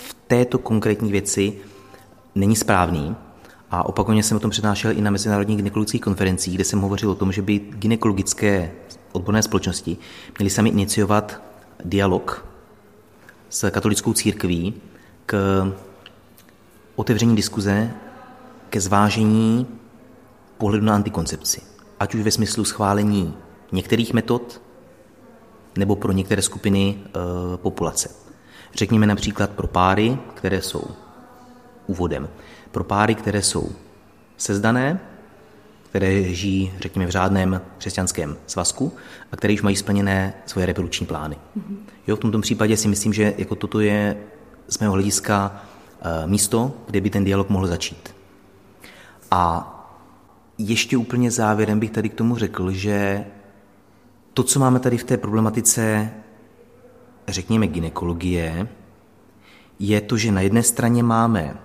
v 0.07 0.17
této 0.27 0.59
konkrétní 0.59 1.13
věci 1.13 1.59
není 2.35 2.57
správný. 2.57 3.17
A 3.71 3.87
opakovaně 3.87 4.23
jsem 4.23 4.37
o 4.37 4.41
tom 4.41 4.51
přednášel 4.51 4.91
i 4.91 5.01
na 5.01 5.11
mezinárodních 5.11 5.57
gynekologických 5.57 6.01
konferencích, 6.01 6.55
kde 6.55 6.65
jsem 6.65 6.81
hovořil 6.81 7.11
o 7.11 7.15
tom, 7.15 7.33
že 7.33 7.43
by 7.43 7.59
gynekologické 7.59 8.73
odborné 9.13 9.43
společnosti 9.43 9.97
měly 10.39 10.51
sami 10.51 10.69
iniciovat 10.69 11.43
dialog 11.85 12.47
s 13.51 13.71
katolickou 13.71 14.13
církví 14.13 14.75
k 15.27 15.65
otevření 16.97 17.37
diskuze 17.37 17.91
ke 18.71 18.81
zvážení 18.81 19.67
pohledu 20.59 20.85
na 20.85 20.95
antikoncepci. 20.95 21.61
Ať 22.01 22.15
už 22.15 22.21
ve 22.21 22.31
smyslu 22.31 22.65
schválení 22.65 23.35
některých 23.73 24.15
metod, 24.15 24.61
nebo 25.77 25.97
pro 25.97 26.13
některé 26.13 26.43
skupiny 26.43 26.99
e, 26.99 27.57
populace. 27.57 28.28
Řekněme 28.79 29.07
například 29.07 29.51
pro 29.51 29.67
páry, 29.67 30.19
které 30.35 30.63
jsou 30.63 30.85
úvodem, 31.87 32.29
pro 32.71 32.85
páry, 32.85 33.15
které 33.15 33.43
jsou 33.43 33.73
sezdané, 34.37 35.01
které 35.91 36.23
žijí, 36.23 36.73
řekněme, 36.81 37.07
v 37.07 37.11
řádném 37.11 37.61
křesťanském 37.79 38.37
svazku 38.47 38.93
a 39.33 39.37
které 39.37 39.53
již 39.53 39.63
mají 39.63 39.77
splněné 39.77 40.35
svoje 40.47 40.67
reprodukční 40.67 41.07
plány. 41.07 41.37
Mm-hmm. 41.37 41.77
Jo, 42.07 42.17
v 42.17 42.19
tomto 42.19 42.41
případě 42.41 42.77
si 42.77 42.89
myslím, 42.89 43.13
že 43.13 43.35
jako 43.39 43.55
toto 43.55 43.81
je 43.81 44.17
z 44.69 44.79
mého 44.79 44.93
hlediska 44.93 45.63
e, 46.03 46.27
místo, 46.27 46.73
kde 46.87 47.01
by 47.01 47.11
ten 47.11 47.25
dialog 47.25 47.49
mohl 47.49 47.67
začít. 47.67 48.15
A 49.31 49.75
ještě 50.59 50.97
úplně 50.97 51.31
závěrem 51.31 51.81
bych 51.81 51.91
tady 51.91 52.09
k 52.09 52.15
tomu 52.15 52.37
řekl, 52.37 52.71
že 52.71 53.25
to, 54.35 54.43
co 54.43 54.61
máme 54.61 54.81
tady 54.81 54.99
v 54.99 55.05
té 55.05 55.17
problematice, 55.17 56.11
řekněme, 57.33 57.67
ginekologie, 57.67 58.69
je 59.79 60.01
to, 60.01 60.17
že 60.17 60.33
na 60.33 60.41
jedné 60.41 60.63
straně 60.63 61.03
máme 61.03 61.57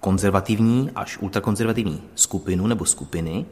konzervativní 0.00 0.90
až 0.94 1.18
ultrakonzervativní 1.18 2.02
skupinu 2.14 2.66
nebo 2.66 2.84
skupiny, 2.84 3.46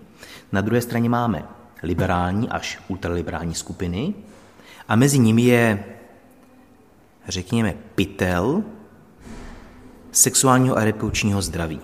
na 0.52 0.60
druhé 0.60 0.80
straně 0.80 1.08
máme 1.08 1.44
liberální 1.82 2.48
až 2.48 2.78
ultraliberální 2.88 3.54
skupiny 3.54 4.14
a 4.88 4.96
mezi 4.96 5.18
nimi 5.18 5.42
je, 5.42 5.84
řekněme, 7.28 7.74
pytel 7.94 8.62
sexuálního 10.12 10.78
a 10.78 10.84
reprodukčního 10.84 11.42
zdraví. 11.42 11.80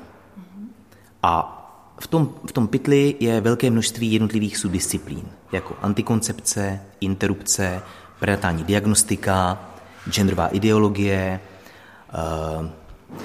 A 1.23 1.57
v 2.01 2.07
tom, 2.07 2.35
v 2.47 2.53
tom 2.53 2.69
pytli 2.69 3.17
je 3.21 3.41
velké 3.41 3.71
množství 3.71 4.13
jednotlivých 4.13 4.57
subdisciplín, 4.57 5.25
jako 5.53 5.77
antikoncepce, 5.83 6.81
interrupce, 7.01 7.83
prenatální 8.21 8.65
diagnostika, 8.65 9.59
genderová 10.11 10.49
ideologie, 10.49 11.41
eh, 12.13 12.71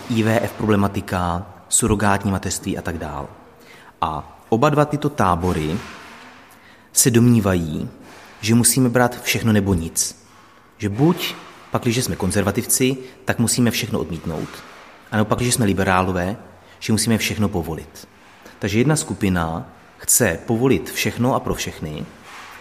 IVF 0.10 0.52
problematika, 0.52 1.46
surogátní 1.70 2.32
mateřství 2.32 2.78
a 2.78 2.82
tak 2.82 2.98
dále. 2.98 3.28
A 4.02 4.40
oba 4.50 4.70
dva 4.70 4.86
tyto 4.86 5.10
tábory 5.10 5.78
se 6.94 7.12
domnívají, 7.12 7.90
že 8.42 8.56
musíme 8.56 8.90
brát 8.90 9.22
všechno 9.24 9.54
nebo 9.54 9.74
nic. 9.74 10.26
Že 10.78 10.90
buď 10.90 11.36
pak, 11.72 11.82
když 11.82 12.04
jsme 12.04 12.16
konzervativci, 12.16 12.98
tak 13.26 13.40
musíme 13.40 13.72
všechno 13.72 14.00
odmítnout, 14.00 14.50
a 15.12 15.24
pak, 15.24 15.40
když 15.40 15.54
jsme 15.54 15.66
liberálové, 15.66 16.38
že 16.80 16.94
musíme 16.94 17.18
všechno 17.18 17.50
povolit. 17.50 18.08
Takže 18.60 18.80
jedna 18.80 18.96
skupina 18.96 19.70
chce 19.98 20.40
povolit 20.46 20.92
všechno 20.92 21.36
a 21.36 21.40
pro 21.40 21.54
všechny, 21.54 22.06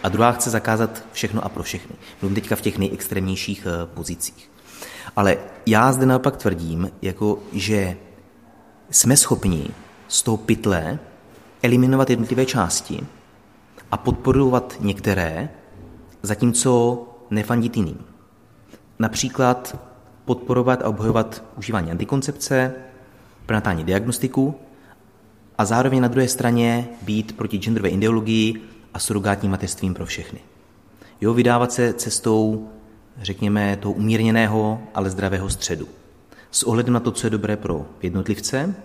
a 0.05 0.09
druhá 0.09 0.31
chce 0.31 0.49
zakázat 0.49 1.03
všechno 1.11 1.45
a 1.45 1.49
pro 1.49 1.63
všechny. 1.63 1.95
Mluvím 2.21 2.35
teďka 2.35 2.55
v 2.55 2.61
těch 2.61 2.77
nejextrémnějších 2.77 3.67
eh, 3.67 3.85
pozicích. 3.85 4.51
Ale 5.15 5.37
já 5.65 5.91
zde 5.91 6.05
naopak 6.05 6.37
tvrdím, 6.37 6.91
jako, 7.01 7.39
že 7.53 7.97
jsme 8.89 9.17
schopni 9.17 9.67
z 10.07 10.23
toho 10.23 10.37
pytle 10.37 10.99
eliminovat 11.63 12.09
jednotlivé 12.09 12.45
části 12.45 12.99
a 13.91 13.97
podporovat 13.97 14.75
některé, 14.79 15.49
zatímco 16.21 17.03
nefandit 17.29 17.77
jiným. 17.77 17.99
Například 18.99 19.79
podporovat 20.25 20.81
a 20.81 20.89
obhajovat 20.89 21.43
užívání 21.57 21.91
antikoncepce, 21.91 22.73
prenatální 23.45 23.83
diagnostiku 23.83 24.55
a 25.57 25.65
zároveň 25.65 26.01
na 26.01 26.07
druhé 26.07 26.27
straně 26.27 26.87
být 27.01 27.37
proti 27.37 27.57
genderové 27.57 27.89
ideologii 27.89 28.61
a 28.95 28.99
surogátním 28.99 29.51
mateřstvím 29.51 29.93
pro 29.93 30.05
všechny. 30.05 30.39
Jo, 31.21 31.33
vydávat 31.33 31.71
se 31.71 31.93
cestou, 31.93 32.69
řekněme, 33.21 33.77
toho 33.77 33.93
umírněného, 33.93 34.81
ale 34.93 35.09
zdravého 35.09 35.49
středu. 35.49 35.87
S 36.51 36.63
ohledem 36.63 36.93
na 36.93 36.99
to, 36.99 37.11
co 37.11 37.27
je 37.27 37.31
dobré 37.31 37.57
pro 37.57 37.85
jednotlivce, 38.01 38.75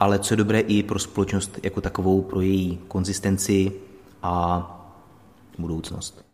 ale 0.00 0.18
co 0.18 0.34
je 0.34 0.36
dobré 0.36 0.60
i 0.60 0.82
pro 0.82 0.98
společnost 0.98 1.58
jako 1.62 1.80
takovou, 1.80 2.22
pro 2.22 2.40
její 2.40 2.78
konzistenci 2.88 3.72
a 4.22 4.68
budoucnost. 5.58 6.31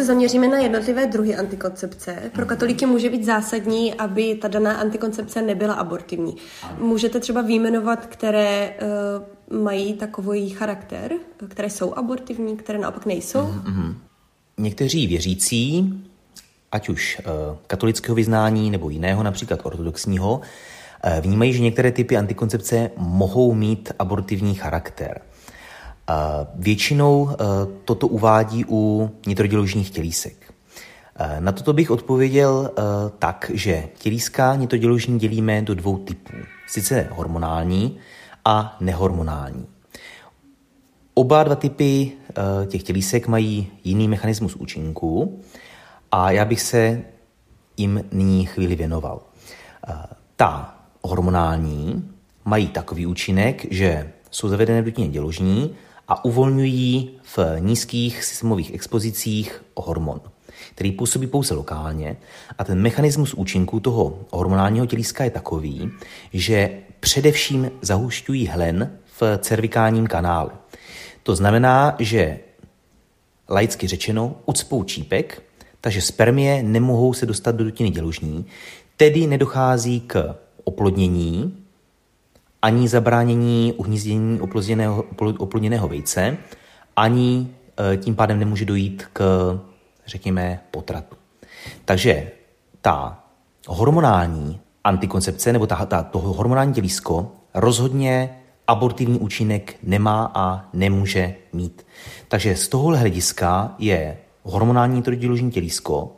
Se 0.00 0.06
zaměříme 0.06 0.48
na 0.48 0.58
jednotlivé 0.58 1.06
druhy 1.06 1.36
antikoncepce, 1.36 2.30
pro 2.32 2.46
katolíky 2.46 2.86
může 2.86 3.10
být 3.10 3.24
zásadní, 3.24 3.94
aby 3.94 4.34
ta 4.34 4.48
daná 4.48 4.72
antikoncepce 4.72 5.42
nebyla 5.42 5.74
abortivní. 5.74 6.36
Můžete 6.78 7.20
třeba 7.20 7.42
výjmenovat, 7.42 8.06
které 8.06 8.74
uh, 9.50 9.62
mají 9.62 9.94
takový 9.94 10.50
charakter, 10.50 11.12
které 11.48 11.70
jsou 11.70 11.94
abortivní, 11.94 12.56
které 12.56 12.78
naopak 12.78 13.06
nejsou? 13.06 13.38
Mm-hmm. 13.38 13.94
Někteří 14.58 15.06
věřící, 15.06 15.94
ať 16.72 16.88
už 16.88 17.18
uh, 17.18 17.56
katolického 17.66 18.14
vyznání 18.14 18.70
nebo 18.70 18.90
jiného, 18.90 19.22
například 19.22 19.60
ortodoxního, 19.62 20.40
uh, 20.40 21.20
vnímají, 21.20 21.52
že 21.52 21.62
některé 21.62 21.92
typy 21.92 22.16
antikoncepce 22.16 22.90
mohou 22.96 23.54
mít 23.54 23.92
abortivní 23.98 24.54
charakter. 24.54 25.20
Většinou 26.54 27.30
e, 27.30 27.34
toto 27.84 28.06
uvádí 28.06 28.64
u 28.68 29.10
nitroděložních 29.26 29.90
tělísek. 29.90 30.54
E, 31.16 31.40
na 31.40 31.52
toto 31.52 31.72
bych 31.72 31.90
odpověděl 31.90 32.70
e, 32.70 32.82
tak, 33.18 33.50
že 33.54 33.88
tělíska 33.98 34.56
nitroděložní 34.56 35.18
dělíme 35.18 35.62
do 35.62 35.74
dvou 35.74 35.98
typů. 35.98 36.32
Sice 36.68 37.08
hormonální 37.10 37.98
a 38.44 38.76
nehormonální. 38.80 39.66
Oba 41.14 41.42
dva 41.42 41.54
typy 41.54 42.12
těch 42.66 42.82
tělísek 42.82 43.28
mají 43.28 43.68
jiný 43.84 44.08
mechanismus 44.08 44.56
účinku 44.56 45.40
a 46.12 46.30
já 46.30 46.44
bych 46.44 46.60
se 46.60 47.02
jim 47.76 48.04
nyní 48.12 48.46
chvíli 48.46 48.76
věnoval. 48.76 49.20
Ta 50.36 50.74
hormonální 51.02 52.10
mají 52.44 52.68
takový 52.68 53.06
účinek, 53.06 53.66
že 53.70 54.12
jsou 54.30 54.48
zavedené 54.48 54.82
do 54.82 54.90
děložní 54.90 55.76
a 56.10 56.24
uvolňují 56.24 57.10
v 57.36 57.38
nízkých 57.58 58.24
systémových 58.24 58.74
expozicích 58.74 59.64
hormon, 59.76 60.20
který 60.74 60.92
působí 60.92 61.26
pouze 61.26 61.54
lokálně 61.54 62.16
a 62.58 62.64
ten 62.64 62.82
mechanismus 62.82 63.34
účinku 63.34 63.80
toho 63.80 64.18
hormonálního 64.30 64.86
tělíska 64.86 65.24
je 65.24 65.30
takový, 65.30 65.90
že 66.32 66.70
především 67.00 67.70
zahušťují 67.82 68.46
hlen 68.46 68.98
v 69.20 69.38
cervikálním 69.38 70.06
kanálu. 70.06 70.50
To 71.22 71.36
znamená, 71.36 71.96
že 71.98 72.38
laicky 73.48 73.86
řečeno 73.86 74.36
ucpou 74.46 74.84
čípek, 74.84 75.42
takže 75.80 76.00
spermie 76.00 76.62
nemohou 76.62 77.14
se 77.14 77.26
dostat 77.26 77.54
do 77.54 77.64
dutiny 77.64 77.90
děložní, 77.90 78.46
tedy 78.96 79.26
nedochází 79.26 80.00
k 80.00 80.34
oplodnění 80.64 81.59
ani 82.62 82.88
zabránění 82.88 83.74
uhnízdění 83.76 84.40
oplodněného 85.38 85.88
vejce, 85.88 86.36
ani 86.96 87.48
e, 87.92 87.96
tím 87.96 88.14
pádem 88.14 88.38
nemůže 88.38 88.64
dojít 88.64 89.04
k, 89.12 89.22
řekněme, 90.06 90.60
potratu. 90.70 91.16
Takže 91.84 92.30
ta 92.80 93.24
hormonální 93.66 94.60
antikoncepce 94.84 95.52
nebo 95.52 95.66
ta, 95.66 95.86
ta, 95.86 96.02
to 96.02 96.18
hormonální 96.18 96.74
tělísko 96.74 97.32
rozhodně 97.54 98.36
abortivní 98.66 99.18
účinek 99.18 99.76
nemá 99.82 100.32
a 100.34 100.68
nemůže 100.72 101.34
mít. 101.52 101.86
Takže 102.28 102.56
z 102.56 102.68
tohohle 102.68 102.98
hlediska 102.98 103.74
je 103.78 104.18
hormonální 104.42 105.02
trojděložní 105.02 105.50
tělísko 105.50 106.16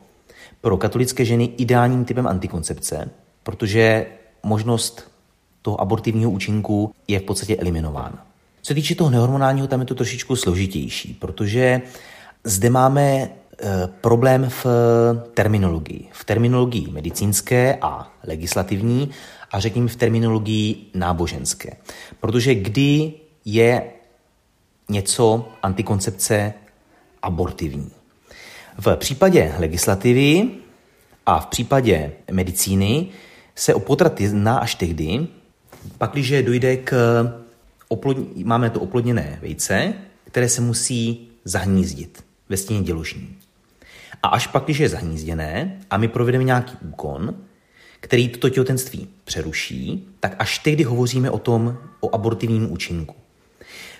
pro 0.61 0.77
katolické 0.77 1.25
ženy 1.25 1.43
ideálním 1.43 2.05
typem 2.05 2.27
antikoncepce, 2.27 3.09
protože 3.43 4.05
možnost 4.43 5.12
toho 5.63 5.81
abortivního 5.81 6.31
účinku 6.31 6.95
je 7.07 7.19
v 7.19 7.23
podstatě 7.23 7.55
eliminována. 7.55 8.25
Co 8.61 8.67
se 8.67 8.73
týče 8.73 8.95
toho 8.95 9.09
nehormonálního, 9.09 9.67
tam 9.67 9.79
je 9.79 9.85
to 9.85 9.95
trošičku 9.95 10.35
složitější, 10.35 11.13
protože 11.13 11.81
zde 12.43 12.69
máme 12.69 13.03
e, 13.11 13.29
problém 14.01 14.49
v 14.49 14.65
terminologii. 15.33 16.07
V 16.11 16.25
terminologii 16.25 16.91
medicínské 16.91 17.77
a 17.81 18.11
legislativní 18.27 19.09
a 19.51 19.59
řekněme 19.59 19.87
v 19.87 19.95
terminologii 19.95 20.85
náboženské. 20.93 21.73
Protože 22.19 22.55
kdy 22.55 23.13
je 23.45 23.83
něco 24.89 25.49
antikoncepce 25.63 26.53
abortivní? 27.21 27.91
V 28.77 28.95
případě 28.95 29.53
legislativy 29.59 30.49
a 31.25 31.39
v 31.39 31.45
případě 31.45 32.11
medicíny 32.31 33.07
se 33.55 33.73
o 33.73 33.79
potrat 33.79 34.21
jedná 34.21 34.57
až 34.57 34.75
tehdy, 34.75 35.27
pakliže 35.97 36.43
dojde 36.43 36.77
k 36.77 36.93
oplodní, 37.87 38.43
máme 38.43 38.69
to 38.69 38.79
oplodněné 38.79 39.39
vejce, 39.41 39.93
které 40.23 40.49
se 40.49 40.61
musí 40.61 41.27
zahnízdit 41.45 42.23
ve 42.49 42.57
stěně 42.57 42.81
děložní. 42.81 43.35
A 44.23 44.27
až 44.27 44.47
pak, 44.47 44.63
když 44.63 44.77
je 44.77 44.89
zahnízděné 44.89 45.79
a 45.89 45.97
my 45.97 46.07
provedeme 46.07 46.43
nějaký 46.43 46.77
úkon, 46.81 47.35
který 47.99 48.29
toto 48.29 48.49
těhotenství 48.49 49.07
přeruší, 49.23 50.07
tak 50.19 50.35
až 50.39 50.59
tehdy 50.59 50.83
hovoříme 50.83 51.31
o 51.31 51.39
tom, 51.39 51.77
o 51.99 52.15
abortivním 52.15 52.71
účinku. 52.71 53.15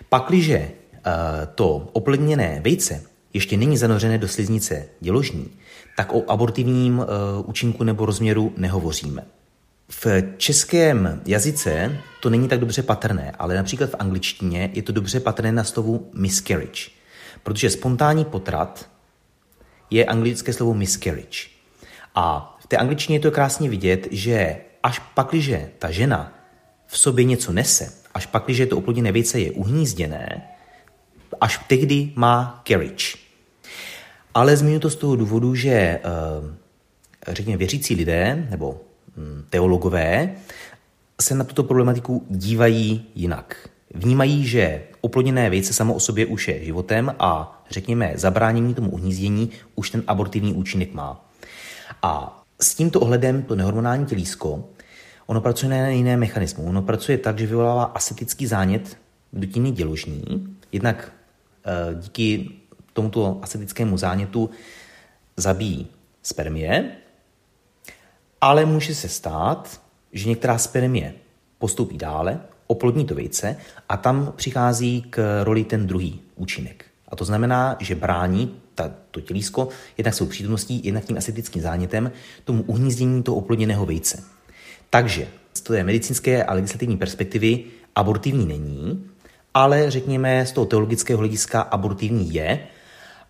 Pakliže 0.10 0.58
uh, 0.60 1.12
to 1.56 1.90
oplodněné 1.94 2.62
vejce 2.64 3.04
ještě 3.34 3.58
není 3.58 3.78
zanořené 3.78 4.18
do 4.18 4.28
sliznice 4.28 4.86
děložní, 5.00 5.48
tak 5.98 6.14
o 6.14 6.24
abortivním 6.28 7.00
uh, 7.00 7.06
účinku 7.46 7.84
nebo 7.84 8.06
rozměru 8.06 8.54
nehovoříme. 8.58 9.26
V 10.02 10.08
českém 10.38 11.22
jazyce 11.26 11.98
to 12.22 12.30
není 12.30 12.48
tak 12.48 12.60
dobře 12.60 12.84
patrné, 12.84 13.32
ale 13.40 13.56
například 13.56 13.90
v 13.90 13.96
angličtině 14.00 14.70
je 14.74 14.82
to 14.82 14.92
dobře 14.92 15.20
patrné 15.20 15.52
na 15.52 15.64
slovu 15.64 16.10
miscarriage, 16.14 16.90
protože 17.44 17.70
spontánní 17.70 18.26
potrat 18.26 18.90
je 19.90 20.06
anglické 20.06 20.54
slovo 20.54 20.74
miscarriage. 20.74 21.48
A 22.16 22.58
v 22.60 22.68
té 22.68 22.78
angličtině 22.78 23.16
je 23.16 23.22
to 23.22 23.32
krásně 23.32 23.70
vidět, 23.70 24.08
že 24.12 24.58
až 24.84 25.00
pakliže 25.00 25.70
ta 25.80 25.92
žena 25.92 26.34
v 26.88 26.98
sobě 26.98 27.26
něco 27.26 27.52
nese, 27.52 27.94
až 28.14 28.26
pakliže 28.26 28.66
to 28.66 28.78
oplodněné 28.78 29.12
vejce 29.12 29.40
je 29.40 29.52
uhnízděné, 29.52 30.48
až 31.42 31.58
tehdy 31.68 32.12
má 32.16 32.64
carriage. 32.68 33.18
Ale 34.34 34.58
zmiňuji 34.58 34.80
to 34.80 34.90
z 34.90 34.96
toho 34.96 35.16
důvodu, 35.16 35.56
že 35.56 35.72
eh, 35.72 36.02
řekněme 37.28 37.58
věřící 37.58 37.96
lidé 37.96 38.48
nebo 38.50 38.82
teologové 39.50 40.36
se 41.22 41.36
na 41.36 41.44
tuto 41.44 41.64
problematiku 41.64 42.26
dívají 42.30 43.06
jinak. 43.16 43.70
Vnímají, 43.94 44.48
že 44.48 44.84
oplodněné 45.02 45.50
vejce 45.50 45.74
samo 45.74 45.94
o 45.94 46.00
sobě 46.00 46.26
už 46.26 46.48
je 46.48 46.66
životem 46.66 47.16
a 47.20 47.62
řekněme 47.70 48.14
zabránění 48.16 48.74
tomu 48.74 48.92
uhnízdění 48.92 49.50
už 49.76 49.90
ten 49.90 50.04
abortivní 50.08 50.54
účinek 50.54 50.94
má. 50.94 51.30
A 52.02 52.44
s 52.62 52.76
tímto 52.76 53.00
ohledem 53.00 53.44
to 53.44 53.56
nehormonální 53.56 54.06
tělísko, 54.06 54.64
ono 55.26 55.42
pracuje 55.42 55.70
na 55.70 55.88
jiné 55.88 56.18
mechanismu. 56.18 56.66
Ono 56.66 56.82
pracuje 56.82 57.18
tak, 57.18 57.40
že 57.40 57.48
vyvolává 57.48 57.84
asetický 57.84 58.48
zánět 58.48 58.98
dutiny 59.34 59.72
děložní, 59.72 60.48
jednak 60.72 61.12
e, 61.66 61.96
díky 61.96 62.52
tomuto 62.94 63.40
asetickému 63.42 63.98
zánětu 63.98 64.50
zabíjí 65.38 65.88
spermie, 66.24 66.92
ale 68.44 68.66
může 68.66 68.96
se 68.96 69.10
stát, 69.10 69.82
že 70.14 70.30
některá 70.30 70.58
spermie 70.58 71.14
postoupí 71.58 71.98
dále, 71.98 72.40
oplodní 72.68 73.06
to 73.06 73.16
vejce 73.16 73.58
a 73.90 73.98
tam 73.98 74.34
přichází 74.36 75.02
k 75.10 75.44
roli 75.44 75.64
ten 75.64 75.88
druhý 75.88 76.22
účinek. 76.36 76.86
A 77.08 77.16
to 77.16 77.26
znamená, 77.26 77.78
že 77.80 77.96
brání 77.96 78.56
ta, 78.76 78.92
to 79.12 79.22
tělísko 79.22 79.70
jednak 79.98 80.14
svou 80.14 80.26
přítomností, 80.26 80.82
jednak 80.84 81.06
tím 81.06 81.18
asetickým 81.18 81.62
zánětem 81.62 82.12
tomu 82.44 82.64
uhnízdění 82.64 83.24
toho 83.24 83.38
oplodněného 83.38 83.86
vejce. 83.86 84.24
Takže 84.90 85.28
z 85.54 85.62
té 85.62 85.84
medicínské 85.84 86.44
a 86.44 86.54
legislativní 86.54 86.98
perspektivy 86.98 87.64
abortivní 87.96 88.46
není, 88.46 89.06
ale 89.54 89.92
řekněme 89.92 90.46
z 90.46 90.52
toho 90.52 90.66
teologického 90.66 91.20
hlediska 91.20 91.62
abortivní 91.62 92.34
je 92.34 92.60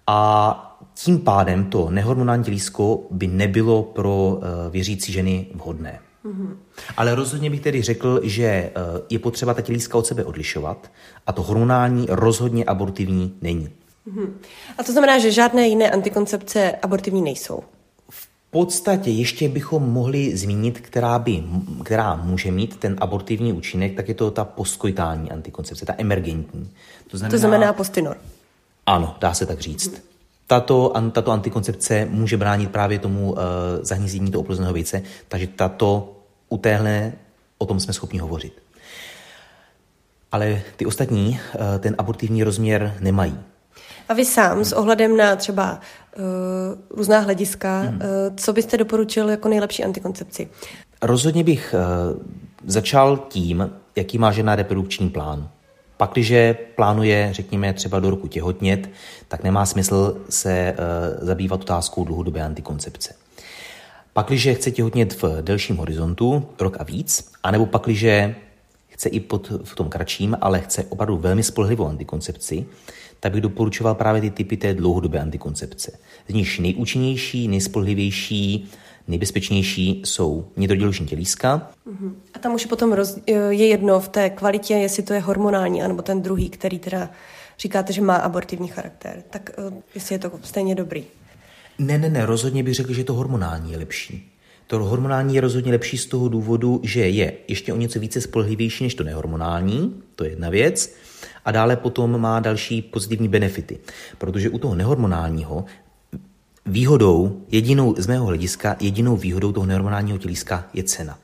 a 0.07 0.72
tím 0.93 1.19
pádem 1.19 1.65
to 1.65 1.89
nehormonální 1.89 2.43
tělísko 2.43 2.99
by 3.11 3.27
nebylo 3.27 3.83
pro 3.83 4.39
eh, 4.41 4.69
věřící 4.69 5.11
ženy 5.11 5.47
vhodné. 5.53 5.99
Mm-hmm. 6.25 6.55
Ale 6.97 7.15
rozhodně 7.15 7.49
bych 7.49 7.61
tedy 7.61 7.81
řekl, 7.81 8.21
že 8.23 8.45
eh, 8.45 8.71
je 9.09 9.19
potřeba 9.19 9.53
ta 9.53 9.61
tělíska 9.61 9.97
od 9.97 10.07
sebe 10.07 10.23
odlišovat 10.23 10.91
a 11.27 11.31
to 11.31 11.41
hormonální 11.41 12.05
rozhodně 12.09 12.65
abortivní 12.65 13.37
není. 13.41 13.69
Mm-hmm. 14.07 14.29
A 14.77 14.83
to 14.83 14.91
znamená, 14.91 15.19
že 15.19 15.31
žádné 15.31 15.67
jiné 15.67 15.91
antikoncepce 15.91 16.71
abortivní 16.71 17.21
nejsou? 17.21 17.59
V 18.09 18.27
podstatě 18.51 19.11
ještě 19.11 19.49
bychom 19.49 19.91
mohli 19.91 20.37
zmínit, 20.37 20.79
která, 20.79 21.19
by, 21.19 21.43
která 21.83 22.15
může 22.15 22.51
mít 22.51 22.77
ten 22.77 22.95
abortivní 23.01 23.53
účinek, 23.53 23.95
tak 23.95 24.07
je 24.07 24.13
to 24.13 24.31
ta 24.31 24.45
postkoitální 24.45 25.31
antikoncepce, 25.31 25.85
ta 25.85 25.93
emergentní. 25.97 26.69
To 27.07 27.17
znamená, 27.17 27.31
to 27.31 27.37
znamená 27.37 27.73
postinor. 27.73 28.17
Ano, 28.85 29.15
dá 29.19 29.33
se 29.33 29.45
tak 29.45 29.59
říct. 29.59 29.93
Mm-hmm. 29.93 30.12
Tato, 30.53 30.93
tato 31.11 31.31
antikoncepce 31.31 32.07
může 32.09 32.37
bránit 32.37 32.71
právě 32.71 32.99
tomu 32.99 33.31
uh, 33.31 33.39
zahnízdění 33.81 34.31
toho 34.31 34.41
oplozného 34.41 34.73
vejce, 34.73 35.01
takže 35.27 35.47
tato 35.47 36.13
u 36.49 36.57
téhle 36.57 37.13
o 37.57 37.65
tom 37.65 37.79
jsme 37.79 37.93
schopni 37.93 38.19
hovořit. 38.19 38.61
Ale 40.31 40.61
ty 40.75 40.85
ostatní 40.85 41.29
uh, 41.29 41.61
ten 41.79 41.95
abortivní 41.97 42.43
rozměr 42.43 42.97
nemají. 42.99 43.39
A 44.09 44.13
vy 44.13 44.25
sám 44.25 44.65
s 44.65 44.73
ohledem 44.73 45.17
na 45.17 45.35
třeba 45.35 45.79
uh, 46.17 46.23
různá 46.97 47.19
hlediska, 47.19 47.79
hmm. 47.79 47.95
uh, 47.95 48.01
co 48.35 48.53
byste 48.53 48.77
doporučil 48.77 49.29
jako 49.29 49.49
nejlepší 49.49 49.83
antikoncepci? 49.83 50.49
Rozhodně 51.01 51.43
bych 51.43 51.75
uh, 52.13 52.21
začal 52.65 53.17
tím, 53.17 53.69
jaký 53.95 54.17
má 54.17 54.31
žena 54.31 54.55
reprodukční 54.55 55.09
plán. 55.09 55.49
Pak, 56.03 56.11
když 56.11 56.33
plánuje, 56.75 57.29
řekněme, 57.31 57.73
třeba 57.73 57.99
do 57.99 58.09
roku 58.09 58.27
těhotnět, 58.27 58.89
tak 59.27 59.43
nemá 59.43 59.65
smysl 59.65 60.17
se 60.29 60.75
uh, 60.77 61.27
zabývat 61.27 61.61
otázkou 61.61 62.05
dlouhodobé 62.05 62.41
antikoncepce. 62.41 63.15
Pakliže 64.13 64.53
chce 64.53 64.71
těhotnět 64.71 65.21
v 65.21 65.41
delším 65.41 65.77
horizontu, 65.77 66.47
rok 66.59 66.77
a 66.79 66.83
víc, 66.83 67.31
anebo 67.43 67.65
pakliže 67.65 68.35
chce 68.87 69.09
i 69.09 69.19
pod, 69.19 69.51
v 69.63 69.75
tom 69.75 69.89
kratším, 69.89 70.37
ale 70.41 70.59
chce 70.59 70.83
opravdu 70.89 71.17
velmi 71.17 71.43
spolehlivou 71.43 71.87
antikoncepci, 71.87 72.65
tak 73.19 73.31
bych 73.31 73.41
doporučoval 73.41 73.95
právě 73.95 74.21
ty 74.21 74.29
typy 74.29 74.57
té 74.57 74.73
dlouhodobé 74.73 75.19
antikoncepce. 75.19 75.91
Z 76.27 76.33
nich 76.33 76.59
nejúčinnější, 76.59 77.47
nejspolehlivější, 77.47 78.69
nejbezpečnější 79.07 80.01
jsou 80.05 80.47
nitroděložní 80.57 81.05
tělíska. 81.05 81.71
Uh-huh. 81.87 82.13
A 82.33 82.39
tam 82.39 82.53
už 82.53 82.65
potom 82.65 82.93
roz, 82.93 83.19
je 83.27 83.67
jedno 83.67 83.99
v 83.99 84.07
té 84.07 84.29
kvalitě, 84.29 84.73
jestli 84.73 85.03
to 85.03 85.13
je 85.13 85.19
hormonální, 85.19 85.83
anebo 85.83 86.01
ten 86.01 86.21
druhý, 86.21 86.49
který 86.49 86.79
teda 86.79 87.09
říkáte, 87.59 87.93
že 87.93 88.01
má 88.01 88.15
abortivní 88.15 88.67
charakter. 88.67 89.23
Tak 89.29 89.51
uh, 89.57 89.73
jestli 89.95 90.15
je 90.15 90.19
to 90.19 90.31
stejně 90.43 90.75
dobrý. 90.75 91.03
Ne, 91.79 91.97
ne, 91.97 92.09
ne, 92.09 92.25
rozhodně 92.25 92.63
bych 92.63 92.73
řekl, 92.73 92.93
že 92.93 93.03
to 93.03 93.13
hormonální 93.13 93.71
je 93.71 93.77
lepší. 93.77 94.29
To 94.67 94.79
hormonální 94.79 95.35
je 95.35 95.41
rozhodně 95.41 95.71
lepší 95.71 95.97
z 95.97 96.05
toho 96.05 96.29
důvodu, 96.29 96.79
že 96.83 97.09
je 97.09 97.33
ještě 97.47 97.73
o 97.73 97.77
něco 97.77 97.99
více 97.99 98.21
spolehlivější 98.21 98.83
než 98.83 98.95
to 98.95 99.03
nehormonální, 99.03 100.01
to 100.15 100.23
je 100.23 100.29
jedna 100.29 100.49
věc. 100.49 100.95
A 101.45 101.51
dále 101.51 101.75
potom 101.75 102.21
má 102.21 102.39
další 102.39 102.81
pozitivní 102.81 103.27
benefity, 103.27 103.79
protože 104.17 104.49
u 104.49 104.57
toho 104.57 104.75
nehormonálního 104.75 105.65
výhodou, 106.65 107.41
jedinou 107.51 107.95
z 107.97 108.07
mého 108.07 108.25
hlediska, 108.25 108.75
jedinou 108.79 109.17
výhodou 109.17 109.51
toho 109.51 109.65
nehormonálního 109.65 110.17
tělíska 110.17 110.65
je 110.73 110.83
cena. 110.83 111.19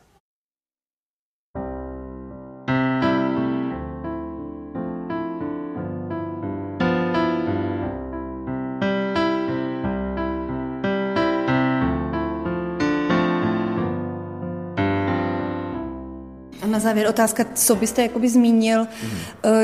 na 16.70 16.80
závěr 16.80 17.08
otázka, 17.08 17.46
co 17.54 17.76
byste 17.76 18.02
jakoby 18.02 18.30
zmínil, 18.30 18.80
mm. 19.04 19.10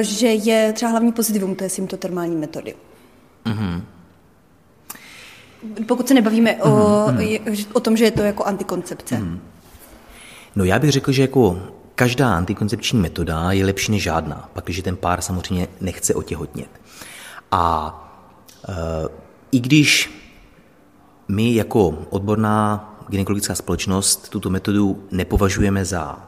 že 0.01 0.27
je 0.27 0.73
třeba 0.73 0.91
hlavní 0.91 1.11
pozitivum 1.11 1.55
té 1.55 1.69
symptotermální 1.69 2.35
metody. 2.35 2.75
Mm. 3.45 3.94
Pokud 5.87 6.07
se 6.07 6.13
nebavíme 6.13 6.55
o, 6.55 7.05
mm. 7.11 7.55
o 7.73 7.79
tom, 7.79 7.97
že 7.97 8.03
je 8.03 8.11
to 8.11 8.21
jako 8.21 8.43
antikoncepce. 8.43 9.17
Mm. 9.17 9.39
No 10.55 10.63
já 10.63 10.79
bych 10.79 10.91
řekl, 10.91 11.11
že 11.11 11.21
jako 11.21 11.59
každá 11.95 12.35
antikoncepční 12.35 12.99
metoda 12.99 13.51
je 13.51 13.65
lepší 13.65 13.91
než 13.91 14.03
žádná, 14.03 14.49
pak 14.53 14.63
když 14.63 14.81
ten 14.81 14.95
pár 14.95 15.21
samozřejmě 15.21 15.67
nechce 15.81 16.13
otěhotnět. 16.13 16.69
A 17.51 17.93
e, 18.69 18.73
i 19.51 19.59
když 19.59 20.11
my 21.27 21.55
jako 21.55 21.97
odborná 22.09 22.91
gynekologická 23.09 23.55
společnost 23.55 24.29
tuto 24.29 24.49
metodu 24.49 25.03
nepovažujeme 25.11 25.85
za 25.85 26.19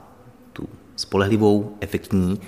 tu 0.53 0.69
spolehlivou, 0.95 1.75
efektní, 1.79 2.41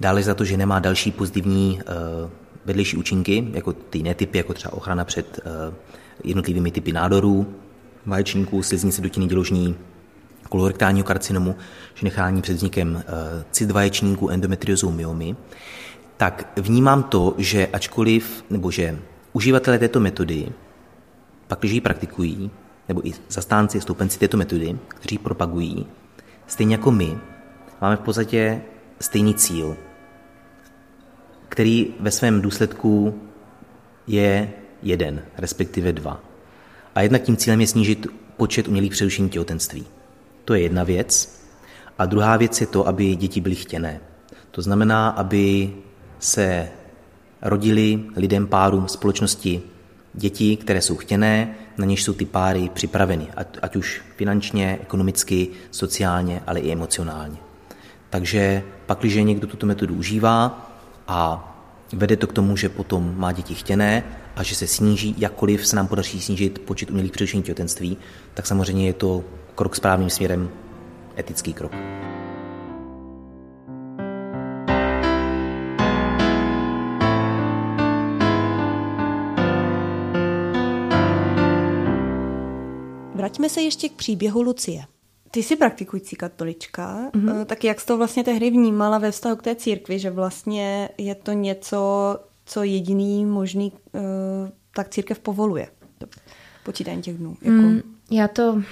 dále 0.00 0.22
za 0.22 0.34
to, 0.34 0.44
že 0.44 0.56
nemá 0.56 0.78
další 0.78 1.12
pozitivní 1.12 1.80
uh, 2.24 2.30
vedlejší 2.66 2.96
účinky, 2.96 3.48
jako 3.52 3.72
ty 3.72 3.98
jiné 3.98 4.14
typy, 4.14 4.38
jako 4.38 4.54
třeba 4.54 4.72
ochrana 4.72 5.04
před 5.04 5.40
uh, 5.68 5.74
jednotlivými 6.24 6.70
typy 6.70 6.92
nádorů, 6.92 7.54
vaječníků, 8.06 8.62
sliznice 8.62 9.02
dutiny 9.02 9.26
děložní, 9.26 9.76
kolorektálního 10.48 11.04
karcinomu, 11.04 11.56
že 11.94 12.04
nechání 12.04 12.42
před 12.42 12.52
vznikem 12.52 12.94
uh, 12.94 13.02
cit 13.50 13.70
vaječníků, 13.70 14.28
endometriozou, 14.28 14.90
myomy, 14.90 15.36
tak 16.16 16.52
vnímám 16.56 17.02
to, 17.02 17.34
že 17.38 17.66
ačkoliv, 17.66 18.44
nebo 18.50 18.70
že 18.70 18.98
uživatelé 19.32 19.78
této 19.78 20.00
metody, 20.00 20.48
pak 21.46 21.58
když 21.58 21.72
ji 21.72 21.80
praktikují, 21.80 22.50
nebo 22.88 23.06
i 23.08 23.12
zastánci, 23.28 23.80
stoupenci 23.80 24.18
této 24.18 24.36
metody, 24.36 24.78
kteří 24.88 25.18
propagují, 25.18 25.86
stejně 26.46 26.74
jako 26.74 26.90
my, 26.90 27.18
máme 27.80 27.96
v 27.96 28.00
podstatě 28.00 28.62
stejný 29.00 29.34
cíl, 29.34 29.76
který 31.48 31.94
ve 32.00 32.10
svém 32.10 32.42
důsledku 32.42 33.20
je 34.06 34.52
jeden, 34.82 35.22
respektive 35.38 35.92
dva. 35.92 36.20
A 36.94 37.00
jednak 37.02 37.22
tím 37.22 37.36
cílem 37.36 37.60
je 37.60 37.66
snížit 37.66 38.06
počet 38.36 38.68
umělých 38.68 38.92
přerušení 38.92 39.30
těhotenství. 39.30 39.86
To 40.44 40.54
je 40.54 40.60
jedna 40.60 40.84
věc. 40.84 41.40
A 41.98 42.06
druhá 42.06 42.36
věc 42.36 42.60
je 42.60 42.66
to, 42.66 42.88
aby 42.88 43.16
děti 43.16 43.40
byly 43.40 43.54
chtěné. 43.54 44.00
To 44.50 44.62
znamená, 44.62 45.08
aby 45.08 45.72
se 46.18 46.68
rodili 47.42 48.04
lidem, 48.16 48.46
párům, 48.46 48.88
společnosti 48.88 49.62
děti, 50.14 50.56
které 50.56 50.80
jsou 50.80 50.96
chtěné, 50.96 51.54
na 51.78 51.84
něž 51.84 52.04
jsou 52.04 52.12
ty 52.12 52.24
páry 52.24 52.70
připraveny, 52.74 53.28
ať, 53.36 53.58
ať 53.62 53.76
už 53.76 54.02
finančně, 54.16 54.78
ekonomicky, 54.82 55.48
sociálně, 55.70 56.42
ale 56.46 56.60
i 56.60 56.72
emocionálně. 56.72 57.36
Takže 58.10 58.62
pak, 58.86 58.98
když 58.98 59.14
někdo 59.14 59.46
tuto 59.46 59.66
metodu 59.66 59.94
užívá 59.94 60.70
a 61.08 61.52
vede 61.92 62.16
to 62.16 62.26
k 62.26 62.32
tomu, 62.32 62.56
že 62.56 62.68
potom 62.68 63.14
má 63.16 63.32
děti 63.32 63.54
chtěné 63.54 64.04
a 64.36 64.42
že 64.42 64.54
se 64.54 64.66
sníží, 64.66 65.14
jakkoliv 65.18 65.66
se 65.66 65.76
nám 65.76 65.86
podaří 65.86 66.20
snížit 66.20 66.58
počet 66.58 66.90
umělých 66.90 67.12
přerušení 67.12 67.42
těhotenství, 67.42 67.96
tak 68.34 68.46
samozřejmě 68.46 68.86
je 68.86 68.92
to 68.92 69.24
krok 69.54 69.76
správným 69.76 70.10
směrem, 70.10 70.50
etický 71.18 71.52
krok. 71.52 71.72
Vraťme 83.14 83.48
se 83.48 83.60
ještě 83.60 83.88
k 83.88 83.92
příběhu 83.92 84.42
Lucie. 84.42 84.95
Ty 85.36 85.42
jsi 85.42 85.56
praktikující 85.56 86.16
katolička, 86.16 87.10
mm-hmm. 87.10 87.44
tak 87.44 87.64
jak 87.64 87.80
jsi 87.80 87.86
to 87.86 87.96
vlastně 87.96 88.24
tehdy 88.24 88.50
vnímala 88.50 88.98
ve 88.98 89.10
vztahu 89.10 89.36
k 89.36 89.42
té 89.42 89.54
církvi, 89.54 89.98
že 89.98 90.10
vlastně 90.10 90.88
je 90.98 91.14
to 91.14 91.32
něco, 91.32 91.78
co 92.46 92.62
jediný 92.62 93.26
možný, 93.26 93.72
uh, 93.72 94.00
tak 94.74 94.88
církev 94.88 95.18
povoluje? 95.18 95.68
Počítání 96.64 97.02
těch 97.02 97.18
dnů. 97.18 97.36
Jako... 97.42 97.56
Mm, 97.56 97.80
já 98.10 98.28
to... 98.28 98.62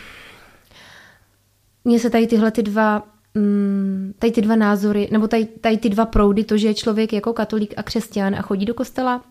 Mně 1.85 1.99
se 1.99 2.11
tady 2.11 2.27
tyhle 2.27 2.51
ty 2.51 2.63
dva 2.63 3.07
mm, 3.35 4.15
tady 4.19 4.33
ty 4.33 4.43
dva 4.43 4.57
názory, 4.57 5.09
nebo 5.13 5.29
tady, 5.29 5.45
tady 5.45 5.79
ty 5.79 5.89
dva 5.89 6.07
proudy, 6.07 6.45
to, 6.45 6.57
že 6.57 6.69
je 6.69 6.75
člověk 6.75 7.13
jako 7.13 7.33
katolík 7.33 7.75
a 7.77 7.83
křesťan 7.83 8.35
a 8.35 8.43
chodí 8.43 8.65
do 8.65 8.75
kostela 8.75 9.25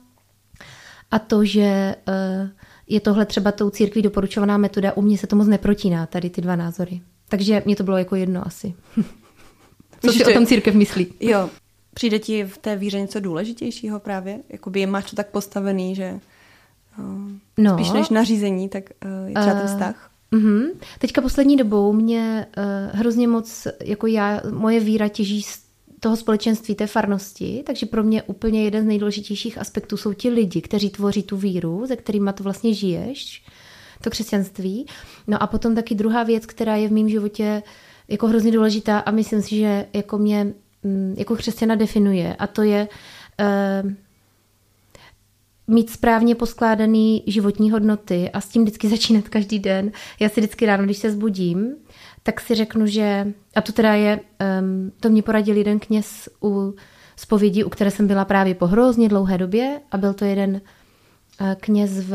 a 1.12 1.20
to, 1.20 1.46
že 1.46 1.96
uh, 2.08 2.50
je 2.88 3.00
tohle 3.00 3.26
třeba 3.26 3.52
tou 3.52 3.70
církví 3.70 4.02
doporučovaná 4.02 4.58
metoda, 4.58 4.98
u 4.98 5.02
mě 5.02 5.18
se 5.18 5.28
to 5.28 5.36
moc 5.36 5.48
neprotíná, 5.48 6.06
tady 6.06 6.30
ty 6.30 6.42
dva 6.42 6.56
názory. 6.56 7.02
Takže 7.34 7.62
mě 7.66 7.76
to 7.76 7.84
bylo 7.84 7.98
jako 7.98 8.16
jedno 8.16 8.48
asi. 8.48 8.74
Co 10.06 10.12
si 10.12 10.26
o 10.26 10.34
tom 10.34 10.46
církev 10.46 10.76
myslí? 10.76 11.08
Jo. 11.20 11.50
Přijde 11.94 12.20
ti 12.20 12.44
v 12.44 12.58
té 12.58 12.76
víře 12.76 13.02
něco 13.02 13.20
důležitějšího 13.20 14.00
právě? 14.00 14.40
Jakoby 14.50 14.86
máš 14.86 15.10
to 15.10 15.16
tak 15.16 15.28
postavený, 15.28 15.96
že 15.96 16.20
uh, 17.00 17.06
no. 17.58 17.74
spíš 17.74 17.92
než 17.92 18.10
nařízení, 18.10 18.70
tak 18.70 18.84
uh, 19.06 19.28
je 19.28 19.34
třeba 19.34 19.56
ten 19.56 19.68
vztah? 19.68 20.12
Uh, 20.34 20.42
Teďka 21.00 21.22
poslední 21.22 21.58
dobou 21.58 21.94
mě 21.94 22.46
uh, 22.58 23.00
hrozně 23.00 23.28
moc, 23.28 23.68
jako 23.84 24.08
já, 24.08 24.42
moje 24.52 24.80
víra 24.80 25.08
těží 25.08 25.44
z 25.44 25.62
toho 26.00 26.18
společenství, 26.18 26.76
té 26.76 26.88
farnosti, 26.88 27.64
takže 27.66 27.86
pro 27.86 28.04
mě 28.04 28.24
úplně 28.24 28.64
jeden 28.64 28.84
z 28.84 28.88
nejdůležitějších 28.88 29.58
aspektů 29.58 29.98
jsou 29.98 30.14
ti 30.14 30.30
lidi, 30.30 30.62
kteří 30.62 30.90
tvoří 30.90 31.24
tu 31.24 31.38
víru, 31.38 31.86
ze 31.86 31.96
kterými 31.96 32.32
to 32.34 32.44
vlastně 32.44 32.74
žiješ, 32.74 33.44
to 34.04 34.10
křesťanství. 34.10 34.86
No 35.28 35.44
a 35.44 35.48
potom 35.48 35.76
taky 35.76 35.96
druhá 35.96 36.24
věc, 36.24 36.46
která 36.46 36.76
je 36.76 36.88
v 36.88 36.92
mém 36.92 37.10
životě 37.10 37.64
jako 38.08 38.28
hrozně 38.28 38.52
důležitá 38.52 39.00
a 39.00 39.12
myslím 39.12 39.42
si, 39.42 39.56
že 39.56 39.86
jako 39.94 40.18
mě 40.18 40.54
mm, 40.84 41.16
jako 41.18 41.36
křesťana 41.36 41.76
definuje 41.76 42.36
a 42.36 42.48
to 42.48 42.62
je 42.62 42.88
uh, 43.84 43.92
mít 45.68 45.90
správně 45.90 46.36
poskládaný 46.36 47.24
životní 47.28 47.72
hodnoty 47.72 48.30
a 48.30 48.42
s 48.42 48.50
tím 48.50 48.62
vždycky 48.64 48.90
začínat 48.96 49.30
každý 49.30 49.60
den. 49.60 49.92
Já 50.20 50.30
si 50.30 50.42
vždycky 50.42 50.66
ráno, 50.66 50.84
když 50.84 50.98
se 50.98 51.12
zbudím, 51.12 51.76
tak 52.24 52.42
si 52.42 52.56
řeknu, 52.56 52.88
že, 52.88 53.34
a 53.56 53.62
to 53.62 53.72
teda 53.72 53.94
je, 53.94 54.20
um, 54.60 54.92
to 55.00 55.10
mě 55.10 55.22
poradil 55.22 55.58
jeden 55.58 55.80
kněz 55.80 56.30
u 56.44 56.74
zpovědi, 57.16 57.64
u 57.64 57.70
které 57.70 57.92
jsem 57.92 58.08
byla 58.08 58.26
právě 58.26 58.56
po 58.56 58.68
hrozně 58.68 59.10
dlouhé 59.10 59.38
době 59.38 59.80
a 59.92 59.98
byl 59.98 60.14
to 60.14 60.26
jeden 60.26 60.62
uh, 61.42 61.48
kněz 61.60 61.92
v, 62.00 62.14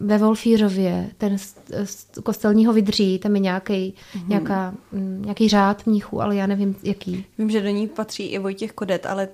ve 0.00 0.18
Wolfířově, 0.18 1.10
ten 1.18 1.38
z, 1.38 1.56
z 1.84 2.06
kostelního 2.22 2.72
vydří, 2.72 3.18
tam 3.18 3.34
je 3.34 3.40
nějaký, 3.40 3.94
mm-hmm. 4.14 4.28
nějaká, 4.28 4.74
um, 4.92 5.22
nějaký 5.22 5.48
řád 5.48 5.86
mnichů, 5.86 6.22
ale 6.22 6.36
já 6.36 6.46
nevím, 6.46 6.76
jaký. 6.82 7.24
Vím, 7.38 7.50
že 7.50 7.62
do 7.62 7.68
ní 7.68 7.88
patří 7.88 8.26
i 8.26 8.38
Vojtěch 8.38 8.72
Kodet, 8.72 9.06
ale 9.06 9.28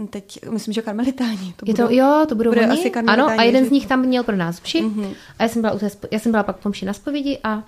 uh, 0.00 0.06
teď 0.06 0.48
myslím, 0.50 0.74
že 0.74 0.82
karmelitáni. 0.82 1.54
To 1.56 1.66
je 1.66 1.74
budou, 1.74 1.86
to, 1.86 1.94
jo, 1.94 2.24
to 2.28 2.34
budou 2.34 2.50
bude 2.50 2.62
oni. 2.62 2.80
Asi 2.80 2.92
ano, 2.92 3.26
a 3.26 3.42
jeden 3.42 3.64
že... 3.64 3.68
z 3.68 3.72
nich 3.72 3.86
tam 3.86 4.00
měl 4.00 4.22
pro 4.22 4.36
nás 4.36 4.60
vši. 4.60 4.82
Mm-hmm. 4.82 5.14
A 5.38 5.42
já 5.42 5.48
jsem 5.48 5.62
byla, 5.62 5.72
u 5.72 5.78
té, 5.78 5.90
já 6.10 6.18
jsem 6.18 6.32
byla 6.32 6.42
pak 6.42 6.56
pomši 6.56 6.86
na 6.86 6.92
zpovědi 6.92 7.38
a 7.44 7.64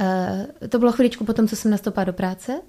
Uh, 0.00 0.68
to 0.68 0.78
bylo 0.78 0.92
chviličku 0.92 1.24
potom, 1.24 1.48
co 1.48 1.56
jsem 1.56 1.70
nastoupila 1.70 2.04
do 2.04 2.12
práce. 2.12 2.60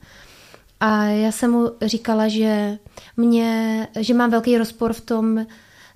A 0.80 1.04
já 1.04 1.32
jsem 1.32 1.52
mu 1.52 1.72
říkala, 1.82 2.28
že, 2.28 2.78
mě, 3.18 3.88
že 4.00 4.14
mám 4.14 4.32
velký 4.32 4.58
rozpor 4.58 4.94
v 4.94 5.02
tom, 5.02 5.46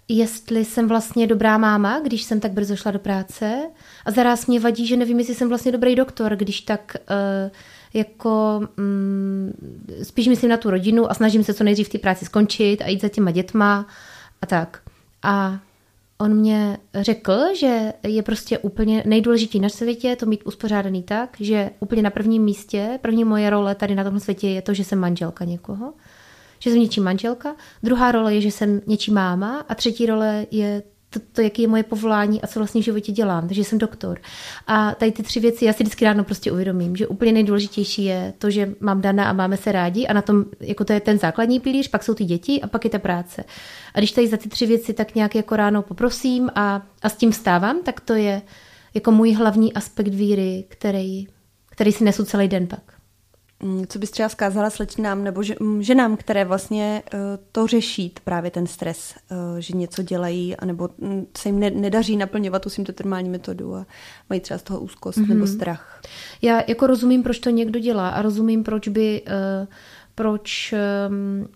jestli 0.10 0.66
jsem 0.66 0.88
vlastně 0.88 1.28
dobrá 1.28 1.58
máma, 1.58 2.00
když 2.00 2.24
jsem 2.24 2.40
tak 2.40 2.52
brzo 2.52 2.76
šla 2.76 2.92
do 2.92 3.00
práce. 3.00 3.70
A 4.06 4.12
zaraz 4.12 4.48
mě 4.48 4.60
vadí, 4.60 4.88
že 4.88 4.98
nevím, 4.98 5.20
jestli 5.20 5.36
jsem 5.36 5.50
vlastně 5.50 5.72
dobrý 5.72 5.96
doktor, 5.96 6.36
když 6.36 6.62
tak 6.62 6.96
uh, 7.10 7.52
jako 7.94 8.62
um, 8.78 9.54
spíš 10.04 10.28
myslím 10.28 10.50
na 10.50 10.58
tu 10.58 10.70
rodinu 10.70 11.12
a 11.12 11.14
snažím 11.14 11.44
se 11.44 11.54
co 11.54 11.64
nejdřív 11.64 11.88
v 11.88 11.92
té 11.92 11.98
práci 11.98 12.26
skončit 12.26 12.82
a 12.82 12.88
jít 12.88 13.02
za 13.02 13.10
těma 13.10 13.32
dětma 13.32 13.88
a 14.42 14.46
tak. 14.46 14.82
A 15.24 15.60
on 16.18 16.34
mě 16.34 16.78
řekl, 16.94 17.40
že 17.60 17.94
je 18.04 18.24
prostě 18.24 18.58
úplně 18.58 19.04
nejdůležitější 19.06 19.60
na 19.60 19.70
světě 19.70 20.16
to 20.16 20.26
mít 20.26 20.42
uspořádaný 20.46 21.04
tak, 21.04 21.38
že 21.40 21.70
úplně 21.80 22.02
na 22.02 22.10
prvním 22.10 22.44
místě, 22.44 23.00
první 23.02 23.24
moje 23.24 23.50
role 23.50 23.76
tady 23.76 23.96
na 23.96 24.04
tomhle 24.04 24.20
světě 24.20 24.48
je 24.48 24.62
to, 24.62 24.74
že 24.74 24.84
jsem 24.84 25.00
manželka 25.00 25.46
někoho, 25.46 25.94
že 26.60 26.70
jsem 26.70 26.80
něčí 26.80 27.02
manželka, 27.02 27.56
druhá 27.84 28.12
role 28.12 28.36
je, 28.36 28.42
že 28.42 28.52
jsem 28.52 28.82
něčí 28.88 29.12
máma 29.12 29.66
a 29.70 29.76
třetí 29.76 30.06
role 30.06 30.46
je 30.52 30.84
to, 31.10 31.20
to, 31.32 31.42
jaký 31.42 31.62
je 31.62 31.68
moje 31.68 31.84
povolání 31.84 32.42
a 32.42 32.48
co 32.48 32.60
vlastně 32.60 32.82
v 32.82 32.86
životě 32.86 33.12
dělám, 33.12 33.48
takže 33.48 33.64
jsem 33.64 33.78
doktor. 33.78 34.20
A 34.68 34.96
tady 34.96 35.12
ty 35.12 35.24
tři 35.24 35.40
věci 35.40 35.66
já 35.66 35.74
si 35.74 35.84
vždycky 35.84 36.06
ráno 36.06 36.24
prostě 36.24 36.52
uvědomím, 36.52 36.96
že 36.96 37.08
úplně 37.08 37.32
nejdůležitější 37.32 38.06
je 38.06 38.34
to, 38.38 38.50
že 38.50 38.74
mám 38.80 39.02
Dana 39.02 39.30
a 39.30 39.34
máme 39.34 39.58
se 39.58 39.72
rádi 39.72 40.08
a 40.08 40.14
na 40.14 40.22
tom, 40.22 40.46
jako 40.60 40.86
to 40.86 40.94
je 40.94 41.00
ten 41.00 41.20
základní 41.20 41.60
pilíř, 41.60 41.88
pak 41.88 42.04
jsou 42.04 42.14
ty 42.14 42.26
děti 42.26 42.62
a 42.62 42.68
pak 42.68 42.84
je 42.84 42.90
ta 42.90 43.00
práce. 43.00 43.44
A 43.94 44.00
když 44.00 44.12
tady 44.12 44.28
za 44.28 44.38
ty 44.38 44.50
tři 44.50 44.66
věci 44.66 44.94
tak 44.94 45.16
nějak 45.16 45.36
jako 45.36 45.56
ráno 45.56 45.82
poprosím 45.82 46.50
a, 46.56 46.82
a 47.02 47.10
s 47.10 47.16
tím 47.16 47.34
stávám, 47.34 47.84
tak 47.84 48.02
to 48.02 48.14
je 48.14 48.42
jako 48.94 49.12
můj 49.12 49.34
hlavní 49.34 49.74
aspekt 49.74 50.14
víry, 50.14 50.66
který, 50.68 51.28
který 51.70 51.92
si 51.92 52.04
nesu 52.04 52.26
celý 52.26 52.48
den 52.48 52.68
pak. 52.68 52.97
Mm, 53.64 53.88
co 53.88 54.00
bys 54.00 54.12
třeba 54.12 54.30
zkázala 54.30 54.70
slečnám 54.70 55.24
nebo 55.24 55.42
mm, 55.60 55.84
ženám, 55.84 56.18
které 56.18 56.46
vlastně 56.46 57.04
uh, 57.14 57.20
to 57.52 57.68
řeší, 57.68 58.14
právě 58.24 58.52
ten 58.52 58.68
stres, 58.68 59.16
uh, 59.32 59.38
že 59.58 59.78
něco 59.78 60.04
dělají, 60.04 60.56
anebo 60.56 60.90
mm, 60.98 61.26
se 61.38 61.50
jim 61.50 61.60
ne, 61.60 61.70
nedaří 61.70 62.18
naplňovat 62.18 62.62
tu 62.62 62.70
symptotermální 62.70 63.30
metodu 63.30 63.76
a 63.76 63.86
mají 64.30 64.42
třeba 64.42 64.58
z 64.58 64.64
toho 64.64 64.80
úzkost 64.80 65.18
mm-hmm. 65.18 65.28
nebo 65.28 65.48
strach. 65.48 66.02
Já 66.42 66.64
jako 66.68 66.88
rozumím, 66.88 67.24
proč 67.24 67.40
to 67.40 67.50
někdo 67.50 67.80
dělá 67.80 68.10
a 68.10 68.22
rozumím, 68.22 68.64
proč 68.64 68.88
by 68.88 69.22
uh, 69.22 69.68
proč 70.16 70.74
um, 71.10 71.48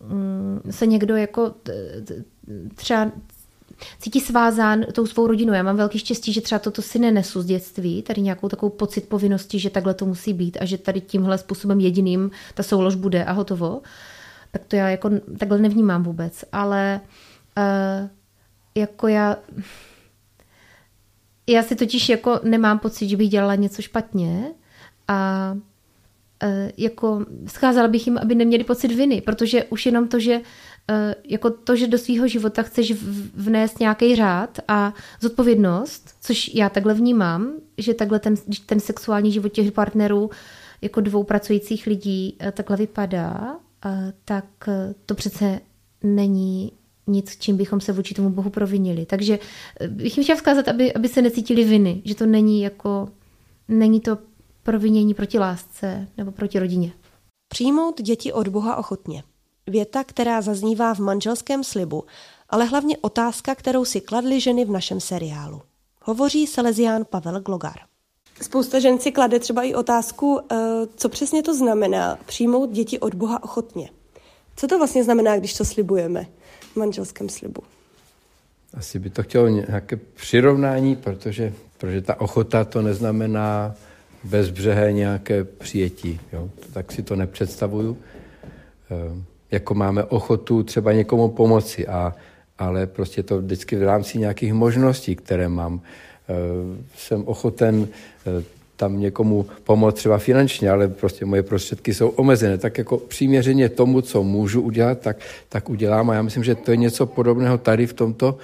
se 0.72 0.86
někdo 0.86 1.16
jako 1.16 1.54
třeba 2.76 3.12
cítí 4.00 4.20
svázán 4.20 4.86
tou 4.94 5.06
svou 5.06 5.28
rodinou. 5.28 5.54
Já 5.54 5.64
mám 5.64 5.78
velký 5.78 6.00
štěstí, 6.00 6.34
že 6.34 6.42
třeba 6.42 6.60
toto 6.60 6.82
si 6.82 7.00
nenesu 7.00 7.42
z 7.42 7.46
dětství, 7.46 8.02
tady 8.02 8.22
nějakou 8.22 8.50
takovou 8.50 8.70
pocit 8.70 9.10
povinnosti, 9.10 9.60
že 9.60 9.70
takhle 9.70 9.94
to 9.94 10.06
musí 10.06 10.34
být 10.34 10.58
a 10.62 10.66
že 10.66 10.78
tady 10.78 11.02
tímhle 11.02 11.38
způsobem 11.38 11.80
jediným 11.80 12.32
ta 12.54 12.64
soulož 12.64 12.96
bude 12.96 13.26
a 13.26 13.32
hotovo. 13.32 13.82
Tak 14.52 14.62
to 14.68 14.76
já 14.76 14.90
jako 14.90 15.10
takhle 15.40 15.58
nevnímám 15.58 16.04
vůbec, 16.04 16.46
ale 16.52 17.02
uh, 17.58 18.10
jako 18.76 19.08
já 19.08 19.38
já 21.48 21.64
si 21.64 21.76
totiž 21.76 22.10
jako 22.10 22.40
nemám 22.44 22.80
pocit, 22.80 23.10
že 23.10 23.18
bych 23.18 23.30
dělala 23.30 23.56
něco 23.56 23.82
špatně 23.82 24.52
a 25.08 25.54
e, 26.44 26.72
jako 26.78 27.26
scházela 27.48 27.88
bych 27.88 28.08
jim, 28.08 28.18
aby 28.18 28.36
neměli 28.36 28.64
pocit 28.64 28.88
viny, 28.88 29.22
protože 29.22 29.64
už 29.64 29.86
jenom 29.86 30.08
to, 30.08 30.20
že 30.20 30.42
jako 31.24 31.50
to, 31.50 31.76
že 31.76 31.88
do 31.88 31.98
svého 31.98 32.28
života 32.28 32.64
chceš 32.64 32.94
vnést 33.34 33.80
nějaký 33.80 34.16
řád 34.16 34.60
a 34.68 34.94
zodpovědnost, 35.22 36.10
což 36.22 36.52
já 36.54 36.70
takhle 36.70 36.94
vnímám, 36.94 37.54
že 37.78 37.94
takhle 37.94 38.20
ten, 38.20 38.36
ten 38.66 38.80
sexuální 38.80 39.32
život 39.32 39.50
těch 39.50 39.72
partnerů 39.72 40.30
jako 40.82 41.02
dvou 41.02 41.24
pracujících 41.24 41.88
lidí 41.88 42.38
e, 42.42 42.52
takhle 42.52 42.78
vypadá, 42.78 43.56
tak 44.26 44.46
to 45.06 45.16
přece 45.16 45.60
není 46.04 46.72
nic, 47.08 47.38
čím 47.40 47.58
bychom 47.58 47.82
se 47.82 47.94
vůči 47.94 48.14
tomu 48.14 48.30
Bohu 48.30 48.50
provinili. 48.50 49.06
Takže 49.06 49.40
bych 49.88 50.18
jim 50.18 50.24
chtěla 50.24 50.36
vzkázat, 50.36 50.68
aby, 50.68 50.94
aby 50.94 51.08
se 51.08 51.22
necítili 51.22 51.64
viny, 51.64 52.02
že 52.06 52.16
to 52.16 52.26
není 52.26 52.62
jako, 52.62 53.10
není 53.68 54.00
to 54.00 54.18
provinění 54.64 55.14
proti 55.14 55.40
lásce 55.40 56.08
nebo 56.18 56.32
proti 56.32 56.60
rodině. 56.60 56.92
Přijmout 57.48 58.02
děti 58.02 58.34
od 58.34 58.48
Boha 58.48 58.76
ochotně. 58.76 59.24
Věta, 59.72 60.04
která 60.04 60.42
zaznívá 60.42 60.96
v 60.96 61.00
manželském 61.00 61.64
slibu, 61.64 62.04
ale 62.50 62.66
hlavně 62.66 62.98
otázka, 62.98 63.56
kterou 63.56 63.86
si 63.86 64.02
kladly 64.02 64.42
ženy 64.42 64.66
v 64.66 64.72
našem 64.72 65.00
seriálu. 65.00 65.62
Hovoří 66.02 66.48
Salesián 66.48 67.06
Pavel 67.10 67.42
Glogar. 67.42 67.76
Spousta 68.42 68.80
žen 68.80 69.00
si 69.00 69.12
klade 69.12 69.40
třeba 69.40 69.64
i 69.64 69.74
otázku, 69.74 70.40
eh, 70.52 70.56
co 70.96 71.10
přesně 71.10 71.44
to 71.44 71.56
znamená 71.56 72.20
přijmout 72.26 72.72
děti 72.72 73.00
od 73.00 73.14
Boha 73.14 73.44
ochotně. 73.44 73.90
Co 74.56 74.68
to 74.68 74.78
vlastně 74.78 75.04
znamená, 75.04 75.38
když 75.38 75.54
to 75.54 75.66
slibujeme 75.66 76.26
v 76.74 76.76
manželském 76.76 77.30
slibu? 77.30 77.62
Asi 78.74 79.00
by 79.00 79.10
to 79.10 79.24
chtělo 79.24 79.48
nějaké 79.48 79.96
přirovnání, 79.96 80.96
protože, 80.96 81.54
protože 81.78 82.02
ta 82.02 82.22
ochota 82.22 82.64
to 82.64 82.82
neznamená 82.82 83.76
bezbřehé 84.24 84.92
nějaké 84.92 85.44
přijetí. 85.44 86.20
Jo? 86.34 86.50
Tak 86.74 86.92
si 86.92 87.04
to 87.04 87.16
nepředstavuju. 87.16 87.98
Jako 89.52 89.76
máme 89.76 90.04
ochotu 90.04 90.64
třeba 90.64 90.94
někomu 90.94 91.28
pomoci, 91.28 91.88
a, 91.88 92.16
ale 92.58 92.88
prostě 92.88 93.24
to 93.24 93.42
vždycky 93.42 93.76
v 93.76 93.84
rámci 93.84 94.18
nějakých 94.18 94.54
možností, 94.54 95.16
které 95.16 95.50
mám. 95.50 95.82
E, 95.82 96.34
jsem 96.98 97.24
ochoten 97.28 97.88
e, 98.28 98.44
tam 98.76 99.00
někomu 99.00 99.46
pomoct 99.64 99.96
třeba 99.96 100.18
finančně, 100.18 100.70
ale 100.70 100.88
prostě 100.88 101.26
moje 101.26 101.44
prostředky 101.44 101.94
jsou 101.94 102.10
omezené. 102.10 102.58
Tak 102.58 102.78
jako 102.78 102.98
příměřeně 102.98 103.70
tomu, 103.70 104.02
co 104.02 104.24
můžu 104.24 104.62
udělat, 104.62 105.00
tak, 105.00 105.18
tak 105.50 105.70
udělám. 105.70 106.10
A 106.10 106.14
já 106.14 106.22
myslím, 106.22 106.44
že 106.44 106.56
to 106.56 106.72
je 106.72 106.78
něco 106.78 107.06
podobného 107.06 107.58
tady 107.58 107.88
v 107.88 107.94
tomto, 107.94 108.38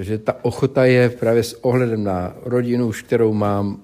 že 0.00 0.18
ta 0.18 0.44
ochota 0.44 0.84
je 0.84 1.10
právě 1.10 1.42
s 1.42 1.64
ohledem 1.64 2.04
na 2.04 2.36
rodinu, 2.42 2.86
už 2.86 3.02
kterou 3.02 3.32
mám, 3.32 3.80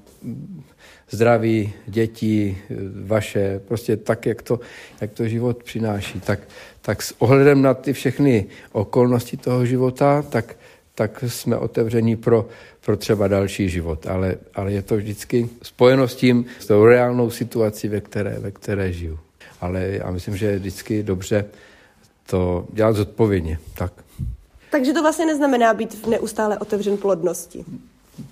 zdraví 1.11 1.73
dětí, 1.87 2.59
vaše, 3.05 3.61
prostě 3.69 3.97
tak, 3.97 4.27
jak 4.27 4.43
to, 4.43 4.61
jak 5.01 5.13
to 5.13 5.29
život 5.29 5.63
přináší. 5.63 6.21
Tak, 6.21 6.41
tak 6.83 7.03
s 7.03 7.15
ohledem 7.19 7.63
na 7.63 7.75
ty 7.75 7.93
všechny 7.93 8.47
okolnosti 8.73 9.37
toho 9.37 9.67
života, 9.67 10.23
tak, 10.23 10.57
tak 10.95 11.25
jsme 11.27 11.57
otevření 11.57 12.17
pro, 12.17 12.49
pro 12.85 12.97
třeba 12.97 13.29
další 13.29 13.69
život. 13.69 14.07
Ale, 14.07 14.37
ale 14.55 14.73
je 14.73 14.83
to 14.83 14.97
vždycky 14.97 15.49
spojeno 15.63 16.09
s 16.09 16.17
tím, 16.17 16.47
s 16.59 16.67
tou 16.67 16.85
reálnou 16.85 17.31
situací, 17.31 17.89
ve 17.89 18.01
které, 18.01 18.39
ve 18.39 18.51
které 18.51 18.93
žiju. 18.93 19.19
Ale 19.61 19.81
já 19.81 20.11
myslím, 20.11 20.37
že 20.37 20.47
je 20.47 20.59
vždycky 20.59 21.03
dobře 21.03 21.45
to 22.27 22.67
dělat 22.73 22.97
zodpovědně. 22.97 23.59
Tak. 23.75 23.93
Takže 24.71 24.93
to 24.93 25.03
vlastně 25.03 25.27
neznamená 25.27 25.75
být 25.75 26.07
neustále 26.07 26.59
otevřen 26.59 26.97
plodnosti. 26.97 27.65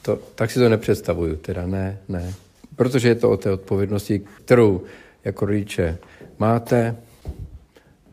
To, 0.02 0.18
tak 0.34 0.50
si 0.50 0.58
to 0.58 0.68
nepředstavuju, 0.68 1.36
teda 1.36 1.66
ne, 1.66 1.98
ne 2.08 2.34
protože 2.82 3.08
je 3.08 3.14
to 3.14 3.30
o 3.30 3.36
té 3.36 3.50
odpovědnosti, 3.50 4.20
kterou 4.44 4.82
jako 5.24 5.46
rodiče 5.46 5.98
máte 6.38 6.96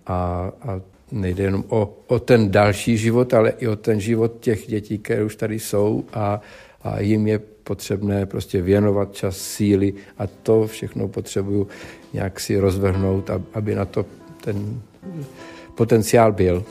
a, 0.05 0.51
a 0.61 0.81
nejde 1.11 1.43
jenom 1.43 1.63
o, 1.69 1.97
o 2.07 2.19
ten 2.19 2.51
další 2.51 2.97
život, 2.97 3.33
ale 3.33 3.49
i 3.49 3.67
o 3.67 3.75
ten 3.75 3.99
život 3.99 4.37
těch 4.39 4.67
dětí, 4.67 4.97
které 4.97 5.23
už 5.23 5.35
tady 5.35 5.59
jsou 5.59 6.03
a, 6.13 6.41
a 6.83 6.99
jim 6.99 7.27
je 7.27 7.39
potřebné 7.39 8.25
prostě 8.25 8.61
věnovat 8.61 9.13
čas, 9.13 9.37
síly 9.37 9.93
a 10.17 10.27
to 10.27 10.67
všechno 10.67 11.07
potřebuju 11.07 11.67
nějak 12.13 12.39
si 12.39 12.59
rozvrhnout, 12.59 13.29
aby 13.53 13.75
na 13.75 13.85
to 13.85 14.05
ten 14.43 14.81
potenciál 15.75 16.31
byl. 16.31 16.63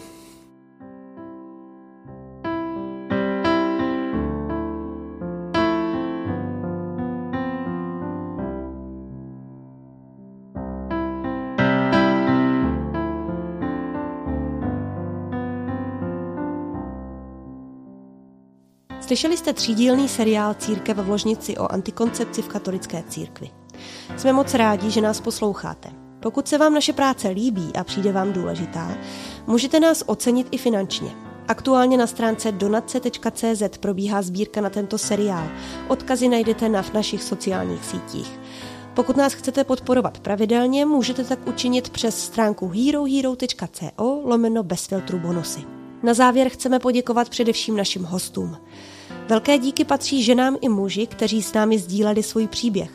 Slyšeli 19.09 19.37
jste 19.37 19.53
třídílný 19.53 20.09
seriál 20.09 20.55
Církev 20.55 20.97
v 20.97 21.09
ložnici 21.09 21.57
o 21.57 21.73
antikoncepci 21.73 22.43
v 22.43 22.49
katolické 22.49 23.05
církvi. 23.09 23.51
Jsme 24.17 24.33
moc 24.33 24.55
rádi, 24.55 24.91
že 24.91 25.01
nás 25.01 25.21
posloucháte. 25.21 25.91
Pokud 26.21 26.49
se 26.49 26.59
vám 26.59 26.75
naše 26.75 26.93
práce 26.93 27.29
líbí 27.29 27.71
a 27.79 27.85
přijde 27.85 28.13
vám 28.13 28.33
důležitá, 28.33 28.99
můžete 29.47 29.81
nás 29.81 30.03
ocenit 30.07 30.49
i 30.51 30.59
finančně. 30.59 31.11
Aktuálně 31.49 31.97
na 31.97 32.07
stránce 32.07 32.53
donace.cz 32.53 33.79
probíhá 33.81 34.23
sbírka 34.23 34.61
na 34.61 34.71
tento 34.71 34.99
seriál. 34.99 35.49
Odkazy 35.89 36.29
najdete 36.29 36.69
na 36.69 36.83
v 36.83 36.95
našich 36.95 37.23
sociálních 37.23 37.85
sítích. 37.85 38.41
Pokud 38.95 39.17
nás 39.17 39.33
chcete 39.33 39.65
podporovat 39.65 40.21
pravidelně, 40.21 40.87
můžete 40.87 41.25
tak 41.25 41.47
učinit 41.47 41.91
přes 41.91 42.25
stránku 42.25 42.69
herohero.co 42.69 44.23
lomeno 44.25 44.63
bez 44.63 44.87
filtru 44.87 45.19
bonusy. 45.19 45.61
Na 46.03 46.15
závěr 46.15 46.49
chceme 46.49 46.79
poděkovat 46.79 47.29
především 47.29 47.77
našim 47.77 48.05
hostům. 48.05 48.57
Velké 49.29 49.59
díky 49.59 49.85
patří 49.85 50.23
ženám 50.23 50.57
i 50.61 50.69
muži, 50.69 51.07
kteří 51.07 51.43
s 51.43 51.53
námi 51.53 51.79
sdíleli 51.79 52.23
svůj 52.23 52.47
příběh. 52.47 52.91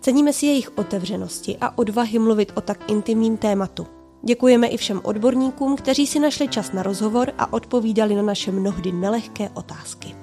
Ceníme 0.00 0.32
si 0.32 0.46
jejich 0.46 0.78
otevřenosti 0.78 1.56
a 1.60 1.78
odvahy 1.78 2.18
mluvit 2.18 2.52
o 2.54 2.60
tak 2.60 2.90
intimním 2.90 3.36
tématu. 3.36 3.86
Děkujeme 4.22 4.66
i 4.66 4.76
všem 4.76 5.00
odborníkům, 5.04 5.76
kteří 5.76 6.06
si 6.06 6.18
našli 6.18 6.48
čas 6.48 6.72
na 6.72 6.82
rozhovor 6.82 7.32
a 7.38 7.52
odpovídali 7.52 8.14
na 8.14 8.22
naše 8.22 8.52
mnohdy 8.52 8.92
nelehké 8.92 9.50
otázky. 9.54 10.16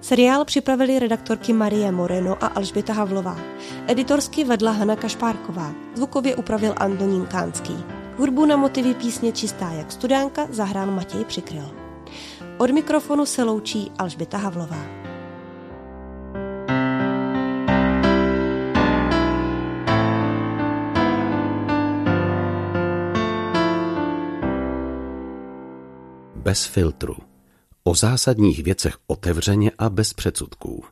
Seriál 0.00 0.44
připravili 0.44 0.98
redaktorky 0.98 1.52
Marie 1.52 1.92
Moreno 1.92 2.44
a 2.44 2.46
Alžběta 2.46 2.92
Havlová. 2.92 3.38
Editorsky 3.86 4.44
vedla 4.44 4.70
Hana 4.70 4.96
Kašpárková. 4.96 5.74
Zvukově 5.94 6.36
upravil 6.36 6.74
Antonín 6.76 7.26
Kánský. 7.26 7.76
Hudbu 8.16 8.46
na 8.46 8.56
motivy 8.56 8.94
písně 8.94 9.32
Čistá 9.32 9.70
jak 9.70 9.92
studánka 9.92 10.46
zahrál 10.50 10.90
Matěj 10.90 11.24
Přikryl. 11.24 11.85
Od 12.58 12.70
mikrofonu 12.70 13.26
se 13.26 13.42
loučí 13.42 13.92
Alžběta 13.98 14.38
Havlová. 14.38 14.86
Bez 26.34 26.66
filtru. 26.66 27.16
O 27.84 27.94
zásadních 27.94 28.62
věcech 28.62 28.96
otevřeně 29.06 29.72
a 29.78 29.90
bez 29.90 30.12
předsudků. 30.12 30.84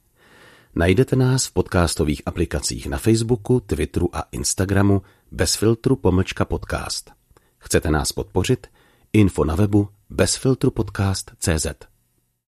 Najdete 0.75 1.17
nás 1.17 1.47
v 1.47 1.53
podcastových 1.53 2.23
aplikacích 2.27 2.87
na 2.87 2.99
Facebooku, 2.99 3.61
Twitteru 3.61 4.17
a 4.17 4.25
Instagramu 4.33 5.03
bez 5.31 5.55
filtru 5.55 5.97
pomlčka 5.97 6.45
podcast. 6.45 7.11
Chcete 7.59 7.91
nás 7.91 8.13
podpořit? 8.13 8.67
Info 9.13 9.45
na 9.45 9.55
webu 9.55 9.89
bezfiltrupodcast.cz 10.15 11.94